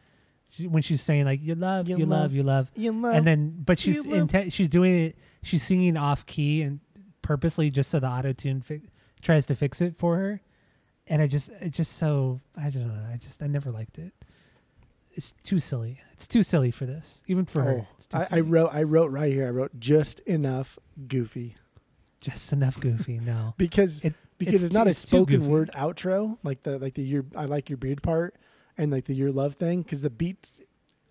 [0.49, 2.71] she, when she's saying like you love, You you, love, love, you love.
[2.75, 3.15] you love.
[3.15, 4.05] and then but she's
[4.51, 6.81] she's doing it she's singing off key and
[7.23, 8.81] purposely just so the auto tune fi-
[9.23, 10.41] tries to fix it for her
[11.07, 14.13] and i just it's just so i don't know i just i never liked it
[15.13, 18.27] it's too silly it's too silly for this even for her oh, it's too I,
[18.33, 18.71] I wrote.
[18.73, 19.47] I wrote right here.
[19.47, 21.57] I wrote just enough goofy
[22.21, 26.37] just enough goofy no because It- because it's it's, too- not a spoken word outro
[26.43, 28.35] like the like the your I like your beard part
[28.77, 30.51] and like the your love thing because the beat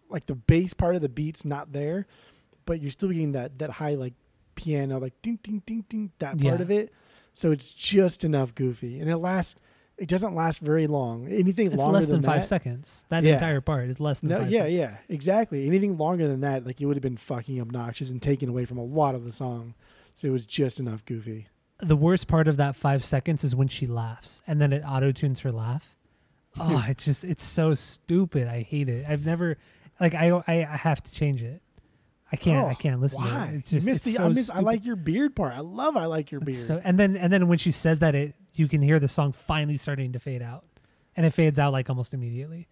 [0.10, 2.08] like the bass part of the beat's not there,
[2.66, 4.14] but you're still getting that that high like
[4.56, 6.62] piano like ding ding ding ding that part Yeah.
[6.62, 6.92] of it.
[7.34, 9.56] So it's just enough goofy and it lasts.
[9.98, 11.28] It doesn't last very long.
[11.28, 13.34] Anything it's longer less than, than, five that, seconds that Yeah.
[13.34, 14.78] entire part is less than No, five yeah, seconds.
[14.78, 15.68] yeah, exactly.
[15.68, 18.78] Anything longer than that, like it would have been fucking obnoxious and taken away from
[18.78, 19.74] a lot of the song.
[20.14, 21.48] So it was just enough goofy.
[21.80, 25.12] The worst part of that five seconds is when she laughs and then it auto
[25.12, 25.96] tunes her laugh.
[26.56, 26.62] Hmm.
[26.76, 28.48] Oh, it's just it's so stupid.
[28.48, 29.06] I hate it.
[29.08, 29.58] I've never
[30.00, 31.62] like I I, I have to change it.
[32.32, 33.30] I can't I Oh, can't listen Why?
[33.50, 33.58] to it.
[33.60, 35.54] It's just missed it's the, so I, miss, I like your beard part.
[35.54, 36.58] I love I like your beard.
[36.58, 39.08] It's so and then and then when she says that it you can hear the
[39.08, 40.66] song finally starting to fade out.
[41.16, 42.68] And it fades out like almost immediately.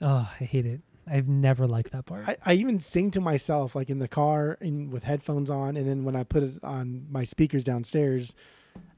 [0.00, 0.80] Oh, I hate it.
[1.10, 2.28] I've never liked that part.
[2.28, 5.88] I, I even sing to myself like in the car and with headphones on and
[5.88, 8.34] then when I put it on my speakers downstairs,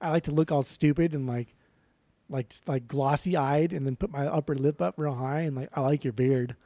[0.01, 1.55] I like to look all stupid and like
[2.29, 5.69] like like glossy eyed and then put my upper lip up real high and like
[5.75, 6.57] I like your beard.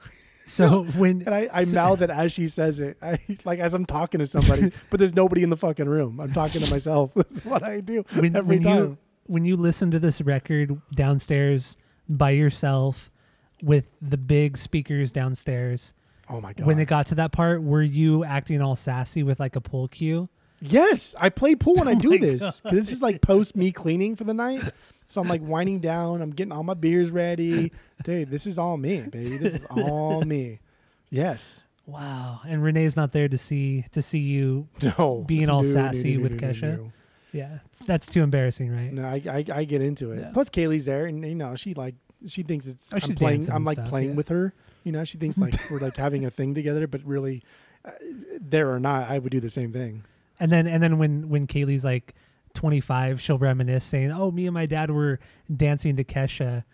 [0.46, 2.96] so when And I, I So- mouth it as she says it.
[3.02, 6.18] I like as I'm talking to somebody, but there's nobody in the fucking room.
[6.20, 7.12] I'm talking to myself.
[7.14, 8.76] That's what I do when, every when time.
[8.78, 11.76] you when you listen to this record downstairs
[12.08, 13.10] by yourself
[13.62, 15.92] with the big speakers downstairs
[16.30, 16.66] oh my god.
[16.66, 19.88] when it got to that part were you acting all sassy with like a pool
[19.88, 20.28] cue
[20.60, 24.16] Yes, I play pool when I Oh do this this is like post me cleaning
[24.16, 24.60] for the night.
[25.06, 26.20] So I'm like winding down.
[26.20, 27.70] I'm getting all my beers ready,
[28.02, 28.28] dude.
[28.28, 29.36] This is all me, baby.
[29.38, 30.58] This is all me.
[31.10, 31.68] Yes.
[31.86, 34.66] wow and renee's not there to see to see you
[34.98, 35.22] No.
[35.28, 36.90] Being all No, sassy no, no, with Kesha?
[37.32, 40.32] yeah that's too embarrassing right No, I, I I get into it.
[40.32, 41.94] Plus Kaylee's there, and you know she like
[42.26, 43.50] she thinks it's Oh, I'm playing.
[43.50, 44.14] I'm like stuff, playing yeah.
[44.16, 44.52] with her.
[44.84, 47.42] You know, she thinks like we're like having a thing together, but really,
[47.84, 47.90] uh,
[48.40, 50.04] there or not, I would do the same thing.
[50.40, 52.14] and then and then when when kaylee's like
[52.54, 55.18] 25 she'll reminisce saying oh me and my dad were
[55.54, 56.64] dancing to kesha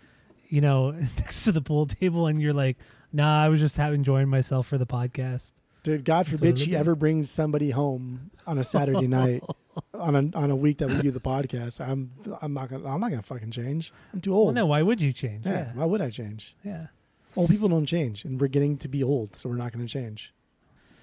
[0.49, 2.77] you know next to the pool table and you're like
[3.13, 6.95] nah i was just enjoying myself for the podcast Dude, God That's forbid she ever
[6.95, 9.43] brings somebody home on a Saturday night
[9.95, 11.81] on a on a week that we do the podcast.
[11.81, 12.11] I'm
[12.43, 13.93] I'm not gonna I'm not gonna fucking change.
[14.13, 14.47] I'm too old.
[14.49, 16.57] well no why would you change yeah, yeah why would I change?
[16.65, 16.87] yeah
[17.37, 20.33] Old people don't change, and we're getting to be old, so we're not gonna change.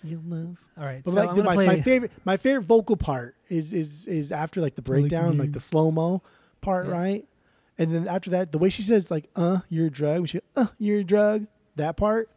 [0.04, 0.66] You'll love.
[0.78, 3.36] all right But so like I'm the, my, play my favorite my favorite vocal part
[3.50, 5.54] is is is after like the breakdown, like you.
[5.54, 6.22] the slow mo
[6.62, 6.94] part, Yeah.
[6.94, 7.28] right?
[7.78, 10.40] And then after that, the way she says like "uh, you're a drug," when she
[10.56, 12.30] "uh, you're a drug," that part,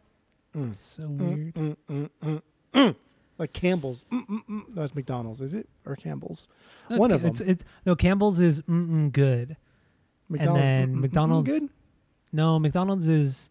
[0.53, 2.41] so mm, weird mm, mm, mm,
[2.73, 2.95] mm.
[3.37, 4.05] Like Campbell's.
[4.11, 4.61] Mm, mm, mm.
[4.69, 6.47] That's McDonald's, is it or Campbell's?
[6.89, 7.31] No, one of them.
[7.31, 9.57] it's, it's no campbell's is mm-mm good
[10.29, 10.67] McDonald's.
[10.67, 11.69] then mm, mm, mm, McDonald's- good.
[12.31, 13.49] no mcdonald's is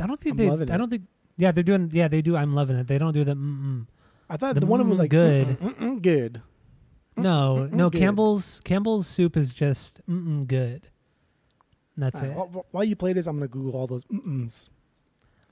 [0.00, 0.72] i don't think I'm they.
[0.72, 1.02] I don't think.
[1.36, 3.86] Yeah, they're doing yeah they do i'm loving it they don't do the mm-mm.
[4.30, 5.46] I thought the the, one of them was like good.
[5.46, 6.42] mm, mm, mm, good.
[7.16, 7.88] No, no.
[7.90, 7.98] good.
[7.98, 10.88] Campbell's Campbell's soup is just mm-mm good.
[11.96, 12.36] And That's right, it.
[12.36, 14.68] while, while you play this, I'm gonna Google all those mm-ms.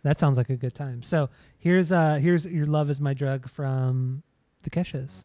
[0.07, 1.03] That sounds like a good time.
[1.03, 4.23] So here's uh here's your love is my drug from
[4.63, 5.25] the Keshas.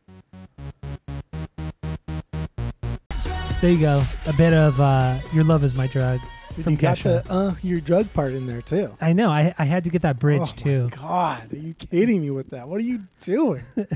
[3.61, 4.01] There you go.
[4.25, 6.19] A bit of uh your love is my drug.
[6.55, 7.23] Dude, From you got Kesha.
[7.25, 8.97] the uh your drug part in there too.
[8.99, 9.29] I know.
[9.29, 10.89] I I had to get that bridge oh too.
[10.99, 12.67] God, are you kidding me with that?
[12.67, 13.63] What are you doing?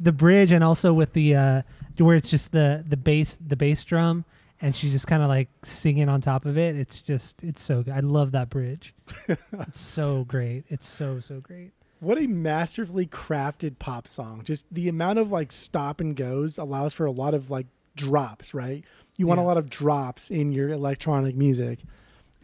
[0.00, 1.62] The bridge and also with the uh
[1.96, 4.24] where it's just the the bass the bass drum
[4.60, 6.76] and she's just kind of like singing on top of it.
[6.76, 7.94] It's just it's so good.
[7.94, 8.94] I love that bridge.
[9.28, 10.64] it's so great.
[10.68, 11.72] It's so so great.
[12.00, 14.42] What a masterfully crafted pop song.
[14.44, 18.54] Just the amount of like stop and goes allows for a lot of like drops,
[18.54, 18.84] right?
[19.16, 21.80] You want a lot of drops in your electronic music.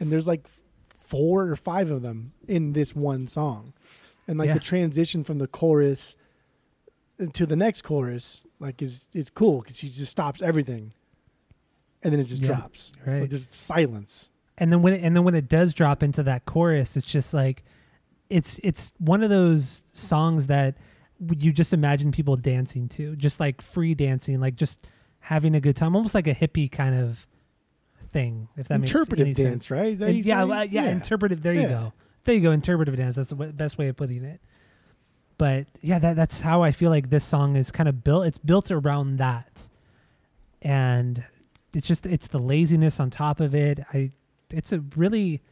[0.00, 0.48] And there's like
[1.00, 3.72] four or five of them in this one song.
[4.26, 4.54] And like Yeah.
[4.54, 6.16] the transition from the chorus
[7.20, 10.92] uh, to the next chorus like is is cool cuz she just stops everything.
[12.04, 12.92] And then it just Yeah, drops.
[13.06, 13.22] right.
[13.22, 14.30] Like there's silence.
[14.58, 17.32] and then when it, and then when it does drop into that chorus, it's just
[17.34, 17.64] like
[18.30, 20.76] it's it's one of those songs that
[21.38, 24.86] you just imagine people dancing to, just like free dancing, like just
[25.20, 27.26] having a good time, almost like a hippie kind of
[28.10, 28.48] thing.
[28.56, 29.70] If that makes Interpretive any dance, sense.
[29.70, 29.92] right?
[29.92, 31.42] Is that And yeah, well, yeah, interpretive.
[31.42, 31.92] There you go.
[32.24, 32.50] There you go.
[32.52, 33.16] Interpretive dance.
[33.16, 34.40] That's the w- best way of putting it.
[35.38, 38.26] But yeah, that that's how I feel like this song is kind of built.
[38.26, 39.68] It's built around that,
[40.62, 41.24] and
[41.74, 43.80] it's just it's the laziness on top of it.
[43.92, 44.12] I,
[44.50, 45.42] it's a really,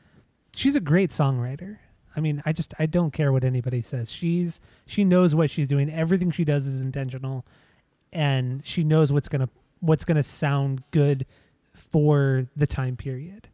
[0.57, 1.78] she's a great songwriter.
[2.15, 4.11] I mean, I just I don't care what anybody says.
[4.11, 5.90] She's she knows what she's doing.
[5.90, 7.47] Everything she does is intentional,
[8.12, 9.49] and she knows what's gonna
[9.81, 11.27] what's gonna sound good
[11.74, 13.49] for the time period.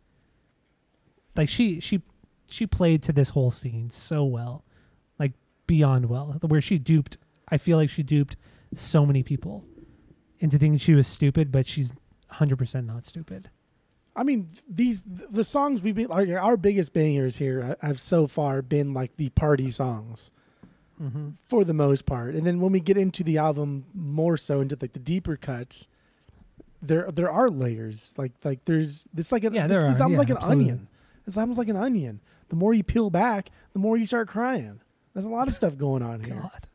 [1.37, 2.03] Like she she
[2.51, 4.65] she played to this whole scene so well,
[5.19, 5.33] like
[5.67, 6.37] beyond well.
[6.41, 7.17] Where she duped,
[7.49, 8.37] I feel like she duped
[8.75, 9.65] so many people
[10.41, 11.93] into thinking she was stupid, but she's
[12.29, 13.51] hundred percent not stupid.
[14.17, 18.63] I mean, these the songs we've been like our biggest bangers here have so far
[18.63, 20.31] been like the party songs
[21.01, 21.29] Mm-hmm.
[21.47, 24.77] for the most part, and then when we get into the album more so into
[24.81, 25.87] like the deeper cuts,
[26.83, 28.17] there there are layers.
[28.19, 30.03] Like like there's this like an, Yeah, this, there this are.
[30.03, 30.65] album's Yeah, like an absolutely.
[30.65, 30.89] onion.
[31.25, 32.21] This album's like an onion.
[32.49, 34.81] The more you peel back, the more you start crying.
[35.15, 36.35] There's a lot of stuff going on here.
[36.43, 36.67] God.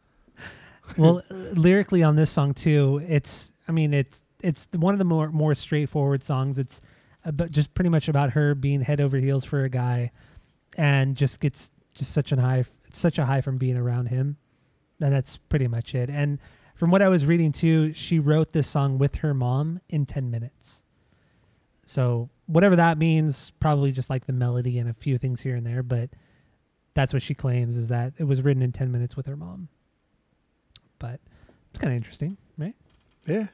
[0.97, 5.29] well, lyrically on this song too, it's I mean, it's it's one of the more
[5.29, 6.59] more straightforward songs.
[6.59, 6.81] It's
[7.25, 10.11] about just pretty much about her being head over heels for a guy,
[10.77, 14.37] and just gets just such an high such a high from being around him,
[15.01, 16.09] and that's pretty much it.
[16.09, 16.37] And
[16.75, 20.29] from what I was reading too, she wrote this song with her mom in ten
[20.29, 20.83] minutes.
[21.85, 25.65] So whatever that means, probably just like the melody and a few things here and
[25.65, 26.09] there, but
[26.93, 29.69] that's what she claims is that it was written in 10 minutes with her mom.
[30.99, 31.19] But
[31.71, 32.75] it's kind of interesting, right?
[33.27, 33.47] Yeah.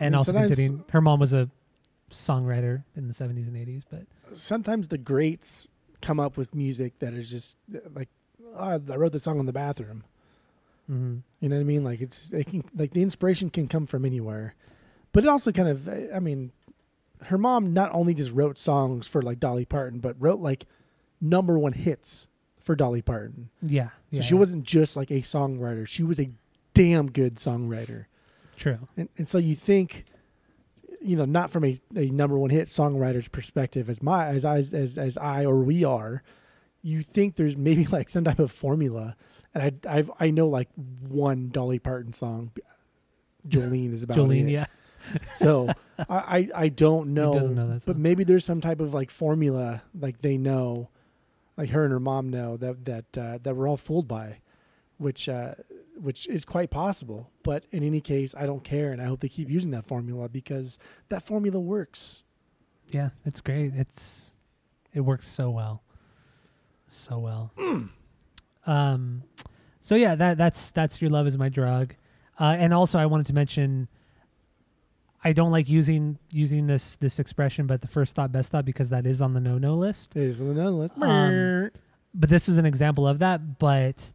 [0.00, 1.48] And And also considering her mom was a
[2.10, 4.02] songwriter in the 70s and 80s, but
[4.32, 5.68] Sometimes the greats
[6.00, 7.56] come up with music that is just
[7.94, 8.08] like,
[8.54, 10.04] oh, I wrote the song in the bathroom.
[10.90, 11.22] mhm.
[11.40, 11.84] You know what I mean?
[11.84, 14.54] Like it's it can like the inspiration can come from anywhere,
[15.12, 16.52] but it also kind of I mean,
[17.24, 20.66] her mom not only just wrote songs for like Dolly Parton, but wrote like
[21.20, 22.28] number one hits
[22.60, 23.50] for Dolly Parton.
[23.62, 23.88] yeah.
[24.12, 24.40] So yeah, she yeah.
[24.40, 26.30] wasn't just like a songwriter; she was a
[26.74, 28.06] damn good songwriter.
[28.60, 28.78] True.
[28.96, 30.04] And and so you think,
[31.00, 34.58] you know, not from a, a number one hit songwriter's perspective, as my as I
[34.58, 36.22] as as I or we are,
[36.82, 39.16] you think there's maybe like some type of formula.
[39.54, 42.52] And I I've I know like one Dolly Parton song.
[43.48, 44.50] Jolene is about Jolene, it.
[44.50, 44.66] yeah.
[45.34, 49.10] So I, I I don't know, know that but maybe there's some type of like
[49.10, 50.90] formula like they know,
[51.56, 54.40] like her and her mom know that that uh, that we're all fooled by,
[55.00, 55.54] which uh,
[56.00, 57.30] which is quite possible.
[57.42, 60.28] But in any case, I don't care, and I hope they keep using that formula
[60.28, 60.78] because
[61.08, 62.22] that formula works.
[62.90, 63.72] Yeah, it's great.
[63.74, 64.32] It's
[64.92, 65.82] it works so well,
[66.88, 67.52] so well.
[68.66, 69.22] Um,
[69.80, 71.94] so yeah, that that's that's your love is my drug,
[72.38, 73.88] uh, and also I wanted to mention.
[75.24, 78.90] I don't like using using this this expression, but the first thought, best thought, because
[78.90, 80.14] that is on the no no list.
[80.14, 80.94] It is another list.
[81.00, 81.70] Um,
[82.12, 83.58] But this is an example of that.
[83.58, 84.12] But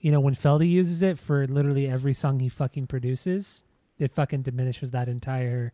[0.00, 3.64] you know, when Feldy uses it for literally every song he fucking produces,
[3.98, 5.72] it fucking diminishes that entire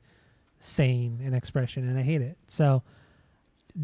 [0.59, 2.39] saying and expression, and I hate it.
[2.47, 2.83] So,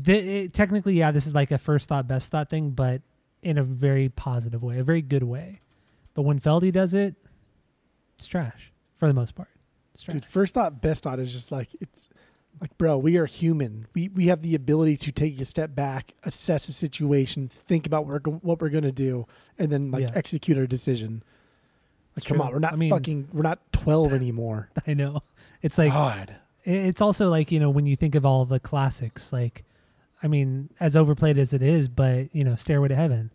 [0.05, 3.02] th- it, technically, yeah, this is like a first thought, best thought thing, but
[3.43, 5.60] in a very positive way, a very good way.
[6.15, 7.15] But when Feldy does it,
[8.16, 9.51] it's trash for the most part.
[9.94, 10.15] It's trash.
[10.15, 12.09] Dude, first thought, best thought is just like it's
[12.61, 13.87] like, bro, we are human.
[13.95, 18.07] We we have the ability to take a step back, assess a situation, think about
[18.07, 19.27] what we're, what we're gonna do,
[19.59, 20.13] and then like Yeah.
[20.15, 21.23] execute our decision.
[22.17, 22.47] Like, It's come true.
[22.47, 24.71] on, we're not I mean- fucking, we're not twelve anymore.
[24.87, 25.23] I know.
[25.63, 29.33] It's like God, It's also like you know when you think of all the classics,
[29.33, 29.65] like
[30.23, 33.31] I mean, as overplayed as it is, but you know, Stairway to Heaven.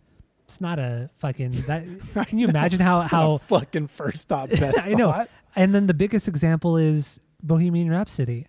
[0.45, 1.85] It's not a fucking that.
[2.27, 3.37] Can you imagine how how?
[3.37, 5.11] fucking first thought, best I know.
[5.11, 5.29] thought.
[5.55, 8.47] And then the biggest example is Bohemian Rhapsody.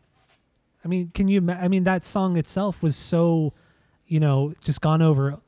[0.85, 1.48] I mean, can you?
[1.51, 3.52] I mean, that song itself was so,
[4.06, 5.39] you know, just gone over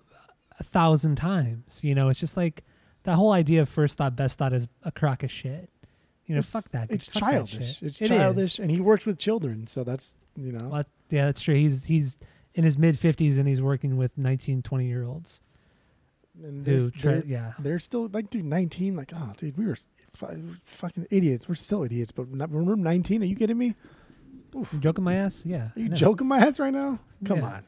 [0.58, 1.80] a thousand times.
[1.82, 2.64] You know, it's just like
[3.02, 5.68] that whole idea of first thought, best thought is a crock of shit.
[6.26, 6.90] You know, It's- fuck that.
[6.90, 7.74] It's fuck childish.
[7.78, 7.82] shit.
[7.88, 8.08] It's It is.
[8.08, 10.68] childish, and he works with children, so that's you know.
[10.68, 11.54] Well, yeah, that's true.
[11.54, 12.16] He's he's
[12.54, 15.42] in his mid fifties and he's working with 19, 20 year olds
[16.42, 18.96] and who, there's- try, they're, yeah, they're still like, dude, nineteen.
[18.96, 19.76] Like, oh, dude, we were
[20.14, 21.48] fu- fucking idiots.
[21.48, 23.74] We're still idiots, but not, we're nineteen, are you kidding me?
[24.72, 25.42] You joking my ass.
[25.44, 26.98] Yeah, Are you joking my ass right now?
[27.24, 27.44] Come Yeah.
[27.46, 27.64] on.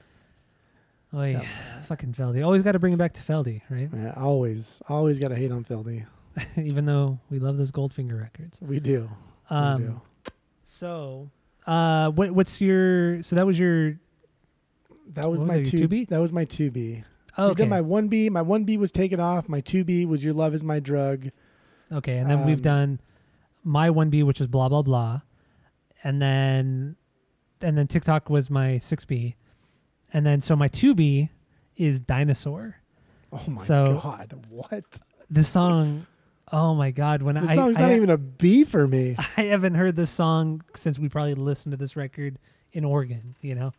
[1.12, 1.43] Oh yeah,
[1.86, 2.44] fucking Feldy.
[2.44, 3.89] Always got to bring it back to Feldy, right?
[3.94, 6.05] Yeah, always, always got to hate on Feldy.
[6.56, 8.59] Even though we love those Goldfinger records.
[8.60, 9.09] We do.
[9.51, 10.01] we Um, do.
[10.66, 11.31] so,
[11.66, 13.23] uh, what what's your?
[13.23, 13.98] So that was your.
[15.15, 15.89] That was was my two.
[15.89, 16.09] 2B?
[16.10, 17.02] That was my two B.
[17.35, 18.28] So Oh, we okay, did my one B.
[18.28, 19.48] My one B was taken off.
[19.48, 21.31] My two B was your love is my drug.
[21.90, 23.01] okay, and then we've um, done
[23.65, 25.23] my one B, which was blah blah blah,
[26.05, 26.97] and then
[27.61, 29.37] and then TikTok was my six B,
[30.12, 31.31] and then so my two B
[31.77, 32.77] is dinosaur.
[33.33, 34.85] Oh my So- god, what?
[35.31, 36.07] This song,
[36.53, 37.20] oh my god!
[37.23, 39.15] When This I song's I, not even a B for me.
[39.37, 42.39] I haven't heard this song since we probably listened to this record
[42.73, 43.73] in Oregon, you know,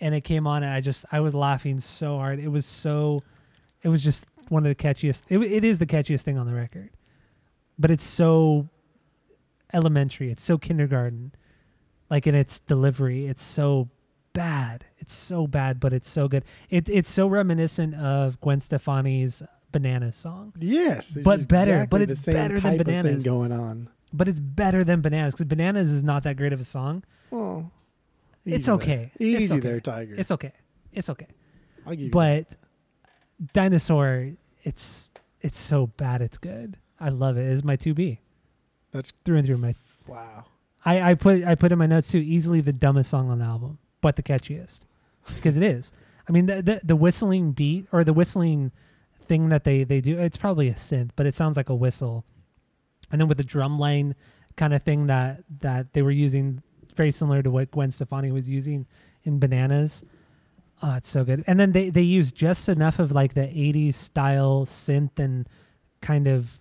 [0.00, 2.38] and it came on and I just I was laughing so hard.
[2.38, 3.22] It was so,
[3.82, 5.22] it was just one of the catchiest.
[5.28, 6.90] It it is the catchiest thing on the record,
[7.78, 8.68] but it's so
[9.72, 10.30] elementary.
[10.30, 11.32] It's so kindergarten,
[12.10, 13.26] like in its delivery.
[13.26, 13.88] It's so
[14.32, 14.84] bad.
[14.98, 16.44] It's so bad, but it's so good.
[16.70, 20.52] It it's so reminiscent of Gwen Stefani's "Bananas" song.
[20.58, 23.12] Yes, But better, exactly but it's better than Bananas.
[23.12, 23.88] thing going on.
[24.12, 27.02] but it's better than bananas because bananas is not that great of a song.
[27.30, 27.72] Well,
[28.44, 28.74] It's easy there.
[28.76, 29.12] okay.
[29.18, 29.60] Easy It's okay.
[29.60, 30.14] there, Tiger.
[30.16, 30.52] It's okay.
[30.92, 31.26] It's okay.
[31.86, 32.46] I'll give But
[33.52, 34.30] dinosaur,
[34.62, 35.10] it's
[35.40, 36.22] it's so bad.
[36.22, 36.76] It's good.
[37.00, 37.42] I love it.
[37.50, 38.20] It's my two B
[38.92, 39.58] That's through and through.
[39.58, 39.74] My
[40.06, 40.44] wow.
[40.84, 42.18] I I put I put in my notes too.
[42.18, 44.80] Easily the dumbest song on the album, but the catchiest
[45.34, 45.92] because it is.
[46.28, 48.72] I mean the, the the whistling beat or the whistling
[49.26, 50.18] thing that they they do.
[50.18, 52.24] It's probably a synth, but it sounds like a whistle.
[53.10, 54.14] And then with the drum line
[54.56, 56.62] kind of thing that that they were using,
[56.94, 58.86] very similar to what Gwen Stefani was using
[59.24, 60.04] in Bananas.
[60.82, 61.44] Oh, it's so good.
[61.46, 65.48] And then they they use just enough of like the '80s style synth and
[66.00, 66.60] kind of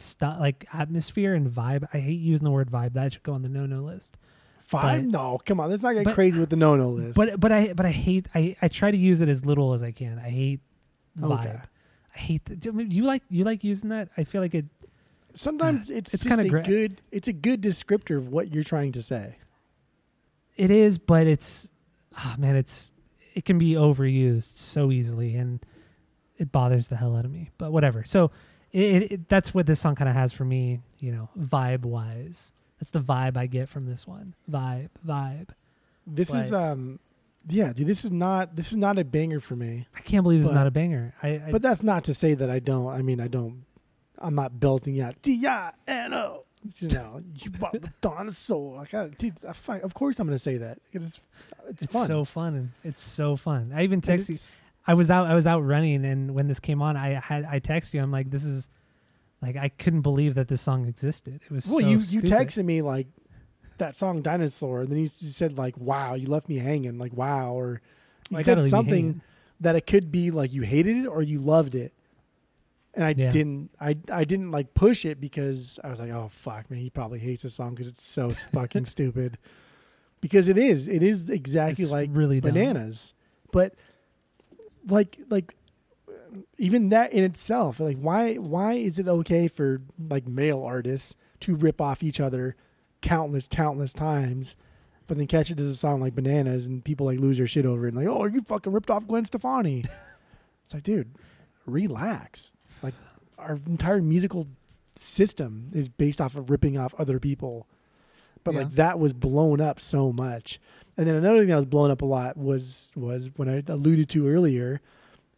[0.00, 1.88] stuff like atmosphere and vibe.
[1.92, 2.92] I hate using the word vibe.
[2.94, 4.16] That should go on the no no list.
[4.60, 5.02] Five?
[5.04, 5.70] But- no, come on.
[5.70, 7.16] Let's not get but- crazy with the no no list.
[7.16, 9.82] But but I but I hate I I try to use it as little as
[9.82, 10.18] I can.
[10.18, 10.60] I hate
[11.18, 11.40] vibe.
[11.40, 11.58] Okay.
[12.14, 14.08] I hate the, you like you like using that?
[14.16, 14.64] I feel like it
[15.34, 17.00] sometimes it's, it's just kinda a gra- good.
[17.12, 19.36] It's a good descriptor of what you're trying to say.
[20.56, 21.68] it is, but it's
[22.18, 22.90] oh man, it's
[23.34, 25.60] it can be overused so easily and
[26.38, 27.50] it bothers the hell out of me.
[27.58, 28.02] But whatever.
[28.04, 28.30] So
[28.76, 31.82] it, it, it- that's what this song kind of has for me, you know, vibe
[31.82, 32.52] wise.
[32.78, 34.34] That's the vibe I get from this one.
[34.50, 35.48] Vibe, vibe.
[36.06, 37.00] This is um,
[37.48, 37.86] yeah, dude.
[37.86, 38.54] This is not.
[38.54, 39.86] This is not a banger for me.
[39.96, 41.14] I can't believe this is not a banger.
[41.22, 42.88] I, I But that's not to say that I don't.
[42.88, 43.64] I mean, I don't.
[44.18, 46.44] I'm not belting out D I N O.
[46.78, 48.76] You know, you bought the dinosaur.
[48.76, 49.34] Like, I, dude,
[49.68, 51.20] I, of course I'm going to say that because it's
[51.68, 52.06] it's, it's fun.
[52.08, 53.72] so fun and it's so fun.
[53.74, 54.36] I even text you.
[54.86, 55.26] I was out.
[55.26, 58.00] I was out running, and when this came on, I had I text you.
[58.00, 58.68] I'm like, this is
[59.42, 61.40] like I couldn't believe that this song existed.
[61.44, 62.28] It was Well, so you you stupid.
[62.30, 63.08] texted me like
[63.78, 67.52] that song dinosaur, and then you said like, "Wow, you left me hanging." Like, "Wow,"
[67.54, 67.80] or
[68.30, 69.20] you I said gotta leave you something
[69.60, 71.92] that it could be like you hated it or you loved it,
[72.94, 73.30] and I Yeah.
[73.30, 73.70] didn't.
[73.80, 77.18] I I didn't like push it because I was like, "Oh fuck, man, he probably
[77.18, 79.36] hates this song because it's so fucking stupid."
[80.20, 80.88] Because it is.
[80.88, 82.52] It is exactly It's like really dumb.
[82.54, 83.14] bananas,
[83.52, 83.74] but
[84.88, 85.54] like like
[86.58, 91.54] even that in itself like why why is it okay for like male artists to
[91.54, 92.56] rip off each other
[93.00, 94.56] countless countless times
[95.06, 97.64] but then catch it as a song like bananas and people like lose their shit
[97.66, 99.84] over it and like oh you fucking ripped off gwen stefani.
[100.64, 101.14] It's like dude
[101.64, 102.52] relax.
[102.82, 102.94] Like
[103.38, 104.48] our entire musical
[104.96, 107.66] system is based off of ripping off other people.
[108.42, 108.60] But Yeah.
[108.62, 110.58] like that was blown up so much
[110.96, 114.08] and then another thing that was blown up a lot was was when i alluded
[114.08, 114.80] to earlier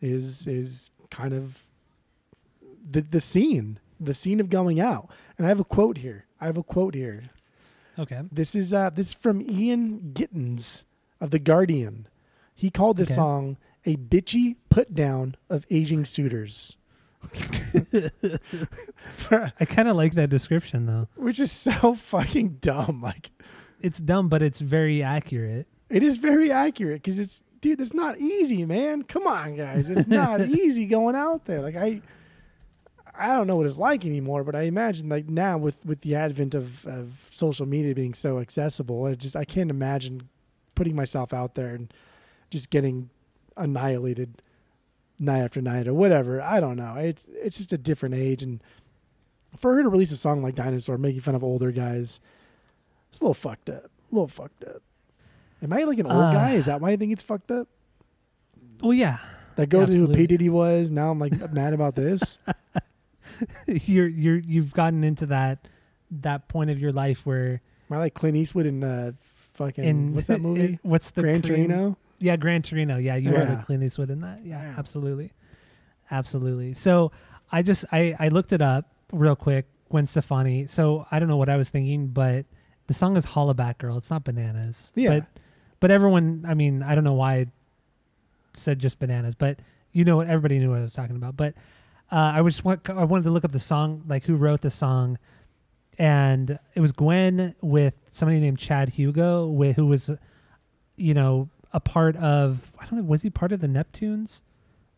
[0.00, 1.64] is is kind of
[2.90, 6.46] the the scene the scene of going out and i have a quote here i
[6.46, 7.24] have a quote here
[7.98, 8.20] Okay.
[8.30, 10.84] this is uh this is from ian gittins
[11.20, 12.06] of the guardian
[12.54, 13.16] he called this Okay.
[13.16, 16.76] song a bitchy put down of aging suitors
[19.30, 21.08] I kind of like that description though.
[21.16, 23.30] which is so fucking dumb like
[23.80, 25.66] It's dumb, but it's very accurate.
[25.90, 29.02] it is very accurate because it's dude it's not easy man.
[29.02, 29.88] Come on guys.
[29.88, 31.60] It's not easy going out there.
[31.60, 32.00] Like i
[33.20, 36.14] i don't know what it's like anymore but i imagine like now with with the
[36.14, 40.28] advent of of social media being so accessible i just i can't imagine
[40.76, 41.92] putting myself out there and
[42.50, 43.10] just getting
[43.56, 44.40] annihilated
[45.18, 46.40] night after night or whatever.
[46.40, 46.94] I don't know.
[46.96, 48.42] It's it's just a different age.
[48.42, 48.62] And
[49.56, 52.20] for her to release a song like dinosaur making fun of older guys
[53.10, 54.82] it's a little fucked up a little fucked up
[55.62, 56.52] Am I like an old Uh, guy?
[56.52, 57.66] Is that why I think it's fucked up?
[58.80, 59.18] Well, yeah,
[59.56, 60.06] That go to who.
[60.14, 60.88] P Diddy was.
[60.92, 62.38] Now I'm like mad about this.
[63.66, 65.66] you're you're you've gotten into that
[66.10, 67.60] that point of your life where
[67.90, 69.12] Am I like Clint Eastwood in uh,
[69.54, 70.60] fucking in what's that movie?
[70.60, 71.96] in- what's the Gran Torino.
[72.20, 72.96] Yeah, Gran Torino.
[72.96, 73.54] Yeah, you are Yeah.
[73.54, 74.40] like Clint Eastwood in that.
[74.44, 74.74] Yeah, Yeah.
[74.78, 75.32] absolutely,
[76.10, 76.74] absolutely.
[76.74, 77.10] So
[77.50, 79.66] I just I I looked it up real quick.
[79.90, 80.66] Gwen Stefani.
[80.66, 82.44] So I don't know what I was thinking, but
[82.88, 84.92] the song is "Hollaback Girl." It's not bananas.
[84.96, 85.20] Yeah.
[85.20, 85.28] But
[85.78, 86.44] but everyone.
[86.48, 87.46] I mean, I don't know why I
[88.54, 89.60] said just bananas, but
[89.92, 90.26] you know what?
[90.26, 91.36] Everybody knew what I was talking about.
[91.36, 91.54] But
[92.10, 94.70] uh, I was want I wanted to look up the song, like who wrote the
[94.70, 95.18] song,
[95.98, 100.10] and it was Gwen with somebody named Chad Hugo, with, who was,
[100.96, 104.40] you know, a part of I don't know, was he part of the Neptunes,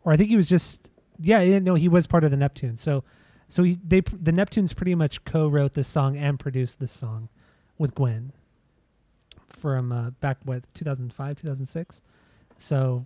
[0.05, 2.79] or I think he was just yeah, yeah no, he was part of the Neptunes.
[2.79, 3.03] So,
[3.49, 7.29] so he, they the Neptunes pretty much co-wrote this song and produced this song
[7.81, 8.33] with Gwen
[9.61, 12.01] from uh, back what 2005 2006
[12.57, 13.05] so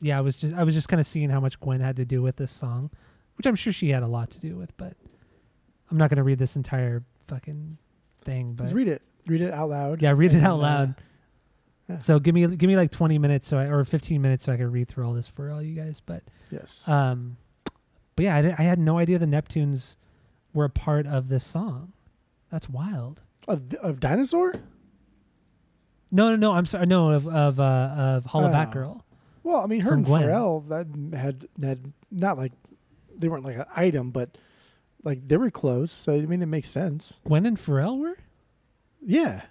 [0.00, 2.04] yeah i was just i was just kind of seeing how much gwen had to
[2.04, 2.90] do with this song
[3.36, 4.94] which i'm sure she had a lot to do with but
[5.90, 7.76] i'm not going to read this entire fucking
[8.24, 9.02] thing but Just read it.
[9.26, 10.02] Read it out loud.
[10.02, 10.94] yeah read it out uh, loud
[11.88, 11.98] yeah.
[12.00, 14.56] so give me give me like 20 minutes so I, or 15 minutes so i
[14.56, 16.86] can read through all this for all you guys but yes.
[16.88, 17.36] um
[18.16, 19.96] but yeah I, I had no idea the neptunes
[20.52, 21.92] were a part of this song
[22.50, 24.54] that's wild of, of dinosaur.
[26.10, 28.72] no no no i'm sorry no of of uh of hollaback Oh.
[28.72, 29.04] girl
[29.42, 30.22] Well, I mean, her and Gwen.
[30.22, 30.86] Pharrell that
[31.18, 32.52] had had not like
[33.16, 34.38] they weren't like an item, but
[35.02, 35.92] like they were close.
[35.92, 37.20] So I mean, it makes sense.
[37.26, 38.16] gwen and pharrell were
[39.04, 39.42] Yeah,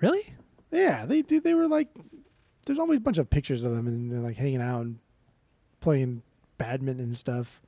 [0.00, 0.32] really
[0.70, 1.06] yeah.
[1.06, 1.40] They do.
[1.40, 1.88] They were like.
[2.66, 4.98] There's always a bunch of pictures of them and they're like hanging out and
[5.80, 6.22] playing
[6.56, 7.60] badminton and stuff.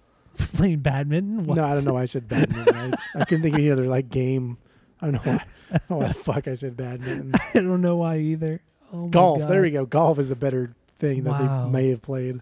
[0.52, 1.46] Playing badminton?
[1.46, 1.56] What?
[1.56, 2.94] No, I don't know why I said badminton.
[3.14, 4.58] I, I couldn't think of any other like game.
[5.02, 5.44] I don't know why.
[5.70, 7.32] I don't know why the fuck I said badminton.
[7.54, 8.60] I don't know why either.
[8.92, 9.48] Oh Golf.
[9.48, 9.86] There we go.
[9.86, 11.64] Golf is a better thing that Wow.
[11.66, 12.40] they may have played.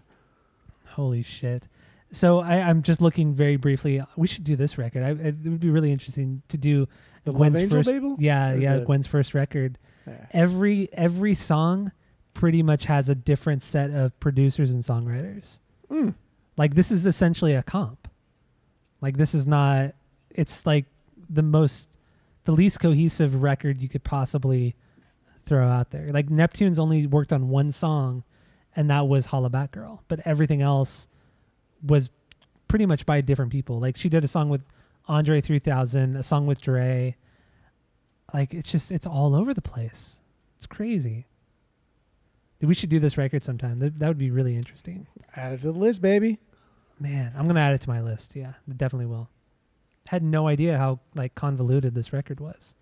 [0.87, 1.63] Holy shit.
[2.11, 4.01] So I, I'm just looking very briefly.
[4.17, 5.03] We should do this record.
[5.03, 6.87] I, it would be really interesting to do
[7.25, 7.87] The Gwen's Love Angel first.
[7.89, 8.15] label.
[8.19, 8.77] Yeah, Or yeah.
[8.77, 9.77] the- Gwen's first record.
[10.07, 10.25] Yeah.
[10.31, 11.91] Every every song
[12.33, 15.59] pretty much has a different set of producers and songwriters.
[15.91, 16.15] Mm.
[16.57, 18.07] Like this is essentially a comp.
[19.01, 19.93] Like this is not.
[20.31, 20.85] It's like
[21.29, 21.87] the most,
[22.49, 24.75] the least cohesive record you could possibly
[25.45, 26.09] throw out there.
[26.11, 28.23] Like Neptune's only worked on one song,
[28.75, 30.01] and that was Holla Back Girl.
[30.07, 31.07] But everything else
[31.85, 32.09] was
[32.67, 33.79] pretty much by different people.
[33.79, 34.61] Like she did a song with
[35.07, 37.15] Andre 3000, a song with Dre.
[38.33, 40.17] Like it's just it's all over the place.
[40.57, 41.27] It's crazy.
[42.61, 43.77] We should do this record sometime.
[43.77, 45.05] That, that would be really interesting.
[45.35, 46.39] Add it to the list, baby.
[46.99, 48.31] Man, I'm gonna add it to my list.
[48.33, 49.29] Yeah, definitely will.
[50.09, 52.73] Had no idea how like convoluted this record was.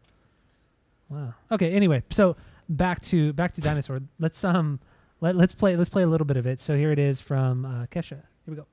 [1.10, 1.34] Wow.
[1.52, 1.74] Okay.
[1.74, 2.38] Anyway, so
[2.70, 4.00] back to back to dinosaur.
[4.20, 4.80] Let's um
[5.20, 6.62] let let's play let's play a little bit of it.
[6.62, 8.22] So here it is from uh, Kesha.
[8.46, 8.66] Here we go.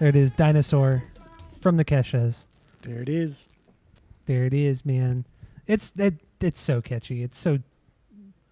[0.00, 1.04] There it is, dinosaur
[1.60, 2.46] from the Keshas.
[2.82, 3.50] There it is.
[4.26, 5.26] There it is, man.
[5.68, 7.22] It's it, it's so catchy.
[7.22, 7.60] It's so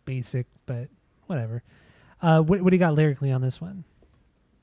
[0.04, 0.90] basic, but
[1.26, 1.64] whatever.
[2.22, 3.82] Uh, what, what do you got lyrically on this one?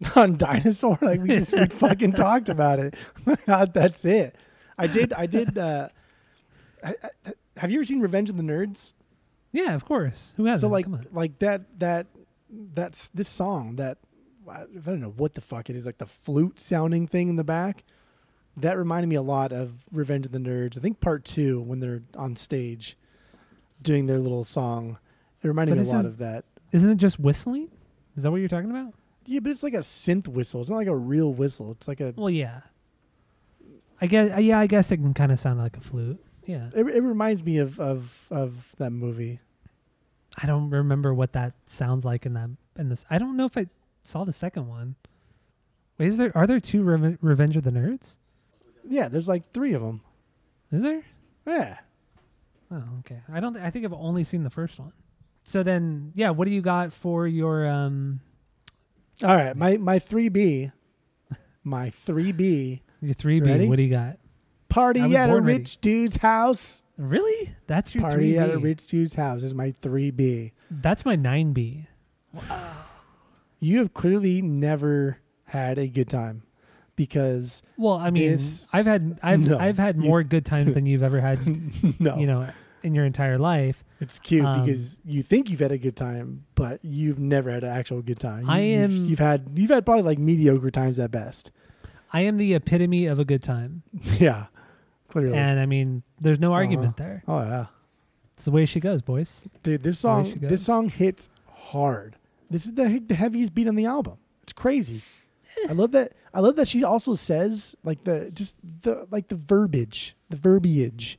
[0.16, 2.96] on dinosaur like we just we fucking talked about it
[3.46, 4.36] God, that's it
[4.78, 5.90] i did i did uh
[6.84, 7.10] I, I,
[7.58, 8.94] have you ever seen revenge of the nerds
[9.54, 10.34] Yeah, of course.
[10.38, 10.62] Who hasn't?
[10.62, 12.08] so like like that that
[12.50, 13.98] that's this song that
[14.50, 17.44] I don't know what the fuck it is like the flute sounding thing in the
[17.46, 17.84] back
[18.58, 21.80] that reminded me a lot of revenge of the nerds i think part two when
[21.80, 22.98] they're on stage
[23.82, 24.98] doing their little song
[25.42, 26.44] it reminded But me a lot of that
[26.74, 27.70] Isn't it just whistling?
[28.18, 28.94] Is that what you're talking about?
[29.26, 32.00] Yeah but it's like a synth whistle it's not like a real whistle it's like
[32.02, 32.62] a Well, yeah.
[34.02, 34.36] I guess.
[34.36, 36.20] uh, Yeah, I guess it can kind of sound like a flute.
[36.45, 36.70] Yeah.
[36.76, 39.40] it, it reminds me of of of that movie
[40.41, 43.06] I don't remember what that sounds like in that in this.
[43.10, 43.68] I don't know if I
[44.04, 44.95] saw the second one.
[46.00, 46.36] Wait, is there?
[46.36, 48.16] Are there two Reven- Revenge of the Nerds?
[48.90, 50.02] Yeah, there's like three of them.
[50.72, 51.04] Is there?
[51.45, 51.78] Yeah.
[52.72, 53.22] Oh, okay.
[53.32, 53.56] I don't.
[53.58, 54.91] I think I've only seen the first one.
[55.44, 56.32] So then, yeah.
[56.32, 58.20] What do you got for your um
[59.22, 60.72] All right, my my three B,
[61.64, 63.68] my three B your three B?
[63.68, 64.18] What do you got?
[64.69, 65.60] party at a born ready.
[65.60, 66.84] rich dude's house.
[66.98, 67.53] Really?
[67.68, 70.53] That's your Party three at a rich dude's house is my three B.
[70.72, 71.85] That's my nine B.
[73.60, 76.41] You have clearly never had a good time
[76.95, 80.73] because Well, I mean, This- I've had I've No, I've had you- more good times
[80.73, 81.40] than you've ever had,
[81.99, 82.48] no, you know,
[82.81, 83.84] in your entire life.
[84.04, 87.64] It's cute um, because you think you've had a good time, but you've never had
[87.64, 88.44] an actual good time.
[88.46, 91.52] You, I you've- am- You've, had you've had probably like mediocre times at best.
[92.12, 93.82] I am the epitome of a good time,
[94.20, 94.46] yeah,
[95.10, 95.36] clearly.
[95.38, 97.24] and I mean, there's no argument there.
[97.28, 97.66] oh yeah.
[98.36, 99.42] It's the way she goes, boys.
[99.64, 102.16] Dude, this song this song hits hard.
[102.50, 104.18] This is the, the heaviest beat on the album.
[104.44, 105.02] It's crazy.
[105.70, 106.14] I love that.
[106.34, 111.18] I love that she also says like the just the like the verbiage, the verbiage.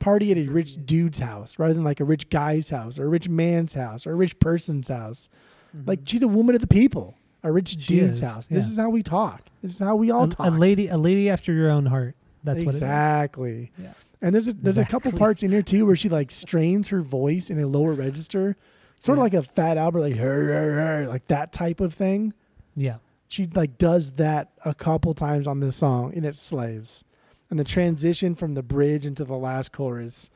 [0.00, 3.08] Party at a rich dude's house rather than like a rich guy's house or a
[3.08, 5.28] rich man's house or a rich person's house.
[5.86, 7.80] Like she's a woman of the people, a rich Mm-hmm.
[7.82, 8.46] She dude's is, house.
[8.48, 8.70] This yeah.
[8.72, 9.42] is how we talk.
[9.62, 10.46] This is how we all A, talk.
[10.48, 12.16] a lady, a lady after your own heart.
[12.42, 13.42] That's exactly.
[13.42, 13.62] what it is.
[13.78, 13.94] Exactly.
[14.22, 17.00] And there's a there's a couple parts in here too where she like strains her
[17.00, 18.56] voice in a lower register,
[18.98, 22.34] sort of like a Fat Albert, like her, her, her, like that type of thing.
[22.74, 22.92] Yeah.
[22.92, 22.96] yeah.
[23.28, 27.04] She like does that a couple times on this song, and it slays.
[27.50, 30.30] And the transition from the bridge into the last chorus,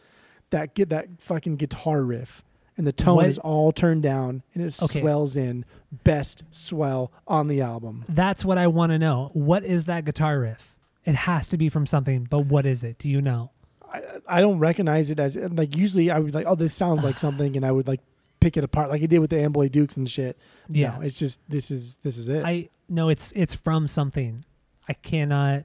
[0.51, 2.43] that get that fucking guitar riff,
[2.77, 5.01] and the tone What- is all turned down, and it Okay.
[5.01, 5.65] swells in.
[6.03, 8.05] Best swell on the album.
[8.09, 9.31] That's what I want to know.
[9.33, 10.75] What is that guitar riff?
[11.05, 12.99] It has to be from something, but what is it?
[12.99, 13.51] Do you know?
[13.93, 17.19] I, I don't recognize it as like usually I would like oh this sounds like
[17.27, 18.01] something and I would like
[18.41, 20.37] pick it apart like I did with the Amboy Dukes and shit.
[20.69, 20.97] Yeah.
[20.97, 22.45] no, it's just this is this is it.
[22.45, 24.45] I no, it's it's from something.
[24.89, 25.65] I cannot.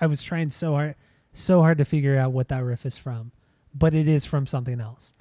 [0.00, 0.94] I I was trying so hard,
[1.32, 3.32] so hard to figure out what that riff is from,
[3.74, 5.12] but it is from something else.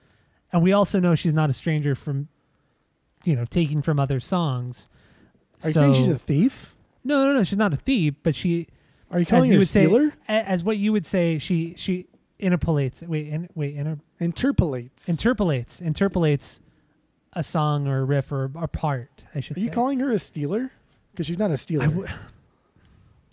[0.52, 2.28] And we also know she's not a stranger from,
[3.24, 4.90] you know, taking from other songs.
[5.64, 6.76] Are you saying she's a thief?
[7.04, 7.44] No, no, no.
[7.44, 8.68] She's not a thief, but she,
[9.12, 10.14] Are you calling you her a would say- stealer?
[10.28, 12.08] as what you would say, she she
[12.40, 13.02] interpolates.
[13.04, 15.08] Wait, in, wait, inter, Interpolates.
[15.10, 16.60] interpolates, interpolates
[17.34, 19.24] a song or a riff or a part.
[19.36, 19.72] I should Are you say.
[19.74, 20.72] calling her a stealer?
[21.12, 21.84] Because she's not a stealer.
[21.84, 22.08] I w-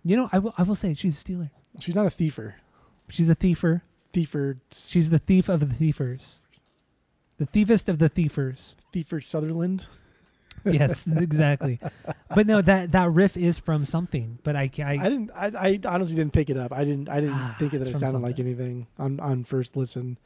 [0.07, 0.55] you know, I will.
[0.57, 1.51] I will say she's a stealer.
[1.81, 2.55] she's not a thiefer.
[3.11, 3.83] She's a thiefer.
[4.12, 4.59] Thiefer.
[4.73, 6.37] She's the thief of the thiefers.
[7.39, 8.74] The thiefest of the thiefers.
[8.95, 9.87] Thiefer Sutherland.
[10.65, 11.78] yes, exactly.
[12.35, 14.39] But no, that that riff is from something.
[14.43, 15.31] But I, I, I didn't.
[15.35, 16.73] I, I honestly didn't pick it up.
[16.73, 17.09] I didn't.
[17.09, 20.19] I didn't Ah, think that it sounded like anything on on first listen.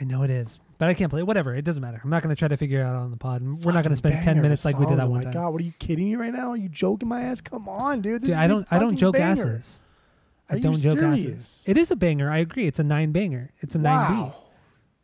[0.00, 1.26] I know it is, but I can't play it.
[1.26, 2.00] Whatever, it doesn't matter.
[2.02, 3.42] I'm not going to try to figure it out on the pod.
[3.64, 5.32] We're not going to spend ten minutes like we did that oh one my time.
[5.32, 6.50] God, what are you kidding me right now?
[6.50, 7.40] Are you joking my ass?
[7.40, 8.22] Come on, dude.
[8.22, 8.66] This Dude, is I a don't.
[8.70, 9.56] I don't joke banger.
[9.56, 9.80] asses.
[10.48, 11.24] Are I you don't joke serious?
[11.26, 11.68] asses.
[11.68, 12.30] It is a banger.
[12.30, 12.66] I agree.
[12.66, 13.52] It's a nine banger.
[13.60, 14.32] It's a nine B.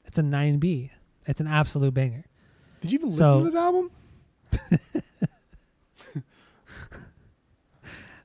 [0.05, 0.91] It's a nine B.
[1.27, 2.25] It's an absolute banger.
[2.81, 3.91] Did you even listen to this album?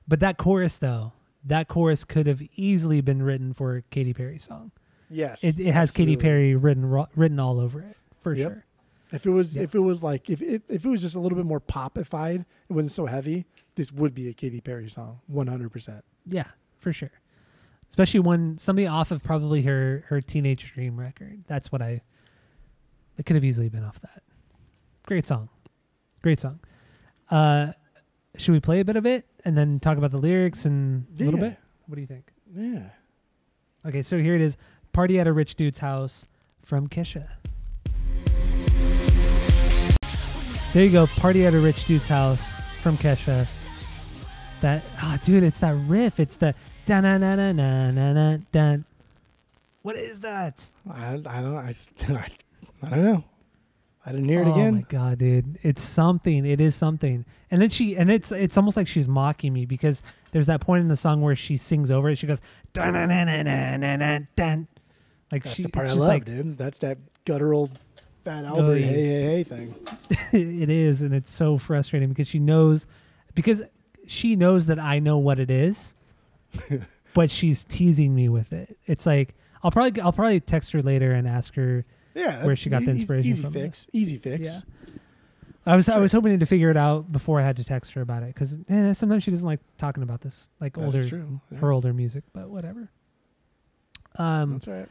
[0.08, 1.12] But that chorus, though,
[1.44, 4.72] that chorus could have easily been written for a Katy Perry song.
[5.10, 5.44] Yes.
[5.44, 6.18] It, it has Katy.
[6.18, 6.86] Perry written
[7.16, 8.52] written all over it for Yep.
[8.52, 8.64] sure.
[9.12, 9.64] If it was, Yeah.
[9.64, 12.42] if it was like, if it, if it was just a little bit more popified,
[12.42, 13.46] it wasn't so heavy.
[13.76, 16.04] This would be a Katy Perry song, one hundred percent.
[16.26, 16.48] Yeah,
[16.80, 17.12] for sure.
[17.90, 21.44] Especially when somebody off of probably her her Teenage Dream record.
[21.48, 22.02] That's what I.
[23.18, 24.24] It could have easily been off that.
[25.06, 25.48] Great song,
[26.22, 26.60] great song.
[27.32, 27.72] Uh,
[28.36, 31.24] should we play a bit of it and then talk about the lyrics and a
[31.24, 31.58] little bit?
[31.88, 32.32] What do you think?
[32.54, 32.90] Yeah.
[33.86, 34.58] Okay, so here it is:
[34.98, 36.26] "Party at a Rich Dude's House"
[36.64, 37.28] from Kesha.
[40.74, 42.44] There you go, "Party at a Rich Dude's House"
[42.82, 43.48] from Kesha.
[44.62, 46.20] That ah, dude, it's that riff.
[46.20, 46.56] It's the
[46.88, 48.86] da na na na na na na dun.
[49.84, 50.66] What is that?
[50.90, 51.58] I, I don't.
[51.60, 51.74] I,
[52.82, 53.24] I, don't know.
[54.04, 54.68] I didn't hear it again.
[54.68, 56.44] oh my god, dude, it's something.
[56.44, 57.24] It is something.
[57.52, 60.02] And then she, and it's it's almost like she's mocking me because
[60.32, 62.16] there's that point in the song where she sings over it.
[62.16, 62.42] She goes
[62.74, 64.68] dun na na na na na na dun.
[65.32, 66.58] Like That's she, the part I love, like dude.
[66.58, 67.70] That's that guttural,
[68.24, 68.86] Fat Albert, yeah.
[68.88, 69.76] hey hey hey thing.
[70.32, 72.88] it is, and it's so frustrating because she knows,
[73.36, 73.62] because
[74.08, 75.94] she knows that I know what it is,
[77.14, 78.78] but she's teasing me with it.
[78.86, 81.86] It's like I'll probably I'll probably text her later and ask her.
[82.16, 83.54] Yeah, Where she got the easy- inspiration Easy from.
[83.54, 83.90] fix.
[83.94, 84.48] Easy fix.
[84.50, 84.60] Yeah.
[85.68, 88.02] I was I was hoping to figure it out before I had to text her
[88.02, 91.42] about it because eh, sometimes she doesn't like talking about this like That's older true.
[91.52, 92.90] Yeah, her older music, but whatever.
[94.18, 94.54] Um.
[94.54, 94.88] That's right.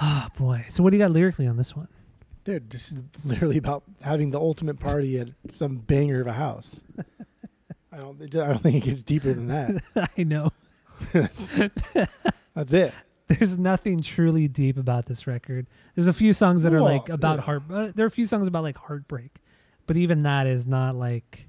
[0.00, 0.66] Oh boy.
[0.68, 1.88] So what do you got lyrically on this one?
[2.44, 6.82] Dude, this is literally about having the ultimate party at some banger of a house.
[7.92, 8.22] I don't.
[8.22, 9.82] I don't think it gets deeper than that.
[10.16, 10.52] I know.
[11.12, 11.52] that's,
[12.54, 12.94] that's it.
[13.28, 15.66] There's nothing truly deep about this record.
[15.94, 17.44] There's a few songs that are like about yeah.
[17.44, 17.62] heart.
[17.70, 19.36] Uh, there are a few songs about like heartbreak,
[19.86, 21.48] but even that is not like,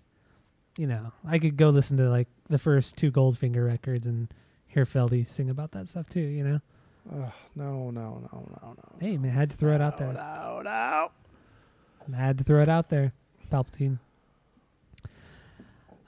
[0.78, 4.32] you know, I could go listen to like the first two Goldfinger records and
[4.68, 6.20] hear Feldy sing about that stuff too.
[6.20, 6.62] You know,
[7.10, 8.96] Ugh, no, no, no, no, no.
[9.00, 10.14] hey man, I had to throw it out there.
[10.14, 11.12] No, no.
[12.14, 13.14] I had to throw it out there.
[13.52, 14.00] Palpatine.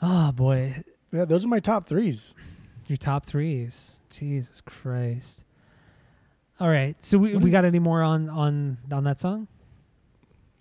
[0.02, 2.36] Oh boy, Yeah, those are my top threes.
[2.88, 3.98] your top threes.
[4.10, 5.44] Jesus Christ.
[6.60, 9.48] All right, so we, What we got any more on on on that song?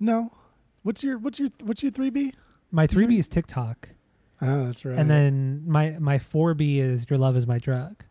[0.00, 0.32] No.
[0.82, 2.32] What's your what's your what's your three B?
[2.70, 3.90] My three B is TikTok.
[4.40, 4.98] Oh, that's right.
[4.98, 8.02] And then my my four B is your love is my drug.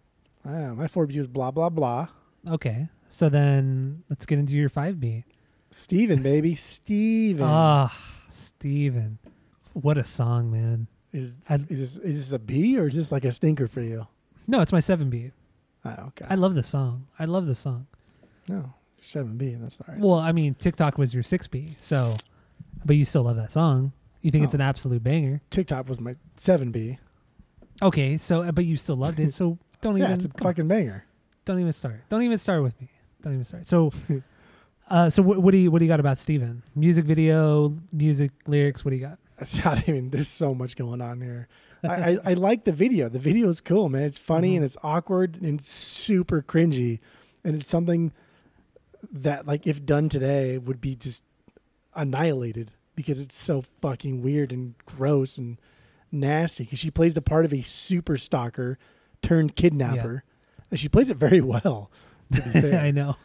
[0.45, 2.07] Ah, my four B is blah blah blah.
[2.47, 5.23] Okay, so then let's get into your five B.
[5.69, 7.45] Stephen, baby, Stephen.
[7.47, 7.95] Ah,
[8.29, 9.19] Stephen.
[9.73, 10.87] What a song, man.
[11.13, 14.07] is is this, is this a B or is this like a stinker for you?
[14.47, 15.31] no, it's my seven B.
[15.85, 16.25] Oh, okay.
[16.29, 17.07] I love the song.
[17.17, 17.87] I love the song.
[18.47, 19.55] no, seven B.
[19.55, 19.99] That's all right.
[19.99, 22.15] Well, I mean, TikTok was your six B, so,
[22.83, 23.93] but you still love that song.
[24.21, 24.57] You think it's Oh.
[24.57, 25.41] an absolute banger.
[25.49, 26.97] TikTok was my seven B.
[27.81, 31.05] Okay, so but you still loved it, so don't Yeah, even it's a fucking banger.
[31.45, 32.01] don't even start.
[32.09, 32.89] Don't even start with me.
[33.21, 33.67] Don't even start.
[33.67, 33.91] So,
[34.89, 36.63] uh, so what, what do you what do you got about Stephen?
[36.75, 38.83] Music video, music lyrics.
[38.85, 39.17] What do you got?
[39.41, 40.11] It's not even.
[40.11, 41.47] There's so much going on here.
[41.83, 43.09] I, I, I like the video.
[43.09, 44.03] The video is cool, man.
[44.03, 44.57] It's funny Mhm.
[44.57, 46.99] and it's awkward and super cringy,
[47.43, 48.11] and it's something
[49.11, 51.23] that, like, if done today, would be just
[51.95, 55.57] annihilated because it's so fucking weird and gross and
[56.11, 56.63] nasty.
[56.65, 58.77] Because she plays the part of a super stalker
[59.21, 60.23] turned kidnapper,
[60.69, 61.89] and she plays it very well.
[62.33, 63.17] To be fair, I know.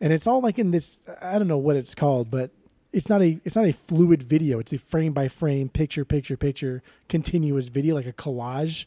[0.00, 2.50] and it's all like in this i don't know what it's called but
[2.92, 6.36] it's not a it's not a fluid video it's a frame by frame picture picture
[6.36, 8.86] picture continuous video like a collage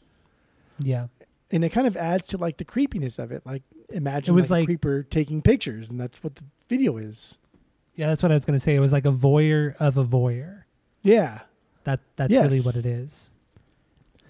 [0.78, 1.08] Yeah,
[1.50, 4.50] and it kind of adds to like the creepiness of it like imagine It was
[4.50, 7.38] like, a like- creeper taking pictures and that's what the video is
[7.98, 8.08] yeah.
[8.08, 8.74] That's what I was gonna say.
[8.74, 10.64] It was like a voyeur of a voyeur.
[11.02, 11.40] yeah
[11.84, 13.30] That that's really what it is.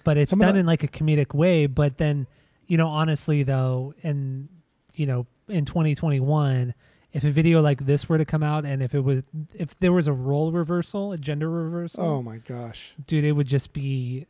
[0.07, 1.65] But it's Some done the- in like a comedic way.
[1.65, 2.27] But then,
[2.65, 4.47] you know, honestly though, and
[4.95, 6.73] you know, in 2021,
[7.11, 9.23] if a video like this were to come out, and if it was,
[9.53, 13.47] if there was a role reversal, a gender reversal, oh my gosh dude, it would
[13.47, 14.25] just be.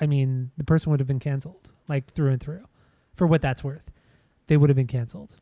[0.00, 2.64] I mean, the person would have been canceled, like through and through,
[3.14, 3.88] for what that's worth.
[4.48, 5.36] They would have been canceled.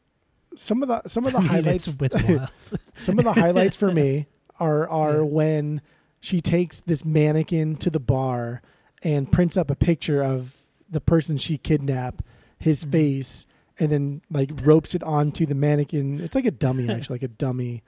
[0.57, 1.85] some of the some of the I mean, highlights
[2.97, 4.27] some of the highlights for me
[4.59, 5.23] are are Yeah.
[5.23, 5.81] when
[6.21, 8.61] she takes this mannequin to the bar
[9.03, 10.57] and prints up a picture of
[10.91, 12.23] the person she kidnapped,
[12.59, 12.93] his Mhm.
[12.93, 13.47] face,
[13.79, 16.21] and then like ropes it onto the mannequin.
[16.21, 17.83] It's like a dummy, actually, like a dummy,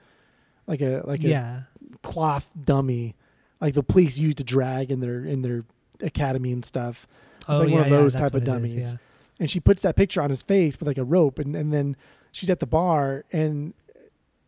[0.67, 1.61] like a like a yeah.
[2.01, 3.15] cloth dummy,
[3.61, 5.65] like the police used to drag in their in their
[6.01, 7.07] academy and stuff.
[7.47, 8.91] oh, like yeah, one of those that's type of is, dummies.
[8.93, 8.99] yeah.
[9.39, 11.95] And she puts that picture on his face with like a rope, and and then
[12.31, 13.73] she's at the bar and.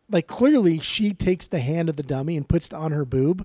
[0.08, 3.44] Like clearly, she takes the hand of the dummy and puts it on her boob,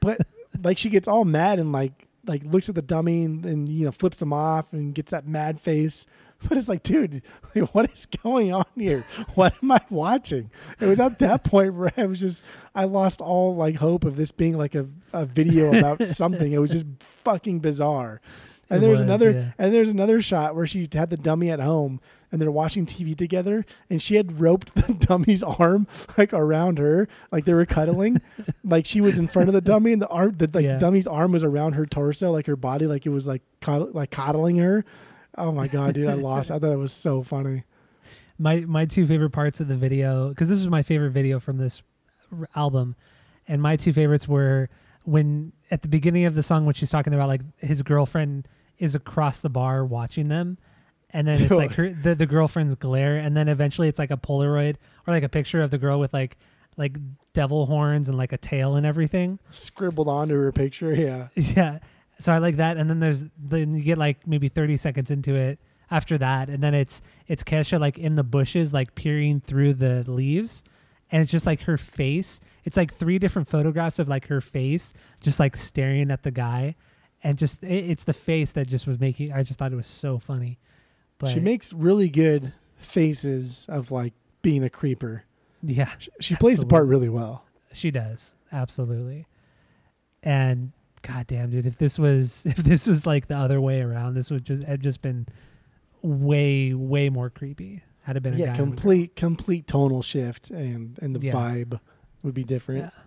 [0.00, 0.26] but
[0.62, 3.84] like she gets all mad and like like looks at the dummy and, and you
[3.84, 6.06] know flips him off and gets that mad face.
[6.46, 7.22] But it's like, dude,
[7.54, 9.06] like, what is going on here?
[9.34, 10.50] What am I watching?
[10.78, 12.42] It was at that point where I was just
[12.74, 16.52] I lost all like hope of this being like a, a video about something.
[16.52, 18.20] It was just fucking bizarre.
[18.68, 19.52] And It there's was, another yeah.
[19.56, 21.98] and there's another shot where she had the dummy at home
[22.34, 25.86] and they're watching TV together and she had roped the dummy's arm
[26.18, 28.20] like around her like they were cuddling.
[28.64, 30.78] Like she was in front of the dummy and the arm the like Yeah.
[30.78, 34.10] dummy's arm was around her torso like her body like it was like cod- like
[34.10, 34.84] coddling her.
[35.38, 36.50] Oh my god dude I lost.
[36.50, 37.62] I thought it was so funny.
[38.38, 41.58] My my two favorite parts of the video because this was my favorite video from
[41.58, 41.82] this
[42.36, 42.96] r- album
[43.46, 44.68] and my two favorites were
[45.04, 48.48] when at the beginning of the song when she's talking about like his girlfriend
[48.78, 50.58] is across the bar watching them
[51.14, 54.16] and then it's like her the, the girlfriend's glare and then eventually it's like a
[54.18, 54.76] polaroid
[55.06, 56.36] or like a picture of the girl with like
[56.76, 56.98] like
[57.32, 61.78] devil horns and like a tail and everything scribbled onto her picture yeah yeah.
[62.20, 65.34] So I like that, and then there's then you get like maybe 30 seconds into
[65.34, 65.58] it
[65.90, 70.04] after that, and then it's it's Kesha like in the bushes, like peering through the
[70.10, 70.62] leaves,
[71.10, 72.40] and it's just like her face.
[72.64, 76.76] It's like three different photographs of like her face, just like staring at the guy,
[77.22, 79.32] and just it, it's the face that just was making.
[79.32, 80.58] I just thought it was so funny.
[81.18, 84.12] But she makes really good faces of like
[84.42, 85.24] being a creeper
[85.62, 89.26] yeah, she, she plays the part really well She does absolutely,
[90.22, 90.72] and
[91.02, 94.44] goddamn, dude, if this was if this was like the other way around, this would
[94.44, 95.26] just have just been
[96.02, 97.82] way way more creepy.
[98.02, 98.66] Had it been yeah and a girl.
[98.66, 101.32] complete complete tonal shift and and the Yeah.
[101.32, 101.80] vibe
[102.22, 103.02] would be different Yeah.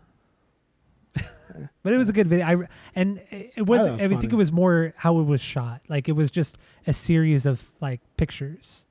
[1.83, 2.45] But it was a good video.
[2.45, 3.81] I and it, was.
[3.81, 5.81] I, was think it was more how it was shot.
[5.87, 8.85] Like it was just a series of like pictures.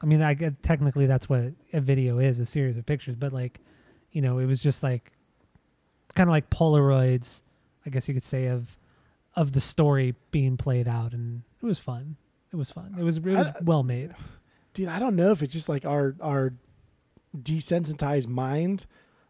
[0.00, 3.16] I mean, I technically that's what a video is, a series of pictures.
[3.16, 3.60] But like,
[4.12, 5.12] you know, it was just like
[6.14, 7.42] kind of like Polaroids,
[7.86, 8.76] I guess you could say of
[9.36, 12.16] of the story being played out, and it was fun.
[12.52, 12.94] It was fun.
[12.98, 14.14] It was it was I- well made.
[14.74, 16.52] dude i don't know if it's just like our our
[17.36, 18.86] desensitized mind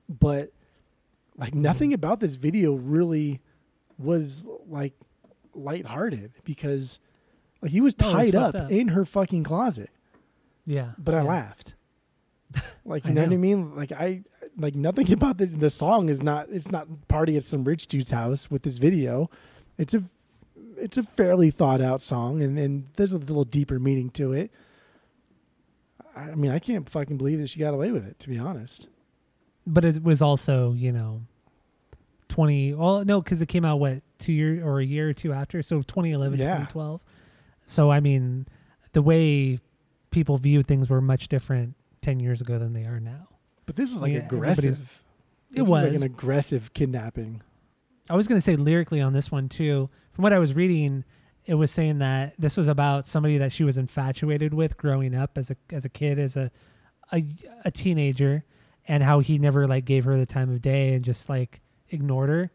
[0.09, 0.53] but
[1.37, 3.41] like nothing about this video really
[3.99, 4.95] was like
[5.55, 7.01] lighthearted because
[7.61, 8.71] like he was No, it was tied up, up.
[8.71, 9.91] in her fucking closet.
[10.67, 11.29] Yeah, but i yeah.
[11.29, 11.75] laughed.
[12.87, 13.75] Like you know, what i mean?
[13.75, 14.23] Like i
[14.59, 18.11] like nothing about the the song is not it's not party at some rich dude's
[18.11, 19.31] house with this video.
[19.79, 20.03] It's a
[20.77, 24.51] it's a fairly thought out song and and there's a little deeper meaning to it.
[26.17, 28.19] I mean, I can't fucking believe that she got away with it.
[28.21, 28.89] To be honest,
[29.67, 31.23] but it was also you know
[32.29, 35.33] 20 well no because it came out what two years or a year or two
[35.33, 36.47] after so 2011 Yeah.
[36.67, 37.01] 2012
[37.67, 38.47] so i mean
[38.93, 39.59] the way
[40.11, 43.29] people view things were much different 10 years ago than they are now
[43.67, 45.03] but this was like Yeah, aggressive.
[45.55, 47.43] It was like an aggressive kidnapping.
[48.11, 51.05] i was going to say lyrically on this one too from what i was reading
[51.47, 55.37] it was saying that this was about somebody that she was infatuated with growing up
[55.37, 56.51] as a as a kid as a
[57.13, 57.23] a,
[57.67, 58.45] a teenager
[58.87, 62.29] and how he never like gave her the time of day and just like ignored
[62.29, 62.51] her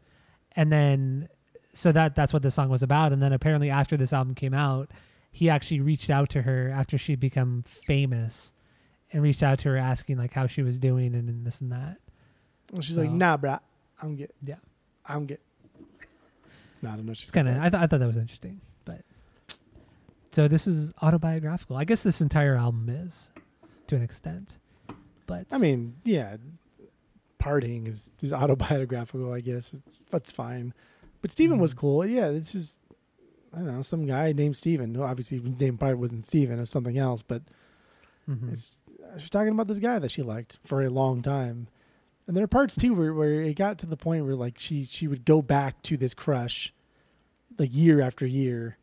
[0.56, 1.30] and then
[1.74, 4.54] so that that's what the song was about and then apparently after this album came
[4.54, 4.90] out
[5.32, 8.54] he actually reached out to her after she'd become famous
[9.12, 11.72] and reached out to her asking like how she was doing and, and this and
[11.72, 11.98] that
[12.74, 13.60] And she's like, "Nah, bruh,
[14.02, 14.32] I'm good.
[14.44, 14.56] Yeah.
[15.06, 15.40] I'm good."
[16.82, 17.14] No, I don't know.
[17.14, 19.02] She's kind of I, th- I thought that was interesting but
[20.32, 23.30] so this is autobiographical i guess this entire album is
[23.88, 24.58] to an extent
[25.30, 26.36] but I mean, yeah,
[27.40, 29.32] partying is, is autobiographical.
[29.34, 29.82] I guess it's,
[30.12, 30.74] that's fine.
[31.22, 31.78] But Stephen was Mhm.
[31.78, 32.06] cool.
[32.06, 32.80] Yeah, this is
[33.54, 34.94] I don't know some guy named Stephen.
[34.94, 36.60] Who obviously name probably wasn't Stephen.
[36.60, 37.22] or something else.
[37.22, 37.44] But
[38.30, 38.52] mhm.
[38.52, 38.80] It's
[39.18, 41.68] she's talking about this guy that she liked for a long time,
[42.28, 44.86] and there are parts too where, where it got to the point where like she
[44.86, 46.74] she would go back to this crush,
[47.58, 48.78] like year after year,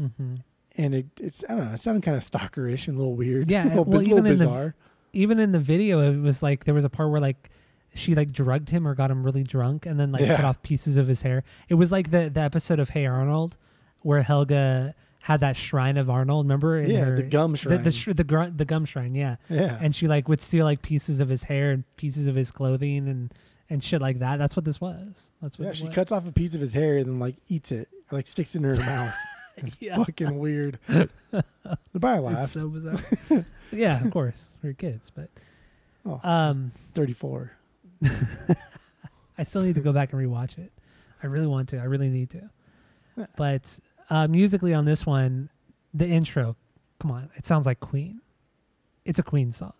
[0.00, 0.38] Mhm.
[0.76, 3.50] and it it's I don't know it sounded kind of stalkerish and a little weird,
[3.50, 4.74] Yeah, a little, well, bit, even little in the- bizarre.
[5.12, 7.50] Even in the video it was like there was a part where like
[7.94, 10.96] she like drugged him or got him really drunk and then like cut off pieces
[10.96, 13.56] of his hair it was like the the episode of hey arnold
[14.00, 17.82] where helga had that shrine of arnold remember in yeah, her, the gum the shrine.
[17.82, 20.82] the, sh- the, gr- the gum shrine yeah yeah, and she like would steal like
[20.82, 23.32] pieces of his hair and pieces of his clothing and
[23.68, 24.38] and shit like that.
[24.38, 25.28] That's what this was.
[25.42, 25.94] That's what Yeah, it she was.
[25.96, 28.54] cuts off a piece of his hair and then like eats it, or like sticks
[28.54, 29.12] it in her mouth.
[29.56, 29.96] It's Yeah.
[29.96, 30.78] fucking weird.
[30.86, 31.10] the
[31.94, 33.44] buyer It's so bizarre.
[33.72, 35.30] yeah, of course, we're kids, but
[36.04, 36.20] Oh.
[36.22, 37.50] um, Thirty-four.
[39.38, 40.72] I still need to go back and rewatch it.
[41.22, 41.78] I really want to.
[41.78, 42.48] I really need to.
[43.16, 43.26] Yeah.
[43.36, 43.78] But
[44.10, 45.48] uh, musically on this one,
[45.92, 46.56] the intro,
[47.00, 48.20] come on, it sounds like Queen.
[49.04, 49.72] It's a Queen song.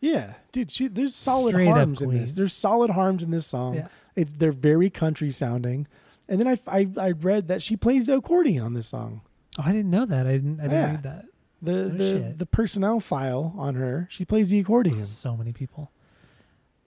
[0.00, 0.70] Yeah, dude.
[0.70, 2.32] She there's solid Straight harms in this.
[2.32, 3.74] There's solid harms in this song.
[3.76, 3.88] Yeah.
[4.16, 5.86] It's they're very country sounding.
[6.28, 9.20] And then I, I I read that she plays the accordion on this song.
[9.58, 10.26] Oh, I didn't know that.
[10.26, 10.60] I didn't.
[10.60, 10.90] I didn't Yeah.
[10.92, 11.24] read that.
[11.62, 12.38] The Oh, the shit.
[12.38, 15.06] the personnel file on her, she plays the accordion.
[15.06, 15.90] So many people.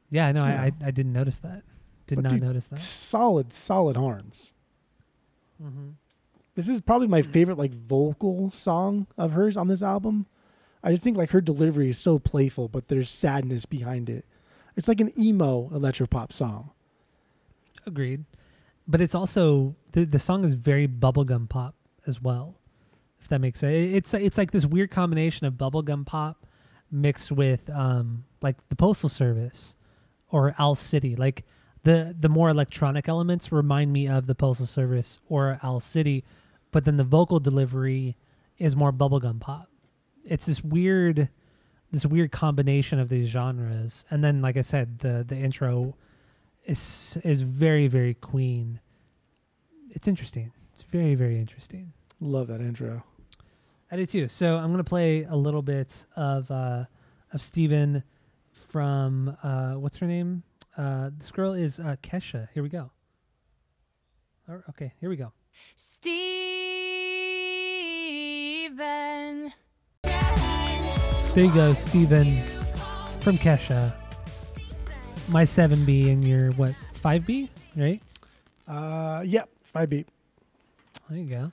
[0.10, 0.50] Yeah, no, I,
[0.82, 1.64] I I didn't notice that.
[2.08, 2.80] Did But not dude, notice that.
[2.80, 4.54] Solid, solid harms.
[5.62, 5.90] Mm-hmm.
[6.56, 10.26] This is probably my favorite like vocal song of hers on this album.
[10.84, 14.26] I just think like her delivery is so playful, but there's sadness behind it.
[14.76, 16.72] It's like an emo electropop song.
[17.86, 18.24] Agreed.
[18.88, 22.56] But it's also the the song is very bubblegum pop as well.
[23.20, 23.74] If that makes sense.
[23.74, 26.46] It's it's like this weird combination of bubblegum pop
[26.90, 29.76] mixed with um like the postal service
[30.30, 31.16] or Owl City.
[31.16, 31.44] Like
[31.84, 36.24] the the more electronic elements remind me of the postal service or Owl City,
[36.72, 38.16] but then the vocal delivery
[38.58, 39.70] is more bubblegum pop.
[40.24, 41.30] It's this weird
[41.92, 44.06] this weird combination of these genres.
[44.10, 45.96] And then like I said, the the intro
[46.68, 48.80] is is very very Queen.
[49.90, 50.52] It's interesting.
[50.74, 51.94] It's very very interesting.
[52.20, 53.04] Love that intro.
[53.92, 54.28] I do too.
[54.28, 56.86] So I'm gonna play a little bit of uh,
[57.34, 58.04] of Stephen
[58.52, 60.44] from uh, what's her name?
[60.78, 62.50] Uh, this girl is uh, Kesha.
[62.54, 62.92] Here we go.
[64.48, 65.32] Or- Okay, here we go.
[65.76, 66.18] Stephen.
[71.34, 72.44] There you go, Stephen
[73.22, 73.94] from Kesha.
[75.30, 78.02] My seven B and your what five B, right?
[78.68, 79.44] Uh, yeah,
[79.76, 80.06] 5B.
[81.10, 81.52] There you go.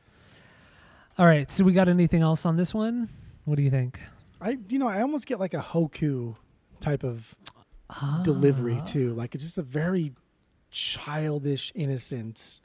[1.18, 1.50] All right.
[1.50, 3.08] So we got anything else on this one?
[3.44, 4.00] What do you think?
[4.40, 6.36] I you know I almost get like a Hoku
[6.80, 7.34] type of
[8.22, 9.12] delivery Ah, too.
[9.12, 10.12] Like it's just a very
[10.70, 12.60] childish innocence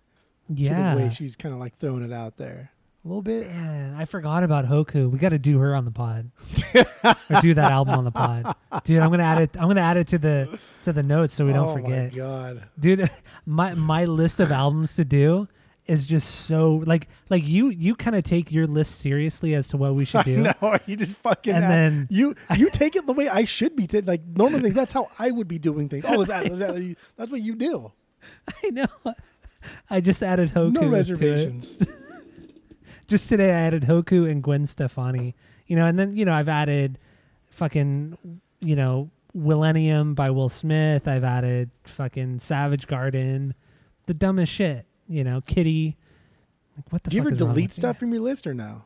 [0.48, 0.92] Yeah.
[0.92, 2.72] to the way she's kind of like throwing it out there
[3.04, 3.48] a little bit.
[3.48, 5.10] Man, I forgot about Hoku.
[5.10, 6.32] We got to do her on the pod,
[6.76, 9.00] or do that album on the pod, dude.
[9.02, 9.52] I'm gonna add it.
[9.58, 12.18] I'm gonna add it to the to the notes so we don't oh forget, my
[12.18, 12.64] god!
[12.80, 13.10] dude.
[13.46, 15.48] My my list of albums to do
[15.88, 19.78] is just so like like you you kind of take your list seriously as to
[19.78, 20.38] what we should do.
[20.38, 23.76] know you just fucking And add- then- you you take it the way I should
[23.76, 23.88] be.
[23.88, 26.06] ta- like normally that's how I would be doing things.
[26.08, 26.46] Oh, let's add,
[27.16, 27.92] that's what you do.
[28.64, 28.88] I know.
[29.90, 30.74] I just added Hoku.
[30.74, 31.80] No reservations.
[33.10, 35.36] Just today I added Hoku and Gwen Stefani.
[35.68, 36.98] You know, and then you know I've added
[37.50, 38.18] fucking
[38.62, 41.08] you know Millennium by Will Smith.
[41.08, 43.54] I've added fucking Savage Garden,
[44.06, 44.86] the dumbest shit.
[45.08, 45.98] You know, Kitty.
[46.78, 47.12] Like what the fuck?
[47.12, 48.84] Do you ever delete stuff from your list or no?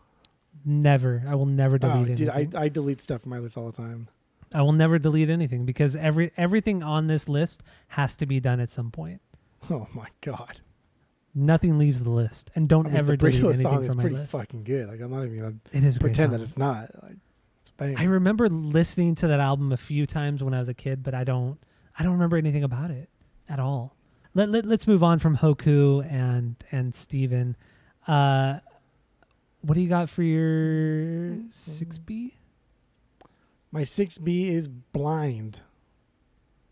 [0.65, 1.23] Never.
[1.27, 2.15] I will never oh, delete Oh, anything.
[2.15, 4.07] dude, I, I delete stuff from my list all the time.
[4.53, 8.59] I will never delete anything because every everything on this list has to be done
[8.59, 9.19] at some point.
[9.69, 10.61] Oh my god!
[11.35, 13.93] Nothing leaves the list, and don't I mean, ever the delete Burrito anything song is
[13.93, 14.29] from my pretty list.
[14.31, 14.87] fucking good.
[14.87, 16.39] Like I'm not even gonna It is a great pretend song.
[16.39, 17.03] that it's not.
[17.03, 17.17] Like,
[17.61, 17.97] it's bang.
[17.97, 21.13] I remember listening to that album a few times when I was a kid, but
[21.15, 21.57] I don't
[21.97, 23.09] I don't remember anything about it
[23.49, 23.95] at all.
[24.35, 27.55] Let, let us move on from Hoku and and Stephen.
[28.07, 28.59] Uh
[29.61, 32.31] what do you got for your 6B?
[33.71, 35.61] my six B is blind.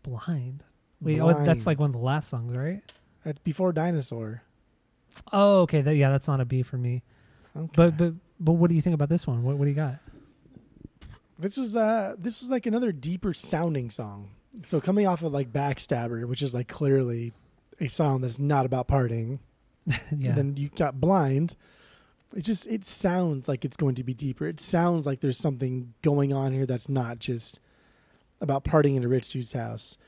[0.04, 0.62] Blind.
[1.00, 2.80] Wait, oh, that's like one of the last songs, right?
[3.24, 4.42] That's before dinosaur.
[5.32, 5.80] Oh, okay.
[5.80, 7.02] That, yeah, that's not a B for me.
[7.56, 7.70] Okay.
[7.74, 9.42] But but but what do you think about this one?
[9.42, 9.98] What what do you got?
[11.38, 14.30] This was uh this was like another deeper sounding song.
[14.62, 17.32] So coming off of like Backstabber, which is like clearly
[17.80, 19.38] a song that's not about partying,
[19.86, 19.96] yeah.
[20.10, 21.56] and then you got Blind.
[22.34, 24.46] It just it sounds like it's going to be deeper.
[24.46, 27.60] It sounds like there's something going on here that's not just
[28.40, 29.98] about partying in a rich dude's house.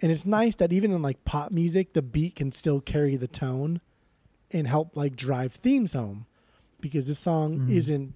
[0.00, 3.28] And it's nice that even in like pop music, the beat can still carry the
[3.28, 3.80] tone
[4.50, 6.26] and help like drive themes home.
[6.80, 7.70] Because this song Mhm.
[7.70, 8.14] isn't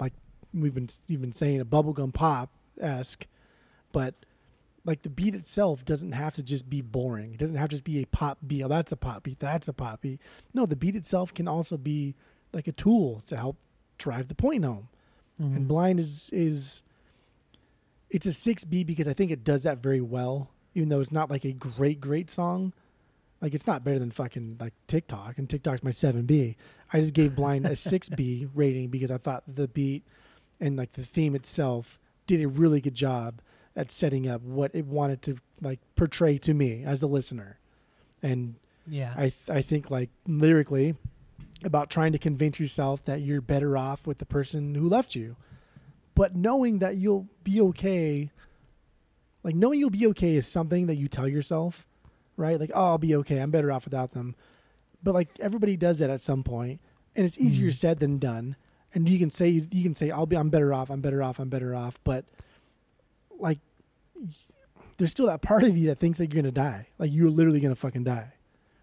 [0.00, 0.12] like
[0.52, 2.50] we've been you've been saying a bubblegum pop
[2.80, 3.26] esque,
[3.92, 4.14] but
[4.84, 7.32] like the beat itself doesn't have to just be boring.
[7.34, 8.62] It doesn't have to just be a pop beat.
[8.62, 9.38] Oh, that's a pop beat.
[9.38, 10.20] That's a pop beat.
[10.54, 12.14] No, the beat itself can also be
[12.52, 13.56] like a tool to help
[13.98, 14.88] drive the point home.
[15.40, 15.56] Mhm.
[15.56, 16.82] And blind is is
[18.10, 20.50] it's a six B because I think it does that very well.
[20.74, 22.72] Even though it's not like a great great song,
[23.40, 25.38] like it's not better than fucking like TikTok.
[25.38, 26.56] And TikTok's my seven B.
[26.92, 30.04] I just gave blind a six B rating because I thought the beat
[30.60, 33.40] and like the theme itself did a really good job
[33.76, 37.58] at setting up what it wanted to like portray to me as the listener,
[38.22, 38.56] and
[38.86, 39.12] Yeah.
[39.16, 40.96] I th- I think like lyrically
[41.64, 45.36] about trying to convince yourself that you're better off with the person who left you,
[46.14, 48.30] but knowing that you'll be okay.
[49.44, 51.86] Like knowing you'll be okay is something that you tell yourself,
[52.38, 52.58] right?
[52.58, 53.38] Like oh I'll be okay.
[53.40, 54.34] I'm better off without them,
[55.02, 56.80] but like everybody does that at some point,
[57.14, 57.74] and it's easier Mhm.
[57.74, 58.56] said than done.
[58.94, 60.88] And you can say you can say I'll be I'm better off.
[60.90, 61.38] I'm better off.
[61.38, 61.98] I'm better off.
[62.04, 62.24] But
[63.38, 63.58] like
[64.96, 66.88] there's still that part of you that thinks that you're gonna die.
[66.98, 68.32] Like you're literally gonna fucking die.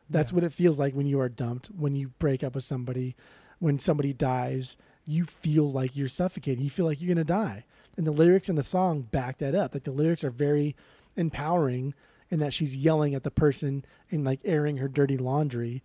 [0.09, 0.35] That's Yeah.
[0.35, 3.15] what it feels like when you are dumped, when you break up with somebody,
[3.59, 4.77] when somebody dies,
[5.07, 6.63] you feel like you're suffocating.
[6.63, 7.65] You feel like you're going to die.
[7.97, 9.73] And the lyrics in the song back that up.
[9.73, 10.75] Like the lyrics are very
[11.15, 11.93] empowering
[12.31, 15.83] in that she's yelling at the person and like airing her dirty laundry.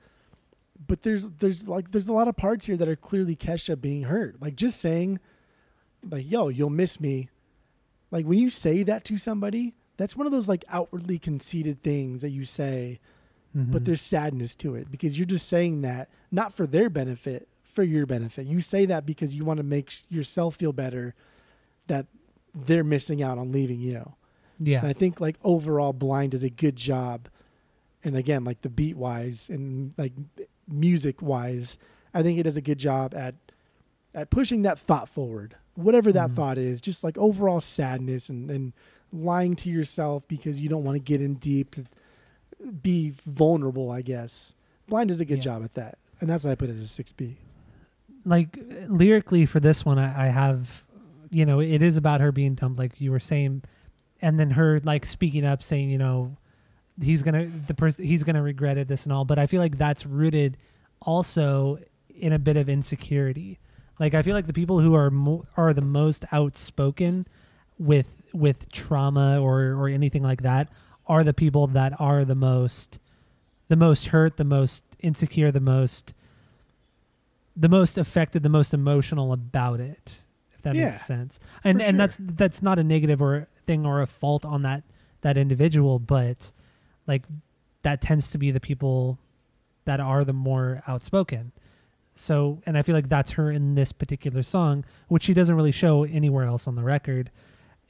[0.86, 4.04] But there's there's like there's a lot of parts here that are clearly Kesha being
[4.04, 4.40] hurt.
[4.40, 5.20] Like just saying
[6.08, 7.28] like yo, you'll miss me.
[8.10, 12.22] Like when you say that to somebody, that's one of those like outwardly conceited things
[12.22, 12.98] that you say
[13.52, 13.84] but Mhm.
[13.86, 18.06] there's sadness to it because you're just saying that not for their benefit, for your
[18.06, 18.46] benefit.
[18.46, 21.16] You say that because you want to make yourself feel better
[21.88, 22.06] that
[22.54, 24.12] they're missing out on leaving you.
[24.60, 24.78] Yeah.
[24.80, 27.28] And I think like overall Blind does a good job.
[28.04, 30.12] And again, like the beat wise and like
[30.68, 31.76] music wise,
[32.14, 33.34] I think it does a good job at
[34.14, 35.56] at pushing that thought forward.
[35.74, 36.34] Whatever that Mhm.
[36.36, 38.72] thought is, just like overall sadness and, and
[39.12, 41.84] lying to yourself because you don't want to get in deep to
[42.82, 44.54] be vulnerable, I guess.
[44.88, 45.42] Blind does a good Yeah.
[45.58, 45.98] job at that.
[46.20, 47.36] And that's why I put it as a six B.
[48.26, 50.84] like lyrically for this one I, I have
[51.30, 53.62] you know it is about her being dumped like you were saying
[54.22, 56.36] and then her like speaking up saying you know
[57.02, 59.78] he's gonna the person he's gonna regret it this and all but i feel like
[59.78, 60.56] that's rooted
[61.02, 61.78] also
[62.14, 63.58] in a bit of insecurity
[63.98, 67.26] like i feel like the people who are mo- are the most outspoken
[67.78, 70.68] with with trauma or or anything like that
[71.06, 72.98] are the people that are the most
[73.68, 76.12] the most hurt the most insecure the most
[77.56, 80.12] the most affected, the most emotional about it,
[80.54, 81.40] if that Yeah, makes sense.
[81.64, 82.26] And and that's sure.
[82.30, 84.82] that's not a negative or thing or a fault on that
[85.20, 86.50] that individual, but
[87.06, 87.22] like
[87.82, 89.18] that tends to be the people
[89.84, 91.52] that are the more outspoken.
[92.14, 95.72] So, and I feel like that's her in this particular song, which she doesn't really
[95.72, 97.30] show anywhere else on the record.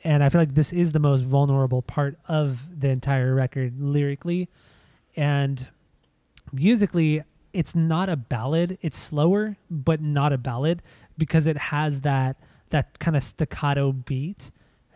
[0.04, 4.48] And I feel like this is the most vulnerable part of the entire record lyrically.
[5.16, 5.68] And
[6.52, 8.76] musically, it's not a ballad.
[8.82, 10.82] It's slower, but not a ballad
[11.16, 12.36] because it has that
[12.68, 14.50] that kind of staccato beat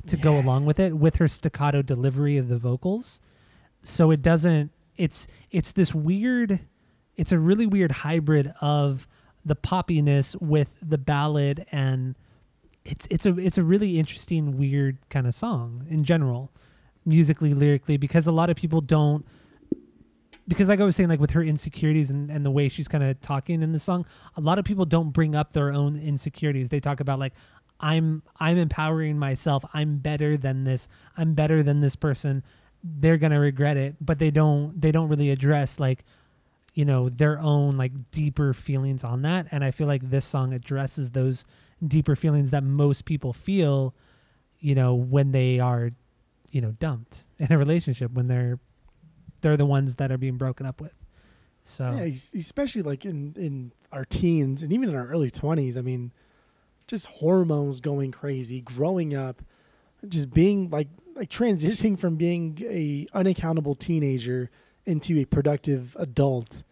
[0.06, 3.20] to go along with it with her staccato delivery of the vocals.
[3.82, 6.60] So it doesn't it's it's this weird
[7.16, 9.08] it's a really weird hybrid of
[9.44, 12.14] the poppiness with the ballad and
[12.84, 16.50] it's it's a it's a really interesting weird kind of song in general
[17.04, 19.26] musically lyrically because a lot of people don't
[20.46, 23.02] because like I was saying, like with her insecurities and, and the way she's kind
[23.02, 24.04] of talking in the song,
[24.36, 26.68] a lot of people don't bring up their own insecurities.
[26.68, 27.32] They talk about like,
[27.84, 29.62] I'm I'm empowering myself.
[29.74, 30.88] I'm better than this.
[31.18, 32.42] I'm better than this person.
[32.82, 36.02] They're gonna regret it, but they don't they don't really address like,
[36.72, 39.48] you know, their own like deeper feelings on that.
[39.50, 41.44] And I feel like this song addresses those
[41.86, 43.94] deeper feelings that most people feel,
[44.60, 45.90] you know, when they are,
[46.52, 48.58] you know, dumped in a relationship when they're
[49.42, 50.94] they're the ones that are being broken up with.
[51.64, 55.76] So Yeah, especially like in in our teens and even in our early twenties.
[55.76, 56.12] I mean,
[56.86, 59.42] just hormones going crazy, growing up,
[60.08, 64.50] just being like like transitioning from being a unaccountable teenager
[64.84, 66.62] into a productive adult.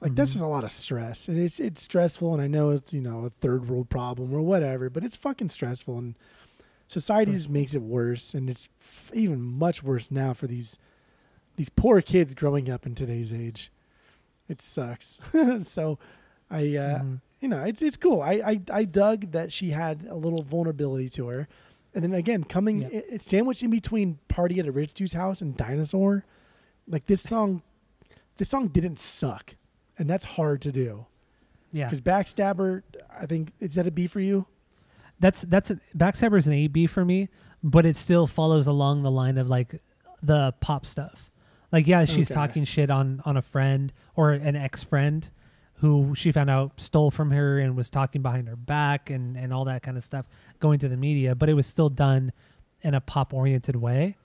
[0.00, 0.34] Like that's Mhm.
[0.34, 2.32] just a lot of stress, and it's it's stressful.
[2.32, 5.50] And I know it's you know a third world problem or whatever, but it's fucking
[5.50, 6.14] stressful, and
[6.86, 10.78] society just makes it worse, and it's f- even much worse now for these
[11.56, 13.70] these poor kids growing up in today's age.
[14.48, 15.20] It sucks.
[15.64, 15.98] so,
[16.50, 17.20] I uh, Mhm.
[17.40, 18.22] You know it's it's cool.
[18.22, 21.48] I, I I dug that she had a little vulnerability to her,
[21.94, 22.88] and then again coming Yeah.
[22.92, 26.24] i- i- sandwiched in between "Party at a Rich Dude's House" and "Dinosaur,"
[26.86, 27.62] like this song,
[28.36, 29.54] this song didn't suck,
[29.98, 31.06] and that's hard to do
[31.72, 32.82] yeah, because "Backstabber,"
[33.18, 34.46] I think is that a B for you?
[35.18, 37.28] that's that's a, Backstabber's an A B for me,
[37.62, 39.80] but it still follows along the line of like
[40.22, 41.30] the pop stuff.
[41.72, 42.34] Like yeah, she's Okay.
[42.34, 45.30] talking shit on on a friend or an ex friend
[45.80, 49.52] who she found out stole from her and was talking behind her back and and
[49.52, 50.26] all that kind of stuff
[50.60, 52.32] going to the media, but it was still done
[52.82, 54.16] in a pop oriented way.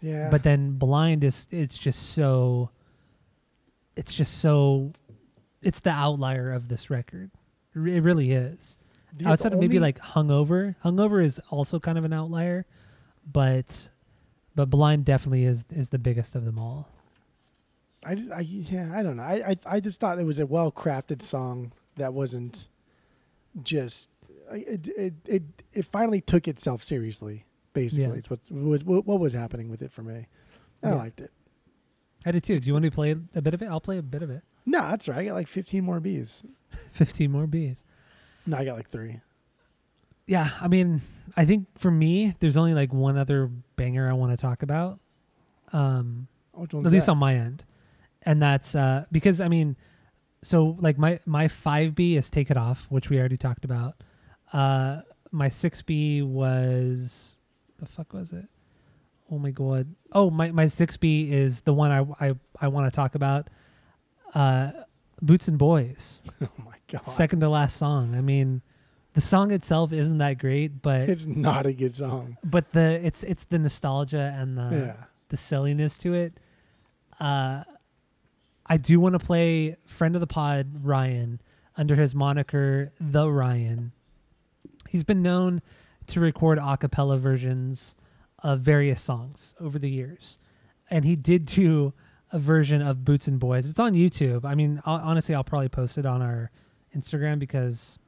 [0.00, 2.70] Yeah, But then Blind is it's just so
[3.96, 4.92] it's just so
[5.62, 7.30] it's the outlier of this record.
[7.74, 8.76] It really is.
[9.16, 10.76] The- Outside of maybe like Hungover.
[10.84, 12.64] Hungover is also kind of an outlier,
[13.30, 13.88] but
[14.54, 16.88] but Blind definitely is is the biggest of them all.
[18.04, 19.22] I, just, I yeah, I don't know.
[19.22, 22.68] I, I I just thought it was a well crafted song that wasn't
[23.62, 24.08] just
[24.50, 27.44] it it it, it finally took itself seriously.
[27.72, 28.14] Basically, Yeah.
[28.14, 30.26] it's what's was what, what was happening with it for me.
[30.82, 31.30] And I liked it.
[32.24, 32.58] I did too.
[32.58, 33.66] Do you want me to play a bit of it?
[33.66, 34.42] I'll play a bit of it.
[34.66, 35.18] No, that's right.
[35.18, 36.44] I got like 15 more B's.
[36.92, 37.82] Fifteen more B's.
[38.46, 39.20] No, I got like three.
[40.26, 41.00] Yeah, I mean,
[41.36, 45.00] I think for me, there's only like one other banger I want to talk about.
[45.72, 46.28] Um,
[46.60, 47.12] at least that?
[47.12, 47.64] on my end,
[48.22, 49.76] and that's uh, because I mean,
[50.42, 53.94] so like my my five B is Take It Off, which we already talked about.
[54.52, 57.36] Uh, my six B was
[57.78, 58.46] the fuck was it?
[59.30, 59.94] Oh my god!
[60.12, 63.48] Oh my my six B is the one I I I want to talk about.
[64.34, 64.70] Uh,
[65.22, 68.14] Boots and Boys, oh my god, second to last song.
[68.14, 68.62] I mean,
[69.14, 72.38] the song itself isn't that great, but it's not a good song.
[72.42, 76.34] but the it's it's the nostalgia and the yeah, the silliness to it.
[77.18, 77.64] Uh,
[78.70, 81.40] I do want to play friend of the pod Ryan
[81.76, 83.90] under his moniker the Ryan.
[84.88, 85.60] He's been known
[86.06, 87.96] to record a cappella versions
[88.44, 90.38] of various songs over the years,
[90.88, 91.92] and he did do
[92.30, 93.68] a version of Boots and Boys.
[93.68, 94.44] It's on YouTube.
[94.44, 96.52] I mean, i honestly, I'll probably post it on our
[96.96, 97.98] Instagram because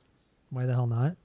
[0.50, 1.16] why the hell not?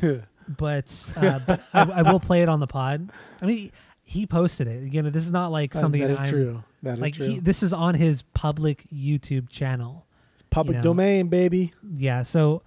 [0.56, 3.10] but uh, but I, I will play it on the pod.
[3.42, 3.70] I mean,
[4.04, 4.90] he, posted it.
[4.90, 6.64] You know, this is not like That- something that is I'm- true.
[6.84, 7.26] That is Like true.
[7.26, 10.06] he, this is on his public YouTube channel.
[10.50, 10.82] Public you know.
[10.82, 11.72] domain, baby.
[11.82, 12.62] Yeah, so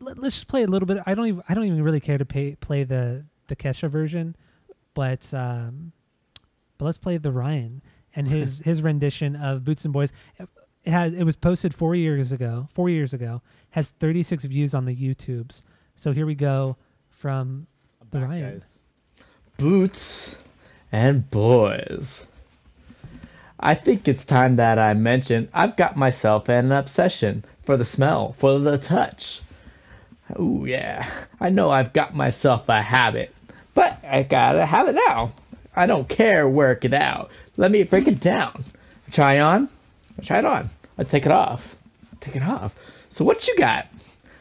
[0.00, 0.98] let, us just play a little bit.
[1.06, 4.36] I don't even I don't even really care to pay, play the the Kesha version,
[4.94, 5.92] but um,
[6.78, 7.82] but let's play the Ryan
[8.14, 10.12] and his his rendition of Boots and Boys.
[10.84, 12.68] It has it was posted four years ago.
[12.74, 13.40] Four years ago
[13.70, 15.62] has 36 views on the YouTubes.
[15.94, 16.76] So here we go
[17.08, 17.66] from
[18.10, 18.60] the Ryan.
[19.56, 20.42] Boots
[20.90, 22.26] and boys.
[23.64, 28.32] I think it's time that I mention I've got myself an obsession for the smell,
[28.32, 29.42] for the touch.
[30.38, 31.08] Ooh, yeah.
[31.38, 33.32] I know I've got myself a habit,
[33.72, 35.32] but I gotta have it now.
[35.76, 37.30] I don't care, work it out.
[37.56, 38.64] Let me break it down.
[39.12, 39.68] Try on,
[40.18, 40.68] I try it on.
[40.98, 41.76] I take it off,
[42.18, 42.74] take it off.
[43.10, 43.86] So, what you got?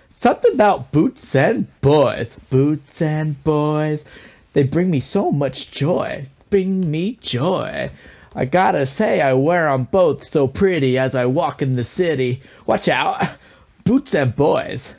[0.10, 2.39] Something about boots and boys.
[2.49, 4.06] Boots and boys.
[4.53, 6.26] They bring me so much joy.
[6.49, 7.91] Bring me joy.
[8.34, 12.41] I gotta say, I wear 'em both so pretty as I walk in the city.
[12.66, 13.22] Watch out.
[13.84, 14.95] Boots and boys.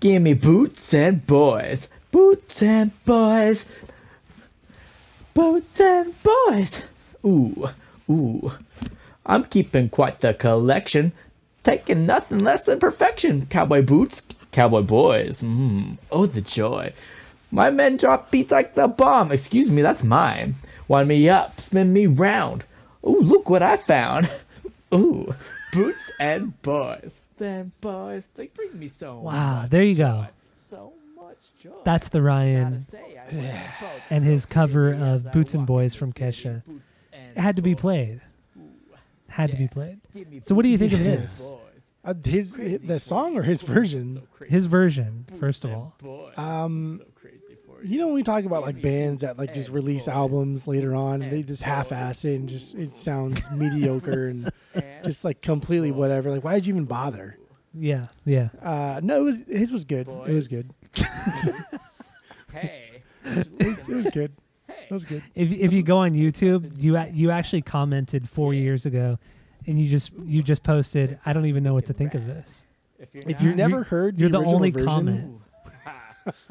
[0.00, 1.88] Give me boots and boys.
[2.10, 3.66] Boots and boys.
[5.34, 6.84] Boots and boys.
[7.24, 7.68] Ooh,
[8.10, 8.52] ooh.
[9.24, 11.12] I'm keeping quite the collection.
[11.62, 13.46] Taking nothing less than perfection.
[13.46, 15.42] Cowboy boots, cowboy boys.
[15.42, 16.92] Mmm, oh the joy.
[17.50, 19.32] My men drop beats like the bomb.
[19.32, 20.54] Excuse me, that's mine.
[20.88, 22.64] Wind me up, spin me round.
[23.06, 24.30] Ooh, look what I found.
[24.94, 25.34] Ooh,
[25.72, 27.24] boots and boys.
[27.38, 30.26] Them boys, they bring me so Wow, much there you go.
[30.56, 31.72] So much joy.
[31.84, 35.66] That's the Ryan say, I wear 'em both and so his cover of Boots and
[35.66, 36.12] Boys from.
[36.12, 36.62] Kesha.
[37.12, 37.80] It had to be boys.
[37.80, 38.20] played.
[39.28, 39.98] Had to be played.
[40.44, 41.46] So what do you think of this?
[42.04, 44.22] Uh, his, his the song or his version?
[44.46, 45.94] His version, first of all.
[46.36, 47.02] Um,
[47.84, 51.22] You know when we talk about like bands that like just release albums later on,
[51.22, 54.50] and they just half-ass it and just it sounds mediocre and
[55.04, 56.30] just like completely whatever.
[56.30, 57.38] Like, why did you even bother?
[57.74, 58.48] Yeah, yeah.
[58.62, 60.08] Uh, no, it was his was good.
[60.08, 60.70] It was good.
[62.52, 63.02] Hey.
[63.24, 63.36] It
[63.66, 64.32] was, it was good.
[64.68, 65.22] It was good.
[65.34, 69.18] If if you go on YouTube, you a- you actually commented four years ago,
[69.66, 71.18] and you just you just posted.
[71.26, 72.62] I don't even know what to think of this.
[72.98, 75.40] If you've never heard You're the original only version, comment.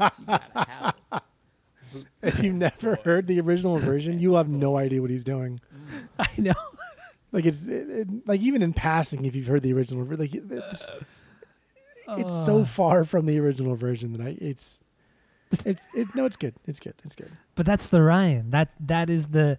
[2.22, 5.60] if you've never heard the original version, you have no idea what he's doing.
[6.20, 6.54] I know.
[7.32, 10.34] Like it's it, it- like even in passing, if you've heard the original, ver- like
[10.34, 10.92] it's,
[12.08, 14.84] it's so Uh, far from the original version that I it's
[15.66, 16.56] it's it no, it's good.
[16.66, 16.94] It's good.
[17.04, 17.32] It's good.
[17.56, 18.52] But that's the Ryan.
[18.52, 19.58] That that is the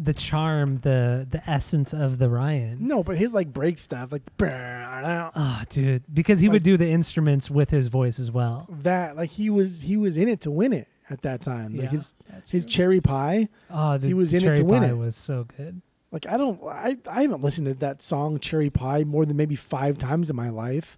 [0.00, 2.86] the charm, the the essence of the Ryan.
[2.86, 6.76] No, but his like break stuff, like that, Oh, dude, because he Like- would do
[6.76, 8.66] the instruments with his voice as well.
[8.82, 11.72] That like he was he was in it to win it at that time.
[11.74, 12.14] Like Yeah, his
[12.50, 13.48] his cherry pie.
[13.70, 14.96] Oh, the He was in it cherry to win pie it.
[14.96, 15.80] was so good.
[16.12, 19.56] Like I don't I I haven't listened to that song Cherry Pie more than maybe
[19.56, 20.96] five times in my life.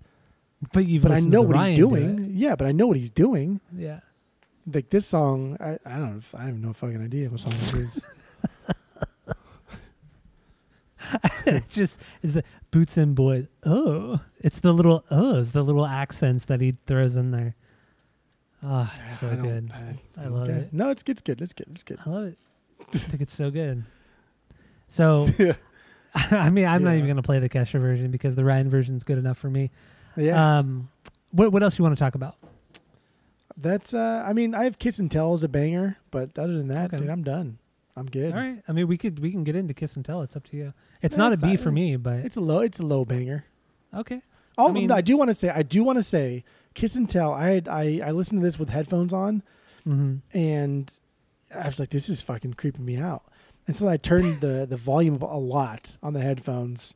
[0.73, 2.31] But you've But I know to what Ryan he's do doing.
[2.35, 3.61] Yeah, but I know what he's doing.
[3.77, 4.01] Yeah.
[4.73, 6.21] Like this song, I, I don't know.
[6.39, 8.07] I have no fucking idea what song it is.
[11.47, 13.47] it just is the boots and boys.
[13.65, 17.55] Oh, it's the little ohs, the little accents that he throws in there.
[18.63, 19.73] Oh, it's so I good.
[19.73, 20.59] I, I love okay.
[20.59, 20.73] it.
[20.73, 21.13] No, it's good.
[21.13, 21.41] It's good.
[21.41, 21.67] It's good.
[21.71, 21.99] It's good.
[22.05, 22.39] I love it.
[22.93, 23.85] I think it's so good.
[24.89, 25.27] So,
[26.15, 28.97] I mean, I'm not even going to play the Kesha version because the Ryan version
[28.97, 29.71] is good enough for me.
[30.17, 30.91] Yeah, Um,
[31.31, 32.35] what what else you want to talk about?
[33.57, 33.95] that's.
[33.95, 36.87] uh I mean, I have Kiss and Tell as a banger, but other than that,
[36.93, 36.99] Okay.
[36.99, 37.59] dude, I'm done.
[37.97, 38.33] I'm good.
[38.33, 38.63] All right.
[38.69, 40.23] I mean, we could we can get into Kiss and Tell.
[40.23, 40.73] It's up to you.
[41.03, 42.61] It's No, not a it's B not- for me, but It's a low.
[42.61, 43.45] It's a low banger.
[43.95, 44.23] okay.
[44.59, 45.49] Oh, I mean- I do want to say.
[45.49, 46.45] I do want to say.
[46.75, 47.33] Kiss and Tell.
[47.33, 49.43] I had, I I listened to this with headphones on,
[49.85, 51.01] hmm and
[51.55, 53.25] I was like, "This is fucking creeping me out."
[53.67, 56.95] And so I turned the the volume up a lot on the headphones,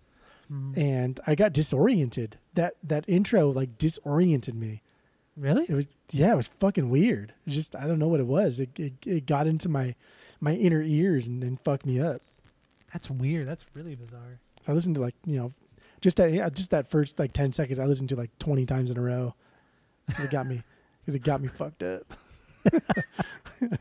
[0.52, 0.78] Mm-hmm.
[0.78, 2.36] and I got disoriented.
[2.54, 4.82] That that intro like disoriented me.
[5.36, 5.64] Really?
[5.68, 7.32] It was yeah, it was fucking weird.
[7.46, 8.60] It just I don't know what it was.
[8.60, 9.94] It it, it got into my
[10.44, 12.20] my inner ears and, and fucked me up.
[12.92, 13.48] That's weird.
[13.48, 14.38] That's really bizarre.
[14.64, 15.52] So I listened to like you know,
[16.00, 17.78] just that yeah, just that first like ten seconds.
[17.78, 19.34] I listened to like twenty times in a row.
[20.18, 20.62] It got me
[21.00, 22.14] because it got me fucked up.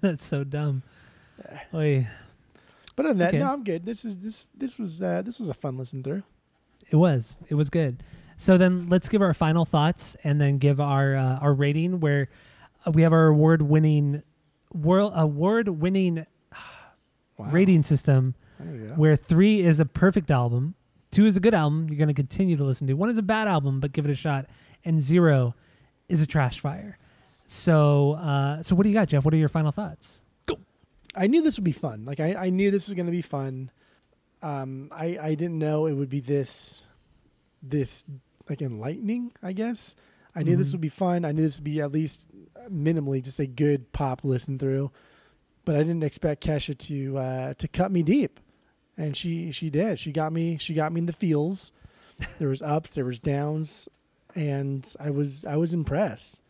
[0.00, 0.82] That's so dumb.
[1.74, 2.08] Oy.
[2.96, 3.84] But other than that, no, I'm good.
[3.84, 6.22] This is this this was uh, this was a fun listen through.
[6.90, 7.34] It was.
[7.48, 8.02] It was good.
[8.36, 12.28] So then let's give our final thoughts and then give our uh, our rating where
[12.86, 14.22] uh, we have our award winning
[14.72, 16.26] world award winning
[17.38, 17.46] Wow.
[17.50, 18.94] rating system There you go.
[18.94, 20.74] where 3 is a perfect album,
[21.12, 22.94] 2 is a good album you're going to continue to listen to.
[22.94, 24.46] 1 is a bad album but give it a shot
[24.84, 25.54] and 0
[26.08, 26.98] is a trash fire.
[27.46, 29.24] So uh so what do you got Jeff?
[29.24, 30.22] What are your final thoughts?
[30.46, 30.58] Go.
[31.14, 32.04] I knew this would be fun.
[32.04, 33.70] Like I, I knew this was going to be fun.
[34.42, 36.86] Um, I I didn't know it would be this
[37.62, 38.04] this
[38.48, 39.32] like enlightening.
[39.42, 39.96] I guess
[40.34, 40.72] I knew this Mhm.
[40.72, 41.24] would be fun.
[41.24, 42.26] I knew this would be at least
[42.70, 44.90] minimally just a good pop listen through.
[45.64, 48.40] But I didn't expect Kesha to uh, to cut me deep,
[48.96, 49.98] and she she did.
[49.98, 50.56] She got me.
[50.58, 51.70] She got me in the feels.
[52.38, 53.88] There was ups, there was downs,
[54.34, 56.40] and I was I was impressed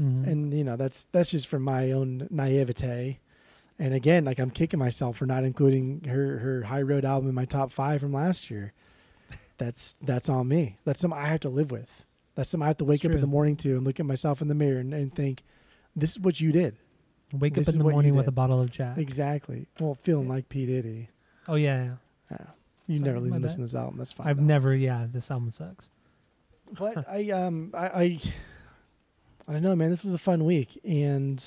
[0.00, 0.26] Mhm.
[0.26, 3.18] and you know that's that's just from my own naivete
[3.78, 7.34] and again like i'm kicking myself for not including her her high road album in
[7.34, 8.74] my top five from last year
[9.56, 12.05] that's that's on me that's something i have to live with
[12.36, 14.40] that's something i have to wake up in the morning to and look at myself
[14.40, 15.42] in the mirror and, and think
[15.96, 16.76] this is what you did
[17.34, 18.98] Wake this up in the morning with a bottle of Jack.
[18.98, 21.08] exactly well feeling like p diddy
[21.48, 21.84] Oh yeah.
[21.84, 21.90] yeah.
[22.30, 22.46] yeah.
[22.86, 24.42] you Sorry, never even listen to this album that's fine I've though.
[24.44, 25.88] never yeah, this album sucks.
[26.78, 28.20] but I um I, I
[29.48, 29.90] I don't know, man.
[29.90, 31.40] This was a fun week, and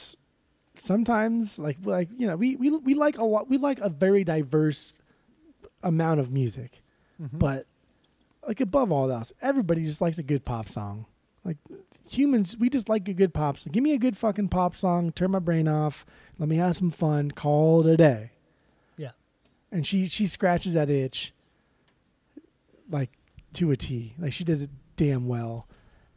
[0.75, 3.49] sometimes like like you know we we we like a lot.
[3.49, 4.93] We like a very diverse
[5.83, 6.81] amount of music,
[7.21, 7.37] Mm-hmm.
[7.37, 7.65] but
[8.47, 11.05] like above all else, everybody just likes a good pop song.
[11.43, 11.57] Like
[12.09, 13.71] humans, we just like a good pop song.
[13.71, 15.11] Give me a good fucking pop song.
[15.11, 16.05] Turn my brain off.
[16.37, 17.31] Let me have some fun.
[17.31, 18.31] Call it a day.
[18.97, 19.11] Yeah.
[19.71, 21.33] And she she scratches that itch
[22.89, 23.09] like
[23.53, 24.15] to a T.
[24.17, 25.67] Like she does it damn well.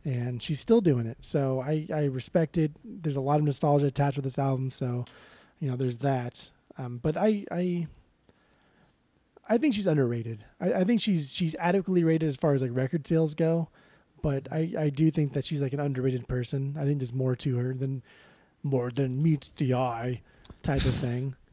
[0.05, 1.19] And she's still doing it.
[1.21, 2.73] So I, I respect it.
[2.85, 5.05] There's a lot of nostalgia attached with this album, so
[5.61, 6.51] you know, there's that.
[6.77, 7.87] Um, but I I
[9.49, 10.45] I think she's underrated.
[10.61, 13.69] I, I think she's she's adequately rated as far as like record sales go.
[14.23, 16.77] But I, I do think that she's like an underrated person.
[16.79, 18.03] I think there's more to her than
[18.63, 20.21] more than meets the eye
[20.63, 21.35] type of thing.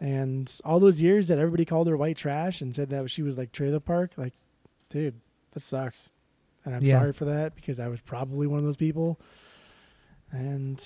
[0.00, 3.38] And all those years that everybody called her white trash and said that she was
[3.38, 4.34] like trailer park, like,
[4.90, 5.14] dude,
[5.52, 6.10] that sucks.
[6.64, 6.98] And I'm Yeah.
[6.98, 9.18] sorry for that because I was probably one of those people.
[10.30, 10.82] And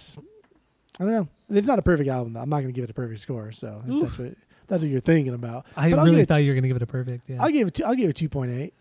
[1.01, 1.29] I don't know.
[1.51, 2.41] It's not a perfect album though.
[2.41, 3.51] I'm not gonna give it a perfect score.
[3.53, 4.03] So Oof.
[4.03, 4.35] that's what
[4.69, 5.67] that's what you're thinking about.
[5.77, 7.29] I But really it- thought you were gonna give it a perfect.
[7.29, 7.43] Yeah.
[7.43, 7.75] I'll give it.
[7.75, 8.75] Two, I'll give it two point eight.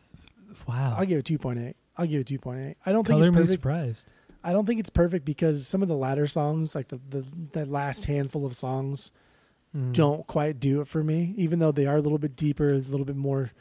[0.68, 0.96] wow.
[0.98, 1.76] I'll give it two point eight.
[1.98, 2.78] I'll give it two point eight.
[2.86, 3.52] I don't think Color it's me perfect.
[3.52, 4.14] surprised.
[4.44, 7.68] I don't think it's perfect because some of the latter songs, like the the that
[7.70, 9.12] last handful of songs,
[9.76, 9.92] Mm.
[9.94, 11.34] don't quite do it for me.
[11.38, 13.52] Even though they are a little bit deeper, a little bit more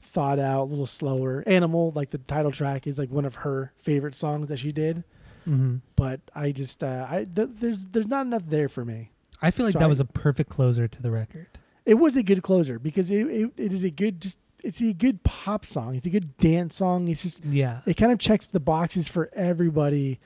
[0.00, 1.44] thought out, a little slower.
[1.46, 5.04] Animal, like the title track, is like one of her favorite songs that she did.
[5.44, 9.10] hmm But I just, uh, I th- there's there's not enough there for me.
[9.42, 11.51] I feel like So that I- was a perfect closer to the record.
[11.84, 14.92] It was a good closer because it, it, it is a good just it's a
[14.92, 15.96] good pop song.
[15.96, 17.08] It's a good dance song.
[17.08, 17.80] It's just Yeah.
[17.86, 20.20] it kind of checks the boxes for everybody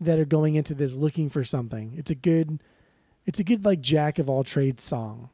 [0.00, 1.94] that are going into this looking for something.
[1.96, 2.60] It's a good
[3.26, 5.30] it's a good like jack of all trades song.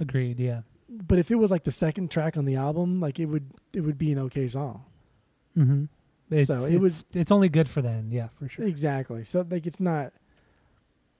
[0.00, 0.40] Agreed.
[0.40, 0.62] Yeah.
[0.88, 3.80] But if it was like the second track on the album, like it would it
[3.82, 4.84] would be an okay song.
[5.56, 5.84] Mm-hmm.
[6.30, 8.08] It's, So it it's- was- It's only good for then.
[8.10, 8.64] Yeah, for sure.
[8.66, 9.24] Exactly.
[9.24, 10.12] So like it's not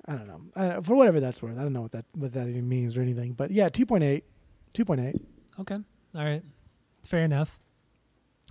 [0.07, 0.41] I don't know.
[0.55, 1.59] I, for whatever that's worth.
[1.59, 3.33] I don't know what that what that even means or anything.
[3.33, 4.23] But yeah, 2.8.
[4.75, 5.21] 2.8.
[5.61, 5.75] Okay.
[6.15, 6.43] All right.
[7.03, 7.59] Fair enough.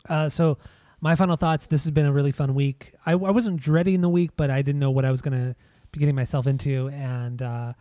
[0.09, 0.57] Uh, so,
[0.99, 1.65] my final thoughts.
[1.65, 2.93] This has been a really fun week.
[3.05, 5.55] I, I wasn't dreading the week, but I didn't know what I was to
[5.91, 7.73] be getting myself into, and uh,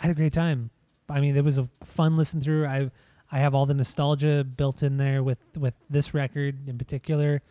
[0.00, 0.70] I had a great time.
[1.08, 2.66] I mean, it was a fun listen through.
[2.66, 2.90] I
[3.30, 7.42] I have all the nostalgia built in there with with this record in particular,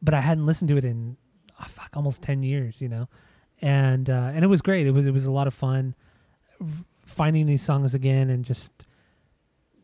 [0.00, 1.16] but I hadn't listened to it in
[1.60, 3.08] oh, fuck almost ten years, you know,
[3.60, 4.86] and uh, and it was great.
[4.86, 5.94] It was it was a lot of fun.
[7.04, 8.72] finding these songs again and just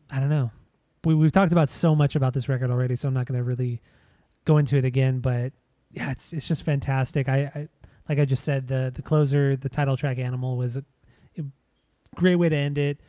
[0.09, 0.51] I don't know.
[1.05, 3.43] We we've talked about so much about this record already, so I'm not going to
[3.43, 3.81] really
[4.45, 5.19] go into it again.
[5.19, 5.53] But
[5.91, 7.29] yeah, it's it's just fantastic.
[7.29, 7.67] I, I
[8.09, 10.83] like I just said the the closer, the title track, "Animal" was a,
[11.37, 11.43] a
[12.15, 12.99] great way to end it.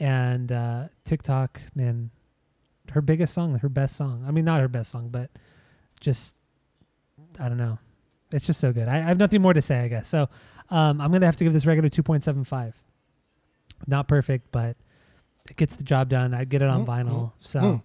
[0.00, 2.10] And uh, TikTok, man,
[2.90, 4.24] her biggest song, her best song.
[4.26, 5.30] I mean, not her best song, but
[6.00, 6.36] just
[7.38, 7.78] I don't know.
[8.34, 8.88] It's just so good.
[8.88, 10.08] I, I have nothing more to say, I guess.
[10.08, 10.28] So
[10.70, 12.72] um, I'm gonna have to give this regular 2.75.
[13.86, 14.76] Not perfect, but
[15.48, 16.34] it gets the job done.
[16.34, 17.82] I get it on Mm, vinyl, mm, so mm.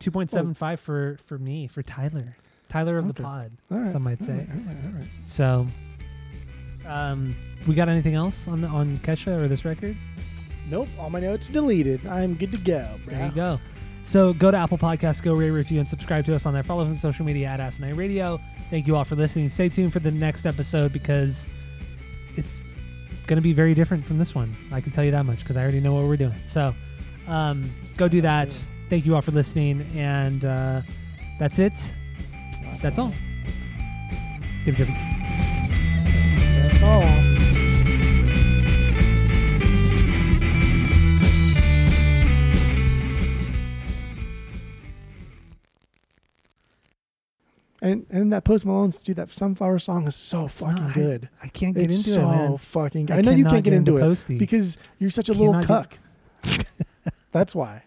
[0.00, 2.36] 2.75 for for me, for Tyler,
[2.68, 3.52] Tyler of the pod.
[3.70, 3.90] All right.
[3.90, 4.34] Some might say.
[4.34, 5.08] right, all right, all right.
[5.26, 5.66] So,
[6.86, 7.34] um,
[7.66, 9.96] we got anything else on the on Kesha or this record?
[10.70, 12.06] Nope, all my notes are deleted.
[12.06, 13.14] I'm good to go, bro.
[13.14, 13.60] There you go.
[14.04, 16.62] So go to Apple Podcasts, go rate, review, and subscribe to us on there.
[16.62, 18.40] Follow us on social media at Asinine Radio.
[18.70, 19.48] Thank you all for listening.
[19.48, 21.46] Stay tuned for the next episode because
[22.36, 22.54] it's
[23.26, 24.54] going to be very different from this one.
[24.70, 26.34] I can tell you that much because I already know what we're doing.
[26.44, 26.74] So
[27.26, 28.54] um, go do that.
[28.90, 29.86] Thank you all for listening.
[29.94, 30.82] And uh,
[31.38, 31.72] that's it.
[32.82, 33.12] That's all.
[34.64, 34.92] Give it to
[36.62, 37.37] That's all.
[47.80, 51.28] And and that Post Malone's dude, that Sunflower song is so It's fucking not- good.
[51.42, 52.56] I can't get It's into so it, man.
[52.58, 53.14] fucking good.
[53.14, 54.36] I I, know you can't get get into into it Posty.
[54.38, 55.96] because you're such a little cuck.
[57.32, 57.84] That's why.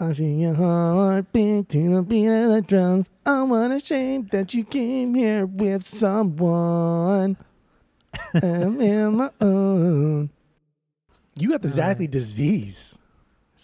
[0.00, 3.10] I feel your heart beat to the beat of the drums.
[3.26, 7.36] I'm unashamed that you came here with someone.
[8.34, 10.30] I'm in my own.
[11.38, 12.10] You got the All right.
[12.10, 12.98] Disease.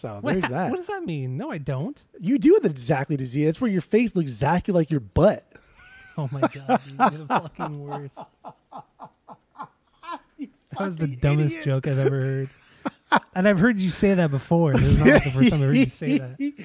[0.01, 0.71] So What, there's that.
[0.71, 1.37] what does that mean?
[1.37, 2.03] No, I don't.
[2.19, 3.45] You do have the Zachley disease.
[3.45, 5.45] That's where your face looks exactly like your butt.
[6.17, 8.19] Oh my god, dude, you're the fucking worst.
[10.73, 11.65] That was the dumbest idiot.
[11.65, 12.49] joke I've ever heard.
[13.35, 14.73] and I've heard you say that before.
[14.75, 16.53] This is not like the first time I heard you say that.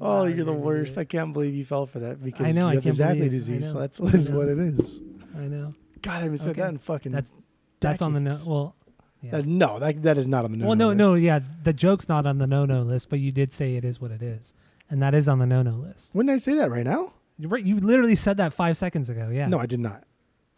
[0.00, 0.96] Oh, Wow, you're the worst.
[0.96, 3.22] I can't believe you fell for that because know, you have the can't believe Zachley
[3.22, 3.26] it.
[3.26, 3.70] I disease.
[3.70, 5.00] So that's I what, is what it is.
[5.36, 5.74] I know.
[6.02, 6.60] God, I haven't said Okay.
[6.60, 7.10] that in fucking.
[7.10, 7.32] That's
[7.80, 8.30] that's on the no.
[8.30, 8.48] decades.
[8.48, 8.76] Well,
[9.22, 9.36] yeah.
[9.36, 10.66] Uh, no, that that is not on the no.
[10.68, 11.40] well, no, no, yeah.
[11.64, 14.22] The joke's not on the no-no list, but you did say it is what it
[14.22, 14.52] is,
[14.90, 16.10] and that is on the no-no list.
[16.12, 17.14] When did I say that right now?
[17.38, 17.64] You're right.
[17.64, 19.30] You literally said that five seconds ago.
[19.32, 19.48] Yeah.
[19.48, 20.04] No, I did not.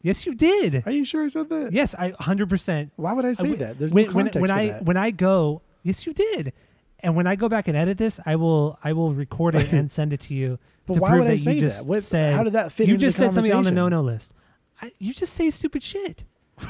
[0.02, 0.82] Yes, you did.
[0.86, 1.72] Are you sure I said that?
[1.72, 2.92] Yes, I hundred percent.
[2.96, 3.78] Why would I say w- that?
[3.78, 4.84] There's when, no context when for I that.
[4.84, 6.52] when I go, yes, you did.
[7.00, 9.90] And when I go back and edit this, I will I will record it and
[9.98, 10.58] send it to you.
[10.86, 11.84] but to why prove would I say that?
[11.84, 14.32] What, said how did that fit you just said something on the no no list.
[14.80, 16.24] I, you just say stupid shit.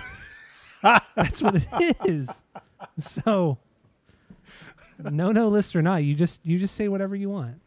[0.83, 2.43] That's what it is.
[2.99, 3.59] So
[4.99, 7.61] no no list or not, you just you just say whatever you want.